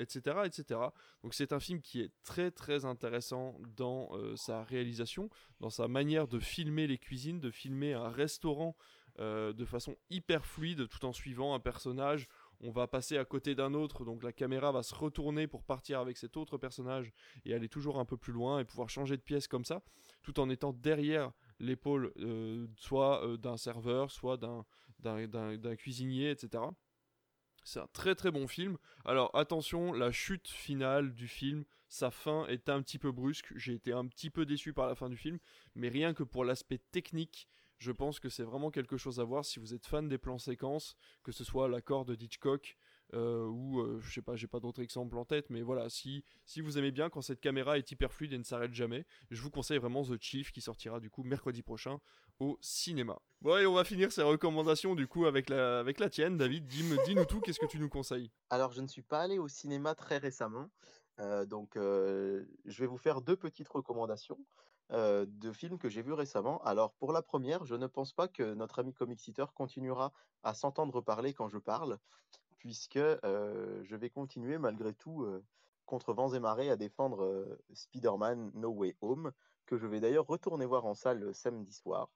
[0.00, 0.80] etc., euh, etc.
[1.22, 5.30] Donc c'est un film qui est très très intéressant dans sa réalisation,
[5.60, 8.76] dans sa manière de filmer les cuisines, de filmer un restaurant
[9.18, 12.28] de façon hyper fluide, tout en suivant un personnage.
[12.60, 16.00] On va passer à côté d'un autre, donc la caméra va se retourner pour partir
[16.00, 17.12] avec cet autre personnage
[17.44, 19.82] et aller toujours un peu plus loin et pouvoir changer de pièce comme ça,
[20.22, 26.64] tout en étant derrière l'épaule euh, soit euh, d'un serveur, soit d'un cuisinier, etc.
[27.64, 28.78] C'est un très très bon film.
[29.04, 33.52] Alors attention, la chute finale du film, sa fin est un petit peu brusque.
[33.56, 35.38] J'ai été un petit peu déçu par la fin du film,
[35.74, 37.48] mais rien que pour l'aspect technique,
[37.78, 40.38] je pense que c'est vraiment quelque chose à voir si vous êtes fan des plans
[40.38, 42.76] séquences, que ce soit l'accord de Hitchcock,
[43.14, 46.24] euh, ou euh, je sais pas, j'ai pas d'autres exemples en tête, mais voilà, si,
[46.44, 49.40] si vous aimez bien quand cette caméra est hyper fluide et ne s'arrête jamais, je
[49.40, 52.00] vous conseille vraiment The Chief qui sortira du coup mercredi prochain
[52.40, 53.20] au cinéma.
[53.42, 56.66] Bon, et on va finir ces recommandations du coup avec la, avec la tienne, David.
[56.66, 58.32] Dis-nous tout, qu'est-ce que tu nous conseilles?
[58.50, 60.68] Alors, je ne suis pas allé au cinéma très récemment,
[61.20, 64.38] euh, donc je vais vous faire deux petites recommandations.
[64.90, 66.62] De films que j'ai vus récemment.
[66.62, 69.20] Alors pour la première, je ne pense pas que notre ami Comic
[69.54, 71.98] continuera à s'entendre parler quand je parle
[72.58, 75.26] puisque je vais continuer malgré tout
[75.84, 79.32] contre vents et marées à défendre Spider-Man No Way Home,
[79.66, 82.10] que je vais d'ailleurs retourner voir en salle samedi soir.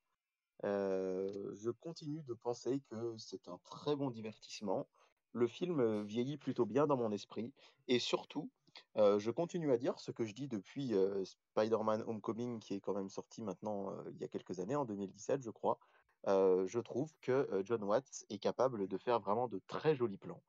[0.62, 4.88] je continue de penser que c'est un très bon divertissement.
[5.32, 7.52] Le film vieillit plutôt bien dans mon esprit
[7.86, 8.50] et surtout,
[8.96, 10.94] je continue à dire ce que je dis depuis
[11.24, 15.42] Spider-Man Homecoming, qui est quand même sorti maintenant il y a quelques années, en 2017,
[15.42, 15.78] je crois
[16.26, 20.42] je trouve que John Watts est capable de faire vraiment de très jolis plans.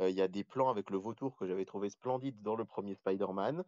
[0.00, 2.94] Il y a des plans avec le vautour que j'avais trouvé splendide dans le premier
[2.94, 3.64] Spider-Man.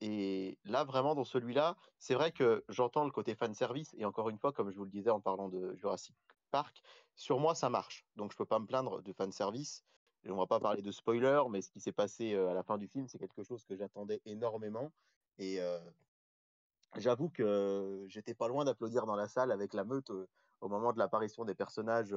[0.00, 3.94] et là, vraiment, dans celui-là, c'est vrai que j'entends le côté fan service.
[3.98, 6.16] Et encore une fois, comme je vous le disais en parlant de Jurassic
[6.50, 6.82] Park,
[7.16, 8.06] sur moi, ça marche.
[8.16, 9.84] Donc, je ne peux pas me plaindre de fan service.
[10.24, 12.78] Et on va pas parler de spoiler, mais ce qui s'est passé à la fin
[12.78, 14.90] du film, c'est quelque chose que j'attendais énormément.
[15.38, 15.60] Et,
[16.96, 20.10] j'avoue que j'étais pas loin d'applaudir dans la salle avec la meute
[20.60, 22.16] au moment de l'apparition des personnages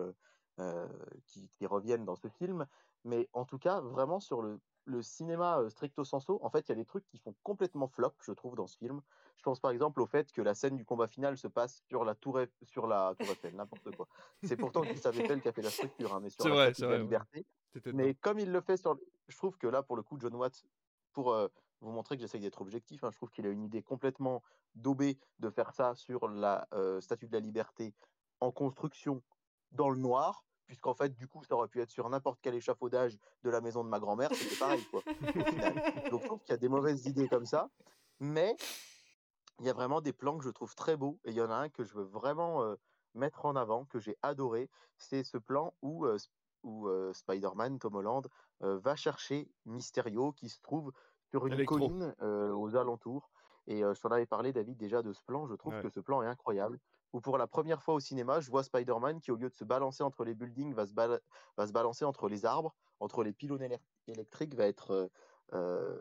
[1.25, 2.65] qui, reviennent dans ce film.
[3.03, 6.71] Mais en tout cas, vraiment sur le, le cinéma stricto sensu, en fait, il y
[6.71, 9.01] a des trucs qui font complètement flop, je trouve, dans ce film.
[9.35, 12.03] Je pense par exemple au fait que la scène du combat final se passe sur
[12.03, 14.07] la tour, sur la tour Eiffel, n'importe quoi.
[14.43, 17.45] C'est pourtant Gustave Eiffel qui a fait la structure, hein, mais sur la, vrai, liberté.
[17.93, 20.65] Mais comme il le fait sur, je trouve que là, pour le coup, John Watts,
[21.13, 21.35] pour
[21.81, 24.43] vous montrer que j'essaye d'être objectif, hein, je trouve qu'il a une idée complètement
[24.75, 26.67] daubée de faire ça sur la
[26.99, 27.93] Statue de la Liberté
[28.39, 29.21] en construction
[29.71, 33.17] dans le noir puisqu'en fait, du coup, ça aurait pu être sur n'importe quel échafaudage
[33.43, 35.01] de la maison de ma grand-mère, c'était pareil, quoi.
[36.11, 37.69] Donc, je trouve qu'il y a des mauvaises idées comme ça,
[38.19, 38.55] mais
[39.59, 41.49] il y a vraiment des plans que je trouve très beaux, et il y en
[41.49, 42.75] a un que je veux vraiment
[43.13, 46.05] mettre en avant, que j'ai adoré, c'est ce plan où,
[46.63, 48.27] où Spider-Man, Tom Holland,
[48.61, 50.91] va chercher Mysterio, qui se trouve
[51.29, 53.29] sur une colline aux alentours.
[53.67, 55.47] Et je t'en avais parlé, David, déjà de ce plan.
[55.47, 56.79] Je trouve que ce plan est incroyable
[57.13, 59.63] où pour la première fois au cinéma, je vois Spider-Man qui, au lieu de se
[59.63, 63.67] balancer entre les buildings, va se, va se balancer entre les arbres, entre les pylônes
[64.07, 65.09] électriques, va être,
[65.53, 65.97] euh,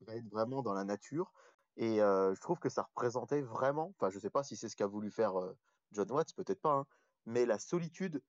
[0.00, 1.32] va être vraiment dans la nature.
[1.76, 4.68] Et euh, je trouve que ça représentait vraiment, enfin je ne sais pas si c'est
[4.68, 5.34] ce qu'a voulu faire
[5.92, 6.86] John Watts, peut-être pas, hein,
[7.26, 8.22] mais la solitude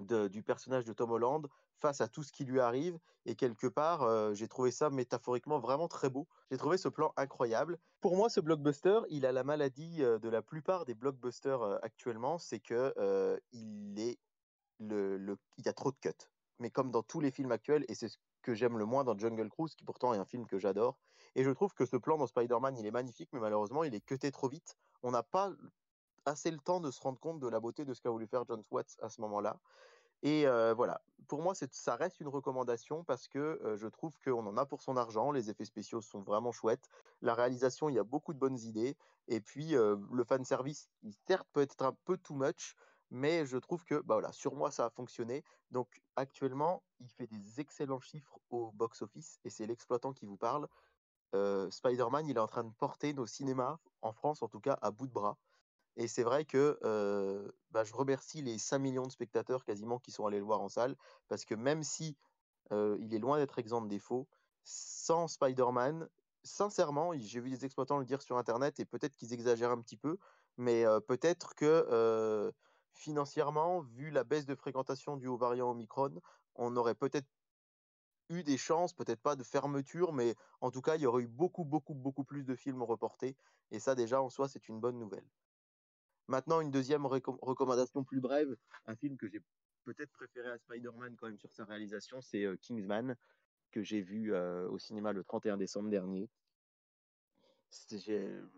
[0.00, 1.46] du personnage de Tom Holland
[1.80, 2.98] face à tout ce qui lui arrive.
[3.24, 6.26] Et quelque part, euh, j'ai trouvé ça métaphoriquement vraiment très beau.
[6.50, 7.78] J'ai trouvé ce plan incroyable.
[8.00, 11.78] Pour moi, ce blockbuster, il a la maladie euh, de la plupart des blockbusters euh,
[11.82, 12.94] actuellement, c'est que
[13.52, 14.18] il est
[14.80, 16.10] le, il y a trop de cuts.
[16.58, 19.16] Mais comme dans tous les films actuels, et c'est ce que j'aime le moins dans
[19.16, 20.98] Jungle Cruise, qui pourtant est un film que j'adore.
[21.34, 24.00] Et je trouve que ce plan dans Spider-Man, il est magnifique, mais malheureusement, il est
[24.00, 24.76] cuté trop vite.
[25.02, 25.52] On n'a pas
[26.28, 28.44] assez le temps de se rendre compte de la beauté de ce qu'a voulu faire
[28.46, 29.58] John Watts à ce moment-là.
[30.22, 34.66] Et voilà, pour moi, ça reste une recommandation parce que je trouve qu'on en a
[34.66, 35.30] pour son argent.
[35.30, 36.88] Les effets spéciaux sont vraiment chouettes.
[37.22, 38.96] La réalisation, il y a beaucoup de bonnes idées.
[39.28, 40.90] Et puis, le fan service,
[41.26, 42.74] certes, peut être un peu too much,
[43.10, 45.44] mais je trouve que bah voilà, sur moi, ça a fonctionné.
[45.70, 50.66] Donc, actuellement, il fait des excellents chiffres au box-office et c'est l'exploitant qui vous parle.
[51.70, 54.90] Spider-Man, il est en train de porter nos cinémas, en France en tout cas, à
[54.90, 55.36] bout de bras.
[55.98, 56.78] Et c'est vrai que
[57.70, 60.68] bah, je remercie les 5 millions de spectateurs quasiment qui sont allés le voir en
[60.68, 60.96] salle,
[61.28, 62.16] parce que même si
[62.70, 64.28] il est loin d'être exempt de défauts,
[64.62, 66.08] sans Spider-Man,
[66.44, 69.96] sincèrement, j'ai vu des exploitants le dire sur Internet, et peut-être qu'ils exagèrent un petit
[69.96, 70.18] peu,
[70.56, 72.52] mais peut-être que
[72.94, 76.20] financièrement, vu la baisse de fréquentation du haut variant Omicron,
[76.54, 77.26] on aurait peut-être
[78.28, 81.28] eu des chances, peut-être pas de fermeture, mais en tout cas, il y aurait eu
[81.28, 83.36] beaucoup, beaucoup, beaucoup plus de films reportés.
[83.70, 85.26] Et ça, déjà, en soi, c'est une bonne nouvelle.
[86.28, 88.54] Maintenant, une deuxième recommandation plus brève,
[88.86, 89.40] un film que j'ai
[89.84, 93.16] peut-être préféré à Spider-Man quand même sur sa réalisation, c'est euh, Kingsman,
[93.72, 96.28] que j'ai vu euh, au cinéma le 31 décembre dernier.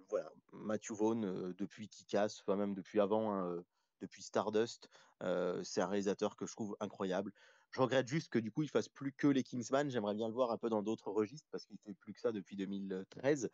[0.08, 3.64] Voilà, Matthew Vaughn, euh, depuis Kick-Ass, enfin même depuis avant, hein,
[4.00, 4.88] depuis Stardust,
[5.20, 7.32] c'est un réalisateur que je trouve incroyable.
[7.70, 9.90] Je regrette juste que du coup il fasse plus que les Kingsman.
[9.90, 12.32] J'aimerais bien le voir un peu dans d'autres registres parce qu'il fait plus que ça
[12.32, 13.50] depuis 2013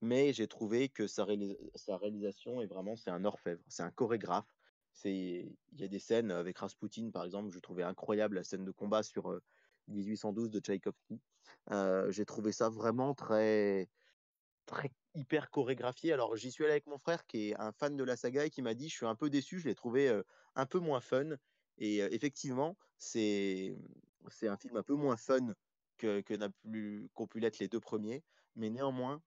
[0.00, 4.54] mais j'ai trouvé que sa, réalisation est vraiment, c'est un orfèvre, c'est un chorégraphe.
[5.04, 8.70] il y a des scènes avec Rasputin, par exemple, je trouvais incroyable la scène de
[8.70, 9.40] combat sur
[9.88, 11.20] 1812 de Tchaïkovski.
[12.08, 13.88] j'ai trouvé ça vraiment très,
[14.66, 16.12] très hyper chorégraphié.
[16.12, 18.50] Alors, j'y suis allé avec mon frère qui est un fan de la saga et
[18.50, 20.22] qui m'a dit Je suis un peu déçu, je l'ai trouvé
[20.54, 21.36] un peu moins fun.
[21.78, 23.76] Et effectivement, c'est,
[24.42, 25.54] un film un peu moins fun
[25.96, 26.34] que, que
[27.14, 28.22] qu'ont pu l'être les deux premiers.
[28.56, 29.22] Mais néanmoins,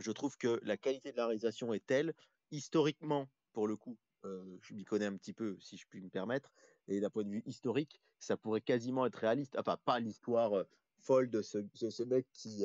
[0.00, 2.14] je trouve que la qualité de la réalisation est telle,
[2.50, 6.52] historiquement, pour le coup, je m'y connais un petit peu, si je puis me permettre,
[6.88, 9.56] et d'un point de vue historique, ça pourrait quasiment être réaliste.
[9.58, 10.64] Enfin, pas l'histoire
[10.98, 12.64] folle de ce, mec qui,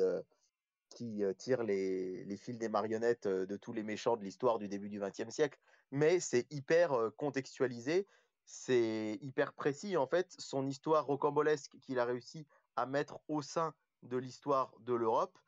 [0.90, 5.00] qui tire les, fils des marionnettes de tous les méchants de l'histoire du début du
[5.00, 5.58] XXe siècle,
[5.90, 8.06] mais c'est hyper contextualisé,
[8.44, 9.96] c'est hyper précis.
[9.96, 12.46] En fait, son histoire rocambolesque qu'il a réussi
[12.76, 15.38] à mettre au sein de l'histoire de l'Europe,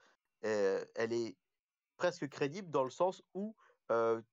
[0.42, 1.36] elle est
[2.00, 3.54] presque crédible dans le sens où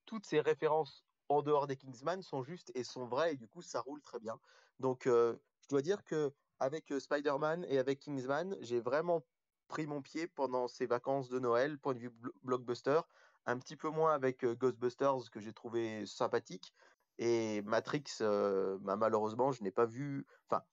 [0.05, 3.61] toutes ces références en dehors des Kingsman sont justes et sont vraies et du coup
[3.61, 4.39] ça roule très bien.
[4.79, 9.25] Donc je dois dire que avec Spider-Man et avec Kingsman, j'ai vraiment
[9.67, 12.13] pris mon pied pendant ces vacances de Noël, point de vue
[12.43, 13.01] blockbuster,
[13.45, 16.73] un petit peu moins avec Ghostbusters que j'ai trouvé sympathique
[17.17, 20.63] et Matrix, bah, malheureusement je n'ai pas vu, enfin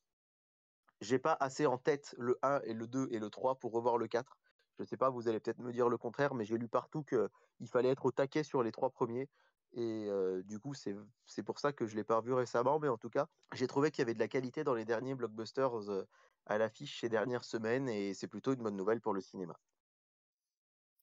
[1.01, 3.99] j'ai pas assez en tête le 1 et le 2 et le 3 pour revoir
[3.99, 4.39] le 4.
[4.79, 7.05] Je ne sais pas, vous allez peut-être me dire le contraire, mais j'ai lu partout
[7.05, 9.29] qu'il fallait être au taquet sur les trois premiers.
[9.73, 10.09] Et
[10.45, 12.79] du coup, c'est pour ça que je ne l'ai pas revu récemment.
[12.79, 15.15] Mais en tout cas, j'ai trouvé qu'il y avait de la qualité dans les derniers
[15.15, 15.73] blockbusters
[16.47, 17.89] à l'affiche ces dernières semaines.
[17.89, 19.59] Et c'est plutôt une bonne nouvelle pour le cinéma.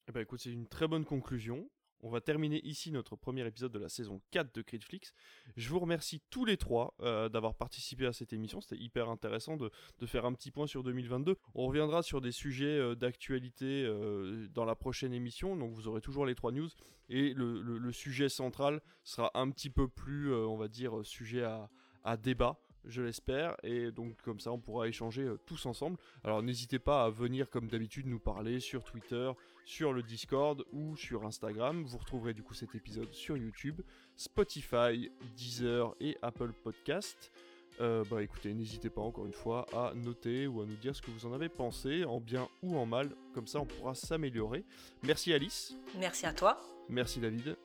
[0.07, 1.69] Eh ben, écoute, c'est une très bonne conclusion.
[2.03, 5.14] On va terminer ici notre premier épisode de la saison 4 de Critflix.
[5.56, 8.61] Je vous remercie tous les trois euh, d'avoir participé à cette émission.
[8.61, 9.72] C'était hyper intéressant de,
[10.06, 11.38] faire un petit point sur 2022.
[11.56, 15.56] On reviendra sur des sujets euh, d'actualité euh, dans la prochaine émission.
[15.56, 16.69] Donc vous aurez toujours les trois news.
[17.10, 22.57] Et le, sujet central sera un petit peu plus, on va dire, sujet à débat
[22.86, 25.98] je l'espère, et donc comme ça on pourra échanger tous ensemble.
[26.23, 29.32] Alors n'hésitez pas à venir comme d'habitude nous parler sur Twitter,
[29.65, 31.83] sur le Discord ou sur Instagram.
[31.83, 33.81] Vous retrouverez du coup cet épisode sur YouTube,
[34.15, 37.31] Spotify, Deezer et Apple Podcast.
[37.79, 41.01] Euh, bah écoutez, n'hésitez pas encore une fois à noter ou à nous dire ce
[41.01, 44.65] que vous en avez pensé, en bien ou en mal, comme ça on pourra s'améliorer.
[45.03, 45.73] Merci Alice.
[45.97, 46.59] Merci à toi.
[46.89, 47.55] Merci David.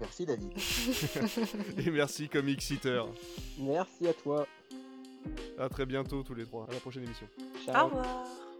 [0.00, 0.52] Merci David.
[1.78, 3.02] Et merci Comic Sitter.
[3.58, 4.46] Merci à toi.
[5.58, 6.66] À très bientôt tous les trois.
[6.68, 7.28] À la prochaine émission.
[7.64, 7.86] Ciao.
[7.86, 8.51] Au revoir.